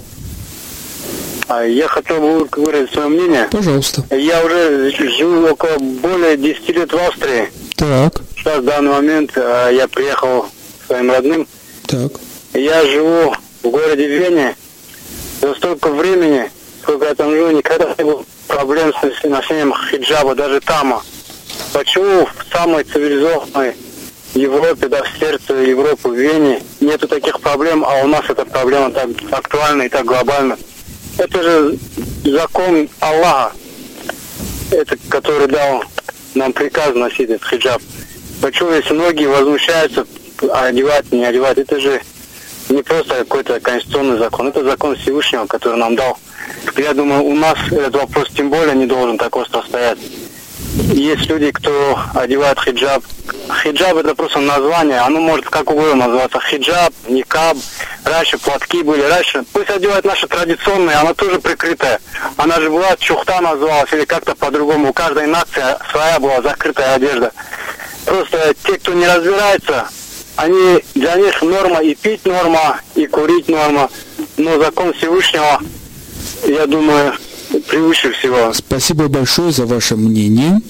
А 1.51 1.65
Я 1.65 1.89
хотел 1.89 2.21
бы 2.21 2.49
выразить 2.53 2.93
свое 2.93 3.09
мнение. 3.09 3.49
Пожалуйста. 3.51 4.05
Я 4.15 4.45
уже 4.45 4.93
живу 4.93 5.49
около 5.49 5.79
более 5.79 6.37
10 6.37 6.69
лет 6.69 6.93
в 6.93 6.97
Австрии. 6.97 7.51
Так. 7.75 8.23
Сейчас 8.37 8.61
в 8.61 8.65
данный 8.65 8.93
момент 8.93 9.33
э, 9.35 9.71
я 9.73 9.89
приехал 9.89 10.43
к 10.43 10.87
своим 10.87 11.11
родным. 11.11 11.49
Так. 11.89 12.13
Я 12.53 12.85
живу 12.85 13.35
в 13.65 13.69
городе 13.69 14.07
Вене. 14.07 14.55
За 15.43 15.53
столько 15.57 15.89
времени, 15.89 16.49
сколько 16.83 17.07
я 17.07 17.17
там 17.17 17.33
живу, 17.33 17.51
никогда 17.51 17.97
не 17.99 18.05
было 18.05 18.25
проблем 18.47 18.93
с 18.95 19.29
ношением 19.29 19.75
хиджаба, 19.91 20.37
даже 20.37 20.61
там. 20.61 21.03
Почему 21.73 22.27
в 22.27 22.53
самой 22.53 22.85
цивилизованной 22.85 23.75
Европе, 24.35 24.87
да, 24.87 25.03
в 25.03 25.19
сердце 25.19 25.55
Европы, 25.55 26.11
в 26.11 26.15
Вене, 26.15 26.63
нету 26.79 27.09
таких 27.09 27.41
проблем, 27.41 27.85
а 27.85 28.05
у 28.05 28.07
нас 28.07 28.25
эта 28.29 28.45
проблема 28.45 28.93
так 28.93 29.09
актуальна 29.33 29.83
и 29.83 29.89
так 29.89 30.05
глобальна? 30.05 30.57
Это 31.21 31.43
же 31.43 31.79
закон 32.25 32.89
Аллаха, 32.99 33.53
это, 34.71 34.97
который 35.11 35.49
дал 35.49 35.85
нам 36.35 36.51
приказ 36.55 36.95
носить 36.95 37.29
этот 37.29 37.47
хиджаб. 37.47 37.83
Почему 38.41 38.71
если 38.71 38.95
многие 38.95 39.27
возмущаются, 39.27 40.07
а 40.51 40.65
одевать, 40.65 41.13
не 41.13 41.23
одевать, 41.23 41.59
это 41.59 41.79
же 41.79 42.01
не 42.71 42.83
просто 42.83 43.17
какой-то 43.17 43.61
конституционный 43.61 44.17
закон, 44.17 44.49
это 44.49 44.65
закон 44.65 44.97
Всевышнего, 44.97 45.45
который 45.45 45.77
нам 45.77 45.95
дал. 45.95 46.17
Я 46.79 46.95
думаю, 46.95 47.23
у 47.25 47.35
нас 47.35 47.59
этот 47.71 47.97
вопрос 47.97 48.31
тем 48.35 48.49
более 48.49 48.75
не 48.75 48.87
должен 48.87 49.19
так 49.19 49.37
остро 49.37 49.61
стоять. 49.61 49.99
Есть 50.93 51.29
люди, 51.29 51.53
кто 51.53 51.99
одевает 52.15 52.59
хиджаб. 52.61 53.05
Хиджаб 53.63 53.97
это 53.97 54.15
просто 54.15 54.41
название, 54.41 54.99
оно 54.99 55.21
может 55.21 55.49
как 55.49 55.71
угодно 55.71 56.07
называться. 56.07 56.41
Хиджаб, 56.41 56.93
никаб, 57.09 57.57
раньше 58.05 58.39
платки 58.39 58.83
были, 58.83 59.03
раньше. 59.03 59.45
Пусть 59.53 59.71
одевают 59.71 60.05
наши 60.05 60.27
традиционные, 60.27 60.97
она 60.97 61.15
тоже 61.15 61.39
прикрытая. 61.39 62.01
Она 62.37 62.61
же 62.61 62.71
была, 62.71 62.97
чухта 62.99 63.41
называлась 63.41 63.93
или 63.93 64.05
как-то 64.05 64.35
по-другому. 64.35 64.91
У 64.91 64.93
каждой 64.93 65.27
нации 65.27 65.63
своя 65.93 66.19
была 66.19 66.43
закрытая 66.43 66.95
одежда. 66.97 67.33
Просто 68.05 68.55
те, 68.65 68.77
кто 68.79 68.93
не 68.93 69.07
разбирается, 69.07 69.89
они, 70.37 70.83
для 70.95 71.15
них 71.17 71.41
норма 71.43 71.81
и 71.81 71.95
пить 71.95 72.25
норма, 72.25 72.81
и 72.97 73.07
курить 73.07 73.49
норма. 73.49 73.91
Но 74.37 74.59
закон 74.59 74.93
Всевышнего, 74.95 75.61
я 76.47 76.67
думаю, 76.67 77.15
превыше 77.69 78.13
всего. 78.13 78.53
Спасибо 78.53 79.09
большое 79.09 79.53
за 79.53 79.67
ваше 79.67 79.97
мнение. 79.97 80.61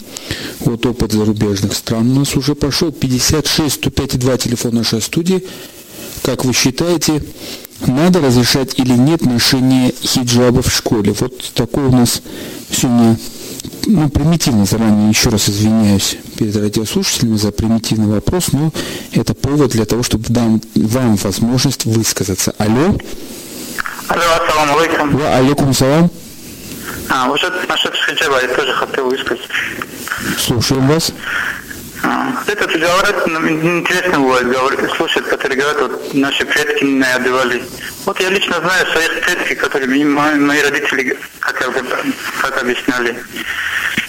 Вот 0.60 0.84
опыт 0.86 1.12
зарубежных 1.12 1.74
стран 1.74 2.10
у 2.10 2.20
нас 2.20 2.36
уже 2.36 2.54
прошел. 2.54 2.92
56 2.92 3.74
105 3.74 4.18
2 4.18 4.36
телефон 4.38 4.74
нашей 4.74 5.00
студии. 5.00 5.44
Как 6.22 6.44
вы 6.44 6.52
считаете, 6.52 7.22
надо 7.86 8.20
разрешать 8.20 8.78
или 8.78 8.92
нет 8.92 9.24
ношение 9.24 9.92
хиджаба 10.02 10.62
в 10.62 10.72
школе? 10.72 11.14
Вот 11.18 11.52
такой 11.54 11.84
у 11.84 11.92
нас 11.92 12.22
сегодня 12.70 13.18
ну, 13.86 14.08
примитивно 14.08 14.64
заранее 14.64 15.08
еще 15.08 15.30
раз 15.30 15.48
извиняюсь 15.48 16.16
перед 16.38 16.54
радиослушателями 16.56 17.36
за 17.36 17.50
примитивный 17.50 18.06
вопрос, 18.06 18.52
но 18.52 18.72
это 19.12 19.34
повод 19.34 19.70
для 19.70 19.84
того, 19.84 20.02
чтобы 20.02 20.24
дам 20.28 20.60
вам 20.74 21.16
возможность 21.16 21.84
высказаться. 21.86 22.54
Алло. 22.58 22.96
Алло, 24.08 24.22
ассаламу 24.44 24.78
алейкум. 24.78 25.22
Алейкум 25.22 25.74
салам. 25.74 26.10
А, 27.10 27.28
уже 27.28 27.50
насчет 27.68 27.94
хиджаба 27.94 28.40
я 28.40 28.48
тоже 28.48 28.72
хотел 28.72 29.10
высказать. 29.10 29.48
Слушаем 30.38 30.86
вас. 30.86 31.12
А, 32.02 32.32
это 32.46 32.66
говорят, 32.66 33.26
ну, 33.26 33.48
интересно 33.48 34.20
бывает, 34.20 34.48
говорят, 34.48 34.90
слушают, 34.96 35.26
которые 35.26 35.60
говорят, 35.60 35.80
вот 35.82 36.14
наши 36.14 36.46
предки 36.46 36.84
не 36.84 37.02
одевали. 37.02 37.62
Вот 38.06 38.18
я 38.20 38.30
лично 38.30 38.60
знаю 38.60 38.86
своих 38.86 39.20
предков, 39.20 39.58
которые 39.58 40.06
мои, 40.06 40.34
мои 40.36 40.62
родители, 40.62 41.18
как, 41.40 41.58
как 42.40 42.62
объясняли. 42.62 43.16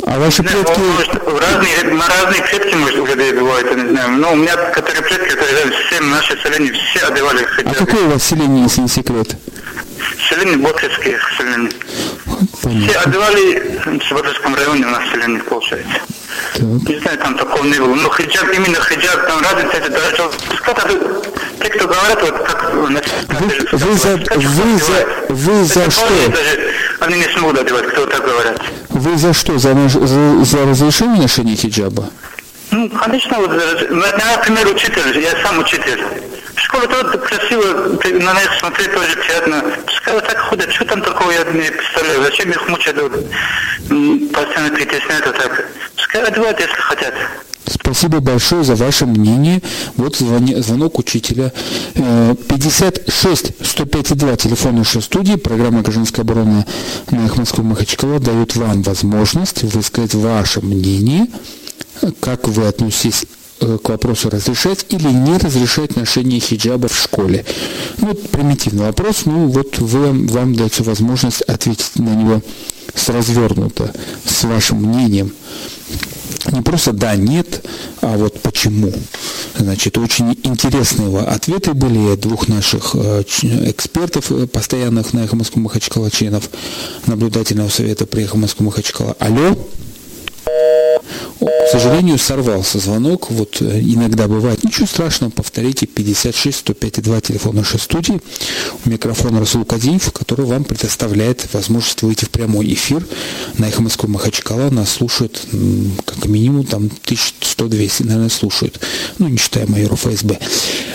А 0.06 0.20
ваши 0.20 0.44
предки... 0.44 0.80
Ну, 0.80 0.92
может, 0.94 1.14
разные, 1.16 1.78
разные 1.84 2.42
предки, 2.44 2.76
может, 2.76 3.00
у 3.00 3.06
людей 3.06 3.34
бывают, 3.34 3.68
я 3.68 3.84
не 3.84 3.90
знаю. 3.90 4.12
Но 4.12 4.34
у 4.34 4.36
меня, 4.36 4.56
которые 4.56 5.02
предки, 5.02 5.36
которые 5.36 5.72
все 5.72 6.00
наши 6.02 6.38
селения, 6.42 6.72
все 6.72 7.08
одевали 7.08 7.46
хиджабы. 7.56 7.72
А 7.72 7.86
какое 7.86 8.04
у 8.06 8.10
вас 8.12 8.24
селение, 8.24 8.64
если 8.64 8.82
не 8.82 8.88
секрет? 8.88 9.36
Селение 10.30 10.58
Боткинские 10.58 11.20
селения. 11.38 11.72
Понятно. 12.62 12.88
Все 12.88 13.00
одевали 13.00 13.80
в 13.86 14.04
Сибирском 14.04 14.56
районе 14.56 14.86
у 14.86 14.90
нас 14.90 15.04
селение, 15.12 15.44
получается. 15.44 16.02
Так. 16.54 16.64
Не 16.64 17.00
знаю, 17.00 17.18
там 17.20 17.38
такого 17.38 17.64
не 17.64 17.80
было. 17.80 17.96
Но 17.96 18.10
хиджаб, 18.10 18.50
именно 18.54 18.80
хиджаб, 18.82 19.28
там 19.28 19.42
разница, 19.42 19.78
это 19.78 19.90
даже... 19.92 20.30
Кто-то, 20.62 20.88
те, 21.62 21.70
кто 21.70 21.88
говорят, 21.88 22.22
вот 22.22 22.38
как... 22.44 22.74
Вы, 22.74 22.88
вы 23.72 23.94
за, 23.96 24.18
вы 24.18 24.80
за, 24.80 25.08
вы 25.30 25.64
за 25.66 25.92
что? 25.92 26.08
Даже, 26.30 26.74
они 27.00 27.18
не 27.18 27.28
смогут 27.36 27.60
одевать, 27.60 27.88
кто 27.88 28.06
так 28.06 28.24
говорят. 28.24 28.62
Вы 28.90 29.18
за 29.18 29.34
что? 29.34 29.58
За, 29.58 29.74
за, 29.90 30.46
за 30.46 30.66
разрешение 30.66 31.22
ношения 31.22 31.56
хиджаба? 31.56 32.10
Ну, 32.72 32.90
конечно, 32.90 33.38
вот, 33.38 33.52
например, 33.90 34.68
учитель, 34.68 35.20
я 35.20 35.32
сам 35.44 35.60
учитель. 35.60 36.02
Школа 36.72 36.88
тоже 36.88 37.18
красиво, 37.18 38.00
на 38.00 38.34
них 38.34 38.50
смотреть 38.60 38.94
тоже 38.94 39.18
приятно. 39.18 39.62
Пускай 39.86 40.22
так 40.22 40.38
ходят, 40.38 40.72
что 40.72 40.86
там 40.86 41.02
такого 41.02 41.30
я 41.32 41.44
не 41.52 41.70
представляю. 41.70 42.24
Зачем 42.24 42.50
их 42.50 42.70
мучают, 42.70 43.02
вот, 43.02 44.32
постоянно 44.32 44.74
притесняют 44.74 45.26
вот 45.26 45.36
так. 45.36 45.66
Пускай 45.98 46.24
одевают, 46.24 46.60
если 46.62 46.74
хотят. 46.74 47.14
Спасибо 47.66 48.22
большое 48.22 48.64
за 48.64 48.76
ваше 48.76 49.06
мнение. 49.06 49.62
Вот 49.98 50.16
звонок 50.16 50.98
учителя. 50.98 51.52
56 51.94 53.66
105 53.66 54.18
2 54.18 54.36
телефон 54.38 54.78
нашей 54.78 55.02
студии. 55.02 55.36
Программа 55.36 55.82
«Гражданская 55.82 56.24
оборона» 56.24 56.66
на 57.10 57.26
их 57.26 57.36
Москву 57.36 57.66
Махачкала 57.66 58.22
дает 58.22 58.56
вам 58.56 58.82
возможность 58.84 59.64
высказать 59.64 60.14
ваше 60.14 60.62
мнение, 60.62 61.28
как 62.22 62.48
вы 62.48 62.66
относитесь 62.68 63.26
Э, 63.26 63.41
к 63.62 63.90
вопросу 63.90 64.30
разрешать 64.30 64.86
или 64.90 65.08
не 65.08 65.38
разрешать 65.38 65.96
ношение 65.96 66.40
хиджаба 66.40 66.88
в 66.88 66.98
школе. 66.98 67.46
Ну, 67.98 68.14
примитивный 68.14 68.86
вопрос, 68.86 69.26
ну 69.26 69.48
вот 69.48 69.78
вы, 69.80 70.12
вам 70.28 70.56
дается 70.56 70.84
возможность 70.84 71.42
ответить 71.44 71.96
на 71.96 72.10
него 72.10 72.42
с 72.96 73.10
развернуто, 73.10 73.94
с 74.26 74.44
вашим 74.44 74.84
мнением. 74.84 75.34
Не 76.52 76.62
просто 76.62 76.92
да, 76.92 77.16
нет, 77.16 77.64
а 78.02 78.18
вот 78.18 78.42
почему. 78.42 78.92
Значит, 79.58 79.98
очень 79.98 80.36
интересные 80.44 81.20
ответы 81.20 81.74
были 81.74 82.16
двух 82.16 82.48
наших 82.48 82.96
э, 82.96 83.22
экспертов, 83.22 84.32
э, 84.32 84.48
постоянных 84.48 85.14
на 85.14 85.26
Эхо 85.26 85.36
Москвы 85.36 85.62
Махачкала, 85.62 86.10
членов 86.10 86.50
наблюдательного 87.06 87.70
совета 87.70 88.08
при 88.08 88.24
Эхо 88.24 88.38
Москвы 88.38 88.66
Махачкала. 88.66 89.16
Алло. 89.20 89.56
Сожалению, 91.72 92.18
сорвался 92.18 92.80
звонок. 92.80 93.32
Вот 93.32 93.62
э, 93.62 93.80
иногда 93.80 94.28
бывает. 94.28 94.62
Ничего 94.66 94.86
страшного, 94.86 95.32
повторите 95.32 95.86
56 95.86 96.60
105 96.60 97.02
2 97.02 97.22
телефон 97.22 97.56
нашей 97.56 97.80
студии. 97.80 98.20
У 98.86 98.90
микрофона 98.90 99.40
Расул 99.40 99.64
Кадиев, 99.64 100.12
который 100.12 100.46
вам 100.46 100.66
предоставляет 100.66 101.48
возможность 101.54 102.02
выйти 102.02 102.26
в 102.26 102.30
прямой 102.30 102.74
эфир 102.74 103.08
на 103.58 103.70
Эхо 103.70 103.82
Москвы 103.82 104.10
Махачкала. 104.10 104.70
Нас 104.70 104.90
слушают 104.90 105.42
как 106.06 106.26
минимум 106.26 106.66
там 106.66 106.90
1100-200, 107.06 108.06
наверное, 108.06 108.30
слушают. 108.30 108.82
Ну, 109.18 109.30
не 109.30 109.38
считая 109.38 109.66
майоров 109.66 110.06
ФСБ. 110.06 110.40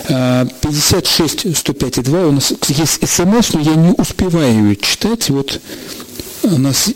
56 0.08 1.56
105 1.56 2.02
2 2.02 2.26
у 2.26 2.32
нас 2.32 2.52
есть 2.68 3.08
смс, 3.08 3.54
но 3.54 3.60
я 3.60 3.74
не 3.76 3.92
успеваю 3.92 4.76
читать. 4.76 5.30
Вот 5.30 5.58
у 6.42 6.58
нас 6.58 6.90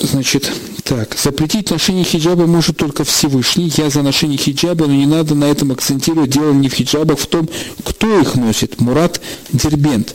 Значит, 0.00 0.52
так, 0.84 1.16
запретить 1.16 1.70
ношение 1.70 2.04
хиджаба 2.04 2.46
может 2.46 2.76
только 2.76 3.04
Всевышний. 3.04 3.72
Я 3.76 3.90
за 3.90 4.02
ношение 4.02 4.38
хиджаба, 4.38 4.86
но 4.86 4.94
не 4.94 5.06
надо 5.06 5.34
на 5.34 5.44
этом 5.44 5.72
акцентировать. 5.72 6.30
Дело 6.30 6.52
не 6.52 6.68
в 6.68 6.74
хиджабах, 6.74 7.18
в 7.18 7.26
том, 7.26 7.48
кто 7.84 8.20
их 8.20 8.36
носит. 8.36 8.80
Мурат 8.80 9.20
Дербент. 9.52 10.14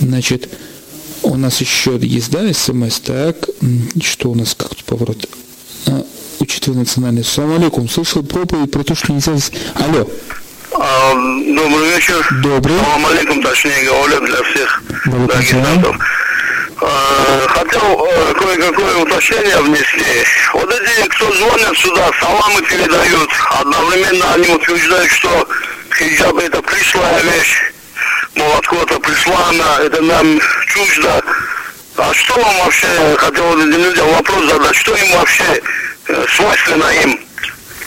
Значит, 0.00 0.48
у 1.22 1.36
нас 1.36 1.60
еще 1.60 1.98
есть, 2.02 2.30
да, 2.30 2.52
смс. 2.52 2.98
Так, 3.00 3.48
что 4.02 4.30
у 4.30 4.34
нас, 4.34 4.56
как 4.56 4.70
тут 4.70 4.84
поворот? 4.84 5.28
А, 5.86 6.04
учитывая 6.40 6.80
национальность. 6.80 7.30
Салам 7.30 7.58
алейкум. 7.58 7.88
Слышал 7.88 8.24
проповедь 8.24 8.72
про 8.72 8.82
то, 8.82 8.96
что 8.96 9.12
нельзя... 9.12 9.36
Алло. 9.74 10.10
А, 10.72 11.14
добрый 11.14 11.94
вечер. 11.94 12.26
Добрый. 12.42 12.76
Салам 12.76 13.06
алейкум, 13.06 13.40
точнее 13.40 13.84
говоря, 13.84 14.20
для 14.20 14.42
всех 14.42 14.82
дагестанцев. 15.06 15.96
Э, 16.84 17.46
хотел 17.48 18.06
э, 18.06 18.34
кое-какое 18.34 18.96
уточнение 18.96 19.56
внести. 19.58 20.04
Вот 20.52 20.68
эти, 20.68 21.08
кто 21.10 21.32
звонят 21.32 21.76
сюда, 21.78 22.10
саламы 22.20 22.60
передают, 22.62 23.30
одновременно 23.50 24.34
они 24.34 24.48
утверждают, 24.48 25.10
что 25.12 25.48
хиджаб 25.96 26.36
это 26.38 26.60
пришлая 26.60 27.20
вещь, 27.22 27.62
мол, 28.34 28.52
откуда-то 28.58 28.98
пришла 28.98 29.48
она, 29.50 29.78
это 29.84 30.02
нам 30.02 30.40
чуждо. 30.66 31.22
А 31.98 32.14
что 32.14 32.34
вам 32.40 32.56
вообще, 32.64 32.88
хотел 33.16 33.56
людям 33.56 34.08
вопрос 34.14 34.44
задать, 34.50 34.76
что 34.76 34.96
им 34.96 35.12
вообще 35.12 35.62
э, 36.08 36.26
свойственно 36.34 36.86
им? 37.04 37.20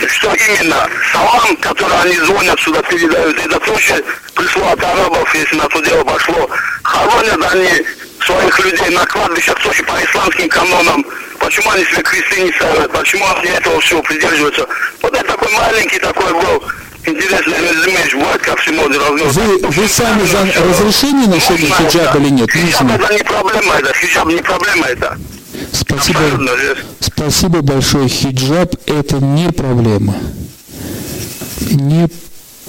Что 0.08 0.34
именно? 0.34 0.90
Салам, 1.12 1.56
который 1.58 2.00
они 2.02 2.16
звонят 2.20 2.60
сюда, 2.62 2.82
передают, 2.84 3.38
это 3.46 3.60
тоже 3.60 4.04
пришло 4.36 4.70
от 4.70 4.82
арабов, 4.82 5.36
если 5.36 5.56
на 5.58 5.68
то 5.68 5.82
дело 5.82 6.04
пошло. 6.06 6.50
Хоронят 6.84 7.54
они 7.54 7.86
своих 8.26 8.60
людей 8.60 8.90
на 8.90 9.06
кладбищах 9.06 9.60
тоже 9.62 9.84
по 9.84 9.94
исламским 10.04 10.50
канонам. 10.50 11.06
Почему 11.40 11.70
они 11.72 11.86
себе 11.86 12.02
кресты 12.02 12.42
не 12.42 12.52
ставят? 12.54 12.92
Почему 12.92 13.26
они 13.38 13.50
этого 13.50 13.80
всего 13.82 14.02
придерживаются? 14.02 14.68
Вот 15.02 15.14
это 15.14 15.26
такой 15.26 15.52
маленький 15.52 16.00
такой 16.00 16.34
был 16.34 16.64
интересный 17.06 17.58
резюме, 17.60 18.20
бывает, 18.20 18.42
как 18.42 18.60
все 18.60 18.72
моды 18.72 19.00
Вы, 19.00 19.58
вы 19.60 19.88
сами 19.88 20.26
за 20.26 20.40
разрешение 20.62 21.28
ношения 21.28 21.70
хиджаба 21.70 22.18
или 22.18 22.30
нет? 22.30 22.52
Хиджаб 22.52 22.92
это 22.92 23.14
не 23.14 23.24
проблема, 23.24 23.74
это 23.76 23.94
хиджаб 23.94 24.28
не 24.28 24.42
проблема 24.42 24.88
это. 24.88 25.18
Спасибо, 25.72 26.20
спасибо 27.00 27.62
большое. 27.62 28.08
Хиджаб 28.08 28.76
это 28.88 29.18
не 29.18 29.52
проблема. 29.52 30.16
Не 31.72 32.10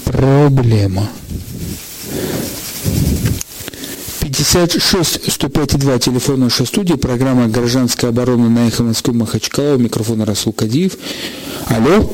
проблема. 0.04 1.09
56 4.26 5.28
105,2 5.28 5.98
телефон 6.00 6.40
нашей 6.40 6.66
студии, 6.66 6.94
программа 6.94 7.46
«Гражданская 7.46 8.10
оборона» 8.10 8.48
на 8.48 8.66
эхо 8.66 8.82
Москвы 8.82 9.14
Махачкала, 9.14 9.76
микрофон 9.76 10.22
Расул 10.22 10.52
Кадиев. 10.52 10.94
Алло. 11.68 12.10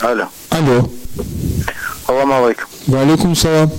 Алло. 0.00 0.28
Алло. 0.50 0.90
Салам 2.06 2.32
алейкум. 2.32 2.66
Валикум 2.86 3.34
салам. 3.34 3.70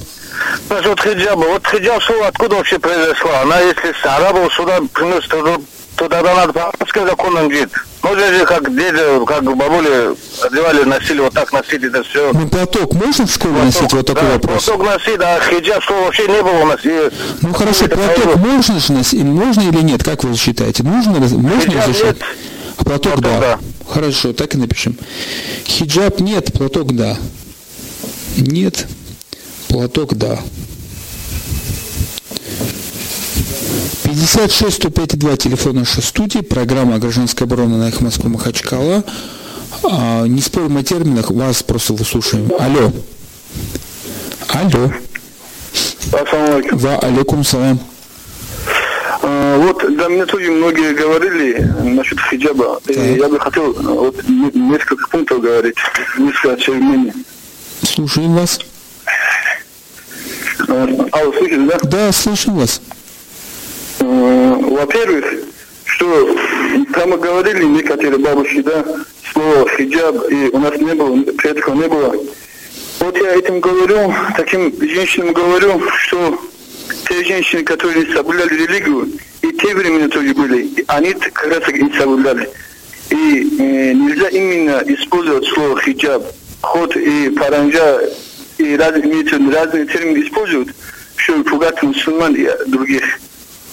Насчет 0.68 1.00
хиджаба. 1.00 1.42
Вот 1.46 1.68
хиджаб 1.68 2.02
слово 2.02 2.28
откуда 2.28 2.56
вообще 2.56 2.80
произошла? 2.80 3.42
Она 3.42 3.60
если 3.60 3.94
с 4.02 4.06
арабов 4.06 4.52
сюда 4.56 4.80
приносит, 4.92 5.30
то, 5.30 5.62
то 5.98 6.10
тогда 6.10 6.34
надо 6.34 6.54
по 6.54 6.70
арабским 6.70 7.06
законам 7.06 7.52
жить. 7.52 7.70
Можно 8.06 8.28
же 8.28 8.46
как 8.46 8.76
деды, 8.76 9.26
как 9.26 9.44
бабули 9.44 10.16
одевали, 10.44 10.84
носили, 10.84 11.22
вот 11.22 11.34
так 11.34 11.52
носить 11.52 11.84
это 11.84 12.04
все. 12.04 12.32
Ну 12.34 12.48
платок 12.48 12.94
можно 12.94 13.26
в 13.26 13.32
школе 13.32 13.56
платок, 13.56 13.74
носить? 13.74 13.94
Вот 13.94 14.06
такой 14.06 14.22
да, 14.22 14.34
вопрос. 14.34 14.64
Платок 14.64 14.86
носить, 14.86 15.20
а 15.22 15.40
хиджаб 15.40 15.84
слово 15.84 16.02
вообще 16.02 16.28
не 16.28 16.44
было 16.44 16.52
у 16.52 16.66
нас. 16.68 16.80
И, 16.84 17.10
ну 17.42 17.54
хорошо, 17.56 17.88
платок 17.88 18.36
можно 18.36 18.80
же 18.80 18.94
носить, 18.94 19.24
можно 19.24 19.62
или 19.62 19.82
нет? 19.82 20.04
Как 20.04 20.24
вы 20.24 20.36
считаете? 20.36 20.84
Нужно, 20.84 21.14
можно 21.14 21.62
хиджаб 21.62 21.82
разрешать? 21.82 22.18
нет. 22.18 22.24
А 22.78 22.84
платок, 22.84 23.14
Платок 23.14 23.22
да. 23.22 23.40
да. 23.40 23.60
Хорошо, 23.90 24.34
так 24.34 24.54
и 24.54 24.58
напишем. 24.60 24.96
Хиджаб 25.66 26.20
нет, 26.20 26.54
платок 26.54 26.96
да. 26.96 27.18
Нет, 28.38 28.86
платок 29.68 30.14
да. 30.14 30.38
56 34.16 34.76
105 34.76 35.18
2 35.20 35.36
телефон 35.36 35.76
нашей 35.76 36.02
студии, 36.02 36.40
программа 36.40 37.00
«Гражданская 37.00 37.46
оборона» 37.46 37.78
на 37.78 37.90
их 37.90 38.00
Москву 38.00 38.30
Махачкала. 38.30 39.04
А, 39.84 40.24
не 40.24 40.40
спорим 40.40 40.78
о 40.78 40.84
терминах, 40.84 41.32
вас 41.32 41.62
просто 41.64 41.92
выслушаем. 41.92 42.50
Алло. 42.58 42.94
Алло. 44.48 44.94
Ассаламу 46.14 46.64
Ва 46.72 46.98
алейкум 47.00 47.44
салам. 47.44 47.78
А, 49.22 49.58
Вот 49.58 49.80
до 49.98 50.08
меня 50.08 50.26
тоже 50.26 50.50
многие 50.50 50.94
говорили 50.94 51.60
насчет 51.84 52.18
хиджаба. 52.22 52.80
И 52.88 53.18
я 53.20 53.28
бы 53.28 53.38
хотел 53.38 53.76
а, 53.78 53.82
вот 53.82 54.16
несколько 54.30 55.10
пунктов 55.10 55.42
говорить, 55.42 55.76
несколько 56.18 56.54
очевидных. 56.54 57.16
Слушаем 57.84 58.34
вас. 58.34 58.62
А, 60.70 60.88
Алло, 61.12 61.34
слышите, 61.34 61.68
да? 61.68 61.80
Да, 61.84 62.12
слышим 62.14 62.56
вас. 62.56 62.80
Э, 62.80 62.95
Во-первых, 64.06 65.26
что 65.86 66.38
там 66.94 67.10
мы 67.10 67.18
говорили 67.18 67.64
некоторые 67.64 68.20
бабушки, 68.20 68.62
да, 68.62 68.86
слово 69.34 69.68
хиджаб, 69.70 70.30
и 70.30 70.50
у 70.50 70.60
нас 70.60 70.78
не 70.78 70.94
было, 70.94 71.24
предков 71.32 71.76
не 71.76 71.88
было. 71.88 72.16
Вот 73.00 73.18
я 73.18 73.36
этим 73.36 73.60
говорю, 73.60 74.14
таким 74.38 74.74
женщинам 74.80 75.34
говорю, 75.34 75.82
что 76.00 76.40
те 77.08 77.24
женщины, 77.24 77.64
которые 77.64 78.06
соблюдали 78.14 78.54
религию, 78.54 79.10
и 79.42 79.52
те 79.54 79.74
времена 79.74 80.08
тоже 80.10 80.34
были, 80.34 80.84
они 80.88 81.14
как 81.14 81.48
раз 81.48 81.68
и 81.70 81.94
соблюдали. 81.98 82.50
И 83.10 83.16
э, 83.60 83.94
нельзя 83.94 84.30
именно 84.30 84.84
использовать 84.86 85.46
слово 85.48 85.82
хиджаб. 85.82 86.24
Ход 86.62 86.96
и 86.96 87.30
паранджа 87.30 88.00
и 88.58 88.76
разные, 88.76 89.24
разные 89.52 89.86
термины 89.86 90.26
используют, 90.26 90.70
чтобы 91.16 91.44
пугать 91.44 91.82
мусульман 91.84 92.36
и 92.36 92.48
других. 92.68 93.04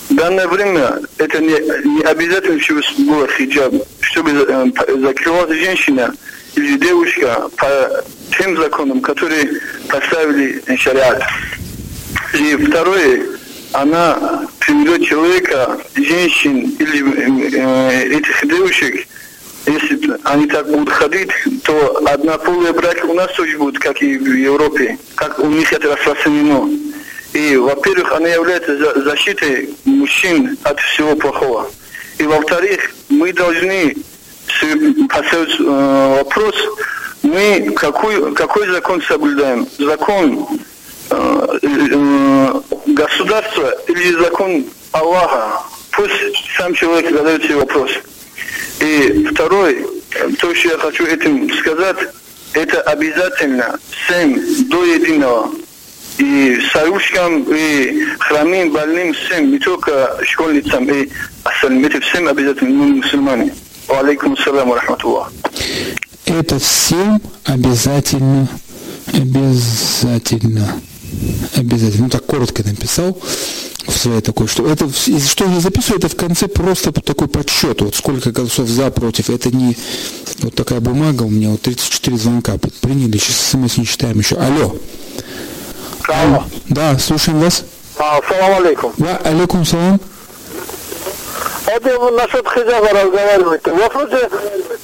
В 0.08 0.14
данное 0.14 0.48
время 0.48 1.00
это 1.18 1.38
не, 1.38 1.50
не 1.50 2.02
обязательно, 2.02 2.60
чтобы 2.60 2.82
было 2.98 3.28
хиджаб, 3.28 3.74
чтобы 4.00 4.30
э, 4.30 4.66
закрывалась 5.00 5.58
женщина 5.58 6.12
или 6.54 6.78
девушка 6.78 7.48
по 7.56 8.04
тем 8.36 8.56
законам, 8.56 9.00
которые 9.00 9.60
поставили 9.88 10.62
шариат. 10.76 11.22
И 12.34 12.56
второе, 12.56 13.26
она 13.72 14.46
приведет 14.58 15.06
человека, 15.06 15.78
женщин 15.94 16.74
или 16.78 17.56
э, 17.56 18.16
этих 18.16 18.48
девушек, 18.48 19.06
если 19.66 20.18
они 20.24 20.46
так 20.46 20.66
будут 20.66 20.90
ходить, 20.90 21.30
то 21.62 22.02
однополые 22.06 22.72
браки 22.72 23.02
у 23.04 23.14
нас 23.14 23.32
тоже 23.34 23.56
будут, 23.58 23.78
как 23.78 24.02
и 24.02 24.18
в 24.18 24.34
Европе, 24.34 24.98
как 25.14 25.38
у 25.38 25.46
них 25.46 25.72
это 25.72 25.94
распространено. 25.94 26.68
И, 27.32 27.56
во-первых, 27.56 28.12
она 28.12 28.28
является 28.28 28.76
за- 28.76 29.02
защитой 29.02 29.70
мужчин 29.84 30.56
от 30.64 30.78
всего 30.80 31.16
плохого. 31.16 31.70
И, 32.18 32.24
во-вторых, 32.24 32.90
мы 33.08 33.32
должны 33.32 33.96
поставить 35.08 35.58
э, 35.60 36.14
вопрос, 36.18 36.54
мы 37.22 37.72
какой, 37.74 38.34
какой 38.34 38.68
закон 38.68 39.00
соблюдаем? 39.02 39.66
Закон 39.78 40.46
э, 41.10 41.58
э, 41.62 42.60
государства 42.86 43.74
или 43.88 44.12
закон 44.22 44.64
Аллаха? 44.92 45.62
Пусть 45.92 46.12
сам 46.56 46.74
человек 46.74 47.10
задает 47.10 47.42
себе 47.44 47.56
вопрос. 47.56 47.90
И 48.80 49.26
второй, 49.32 49.86
то, 50.38 50.54
что 50.54 50.68
я 50.68 50.78
хочу 50.78 51.06
этим 51.06 51.50
сказать, 51.54 51.96
это 52.52 52.80
обязательно 52.82 53.78
всем 53.90 54.34
до 54.68 54.84
единого 54.84 55.50
и 56.18 56.60
старушкам, 56.70 57.44
и 57.54 58.04
хромым, 58.18 58.72
больным, 58.72 59.12
всем, 59.14 59.50
не 59.50 59.58
только 59.58 60.18
школьницам 60.24 60.88
и 60.90 61.08
остальным. 61.44 61.90
Всем 62.00 62.28
обязательно, 62.28 62.70
мы 62.70 62.86
мусульмане. 62.96 63.54
Алейкум 63.88 64.36
ва 64.46 64.74
рахматуллах. 64.76 65.32
Это 66.26 66.58
всем 66.58 67.20
обязательно, 67.44 68.48
обязательно, 69.12 70.80
обязательно. 71.56 72.04
Ну 72.04 72.10
так 72.10 72.24
коротко 72.24 72.62
написал 72.62 73.18
в 73.86 73.92
своей 73.92 74.20
такой, 74.20 74.46
что 74.46 74.66
это, 74.66 74.88
что 74.90 75.44
я 75.44 75.60
записываю, 75.60 75.98
это 75.98 76.08
в 76.08 76.16
конце 76.16 76.46
просто 76.46 76.92
такой 76.92 77.26
подсчет, 77.26 77.80
вот 77.82 77.96
сколько 77.96 78.30
голосов 78.30 78.68
за, 78.68 78.90
против, 78.90 79.28
это 79.28 79.50
не 79.50 79.76
вот 80.40 80.54
такая 80.54 80.80
бумага 80.80 81.24
у 81.24 81.30
меня, 81.30 81.50
вот 81.50 81.62
34 81.62 82.16
звонка 82.16 82.56
приняли, 82.80 83.18
сейчас 83.18 83.36
смс 83.36 83.76
не 83.76 83.84
читаем 83.84 84.18
еще. 84.18 84.36
Алло. 84.36 84.76
Алло. 86.08 86.44
Да, 86.68 86.98
слушаем 86.98 87.40
вас. 87.40 87.64
Ассалам 87.96 88.56
алейкум. 88.56 88.92
Ва 88.98 89.18
алейкум 89.24 89.64
салам. 89.64 90.00
Вот 91.98 92.16
насчет 92.16 92.46
хиджаба 92.48 92.88
разговаривать. 92.88 93.66
Вопрос 93.66 94.10
же, 94.10 94.28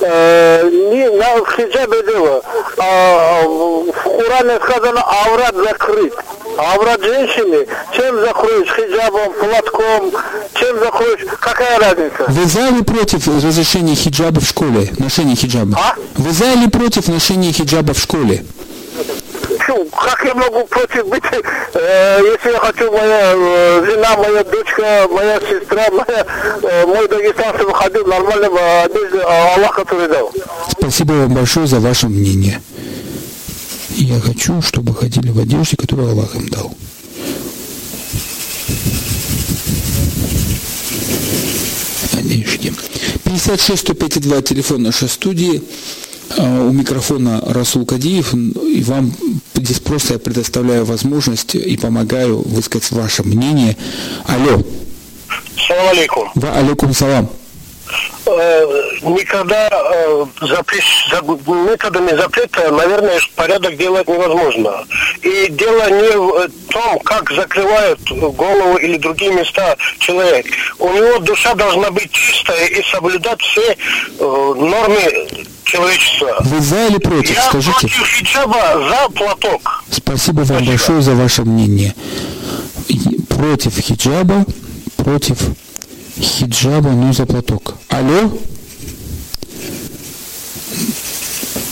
э, 0.00 0.70
не 0.70 1.10
на 1.10 1.44
хиджабе 1.44 2.02
дело. 2.06 2.42
А, 2.78 3.42
в 3.42 3.92
Коране 3.92 4.58
сказано 4.62 5.02
аврат 5.02 5.54
закрыт. 5.54 6.14
Аврат 6.56 7.02
женщины, 7.02 7.66
чем 7.92 8.20
закроешь 8.20 8.68
хиджабом, 8.74 9.32
платком, 9.32 10.12
чем 10.54 10.78
закроешь, 10.78 11.20
какая 11.40 11.78
разница? 11.78 12.24
Вы 12.28 12.46
за 12.46 12.68
или 12.68 12.82
против 12.82 13.28
разрешения 13.28 13.94
хиджаба 13.94 14.40
в 14.40 14.44
школе, 14.46 14.90
ношения 14.98 15.36
хиджаба? 15.36 15.78
А? 15.78 15.94
Вы 16.16 16.32
за 16.32 16.52
или 16.52 16.68
против 16.68 17.08
ношения 17.08 17.52
хиджаба 17.52 17.92
в 17.92 17.98
школе? 17.98 18.44
Фу, 19.68 19.84
как 19.84 20.24
я 20.24 20.34
могу 20.34 20.64
против 20.66 21.06
быть, 21.08 21.22
э, 21.30 22.20
если 22.32 22.52
я 22.52 22.58
хочу, 22.58 22.90
моя 22.90 23.34
э, 23.34 23.84
жена, 23.84 24.16
моя 24.16 24.42
дочка, 24.42 25.06
моя 25.10 25.38
сестра, 25.40 25.84
моя, 25.90 26.26
э, 26.62 26.86
мой 26.86 27.06
дагестанцы 27.06 27.64
выходил 27.64 28.06
нормально 28.06 28.48
одежде, 28.84 29.18
а 29.20 29.54
Аллах, 29.56 29.76
который 29.76 30.08
дал. 30.08 30.32
Спасибо 30.70 31.12
вам 31.12 31.34
большое 31.34 31.66
за 31.66 31.80
ваше 31.80 32.08
мнение. 32.08 32.62
Я 33.90 34.18
хочу, 34.20 34.62
чтобы 34.62 34.94
ходили 34.94 35.30
в 35.30 35.38
одежде, 35.38 35.76
которую 35.76 36.12
Аллах 36.12 36.34
им 36.34 36.48
дал. 36.48 36.72
Одежде. 42.14 42.72
56 43.24 43.80
105 43.80 44.44
телефон 44.48 44.82
нашей 44.82 45.08
студии. 45.10 45.62
А, 46.36 46.42
У 46.68 46.72
микрофона 46.72 47.42
Расул 47.46 47.86
Кадиев. 47.86 48.34
И 48.34 48.82
вам 48.82 49.12
здесь 49.54 49.80
просто 49.80 50.14
я 50.14 50.18
предоставляю 50.18 50.84
возможность 50.84 51.54
и 51.54 51.76
помогаю 51.76 52.38
высказать 52.46 52.90
ваше 52.92 53.22
мнение. 53.22 53.76
Алло. 54.26 54.62
Салам 55.66 55.88
алейкум. 55.90 56.30
Ва 56.34 56.52
алейкум 56.56 56.92
салам. 56.94 57.28
Э, 58.26 58.64
никогда 59.02 59.70
э, 59.70 60.26
запрещ- 60.42 61.08
за- 61.10 61.22
методами 61.70 62.14
запрета, 62.14 62.70
наверное, 62.70 63.18
порядок 63.34 63.76
делать 63.78 64.06
невозможно. 64.06 64.84
И 65.22 65.46
дело 65.50 65.88
не 65.90 66.10
в 66.18 66.50
том, 66.70 66.98
как 67.00 67.30
закрывают 67.32 67.98
голову 68.10 68.76
или 68.76 68.98
другие 68.98 69.32
места 69.32 69.74
человек. 70.00 70.44
У 70.78 70.88
него 70.90 71.18
душа 71.20 71.54
должна 71.54 71.90
быть 71.90 72.10
чистая 72.12 72.66
и 72.66 72.82
соблюдать 72.92 73.40
все 73.40 73.72
э, 73.72 73.74
нормы 74.20 75.26
человечества. 75.68 76.36
Вы 76.40 76.60
за 76.60 76.86
или 76.86 76.98
против, 76.98 77.36
Я 77.36 77.42
скажите? 77.42 77.72
против 77.80 78.06
хиджаба 78.06 78.88
за 78.88 79.08
платок. 79.10 79.84
Спасибо 79.90 80.40
вам 80.40 80.64
большое 80.64 81.02
за 81.02 81.14
ваше 81.14 81.44
мнение. 81.44 81.94
Против 83.28 83.78
хиджаба, 83.78 84.44
против 84.96 85.38
хиджаба, 86.20 86.90
но 86.90 87.12
за 87.12 87.26
платок. 87.26 87.74
Алло? 87.88 88.32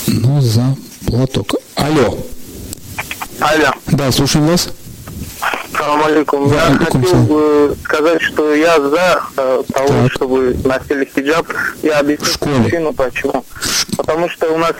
Ну, 0.07 0.41
за 0.41 0.75
платок. 1.05 1.55
Алло. 1.75 2.17
Алло. 3.39 3.71
Да, 3.87 4.11
слушаем 4.11 4.47
вас. 4.47 4.69
Салам 5.77 6.03
алейкум. 6.05 6.51
Я 6.51 6.77
хотел 6.77 7.23
бы 7.23 7.75
сказать, 7.83 8.21
что 8.21 8.53
я 8.55 8.79
за 8.79 9.21
э, 9.37 9.63
того, 9.73 10.09
чтобы 10.09 10.55
носили 10.65 11.05
хиджаб. 11.13 11.47
Я 11.83 11.99
объясню 11.99 12.27
причину, 12.39 12.93
почему. 12.93 13.45
Потому 13.95 14.29
что 14.29 14.51
у 14.53 14.57
нас 14.57 14.73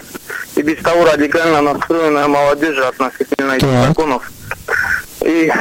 и 0.56 0.62
без 0.62 0.78
того 0.78 1.04
радикально 1.04 1.62
настроенная 1.62 2.26
молодежь 2.26 2.78
относительно 2.78 3.52
этих 3.52 3.68
Так. 3.68 3.88
законов. 3.88 4.30
И 5.22 5.52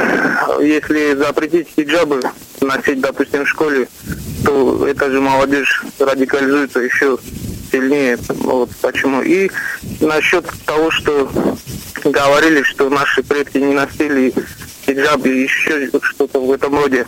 если 0.62 1.16
запретить 1.16 1.68
хиджабы 1.76 2.22
носить, 2.62 3.00
допустим, 3.02 3.46
в 3.46 3.50
школе, 3.50 3.88
то 4.44 4.88
эта 4.88 5.12
же 5.12 5.22
молодежь 5.22 5.84
радикализуется 6.00 6.80
еще 6.80 7.18
сильнее. 7.72 8.18
Вот 8.30 8.72
почему. 8.82 9.22
И 9.22 9.52
насчет 10.02 10.46
того, 10.66 10.90
что 10.90 11.30
говорили, 12.04 12.64
что 12.64 12.90
наши 12.90 13.22
предки 13.22 13.58
не 13.58 13.74
носили 13.74 14.34
хиджаб 14.88 15.26
и 15.26 15.44
еще 15.44 15.90
что-то 16.02 16.40
в 16.40 16.52
этом 16.52 16.76
роде. 16.76 17.06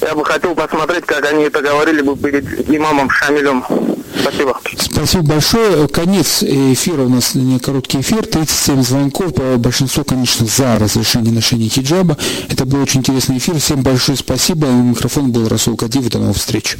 Я 0.00 0.14
бы 0.14 0.24
хотел 0.24 0.54
посмотреть, 0.54 1.06
как 1.06 1.24
они 1.32 1.44
это 1.44 1.62
говорили 1.62 2.02
бы 2.02 2.16
перед 2.16 2.68
имамом 2.68 3.08
Шамилем. 3.08 3.64
Спасибо. 4.20 4.58
Спасибо 4.78 5.22
большое. 5.24 5.88
Конец 5.88 6.42
эфира 6.42 7.02
у 7.02 7.08
нас 7.08 7.34
не 7.34 7.58
короткий 7.58 8.00
эфир, 8.00 8.26
37 8.26 8.82
звонков, 8.82 9.32
большинство, 9.58 10.04
конечно, 10.04 10.46
за 10.46 10.78
разрешение 10.78 11.32
ношения 11.32 11.68
хиджаба. 11.68 12.16
Это 12.48 12.64
был 12.64 12.82
очень 12.82 13.00
интересный 13.00 13.38
эфир. 13.38 13.58
Всем 13.58 13.82
большое 13.82 14.18
спасибо. 14.18 14.66
У 14.66 14.82
микрофона 14.82 15.28
был 15.28 15.48
Расул 15.48 15.76
Кадиев. 15.76 16.08
До 16.10 16.18
новых 16.18 16.36
встреч. 16.36 16.76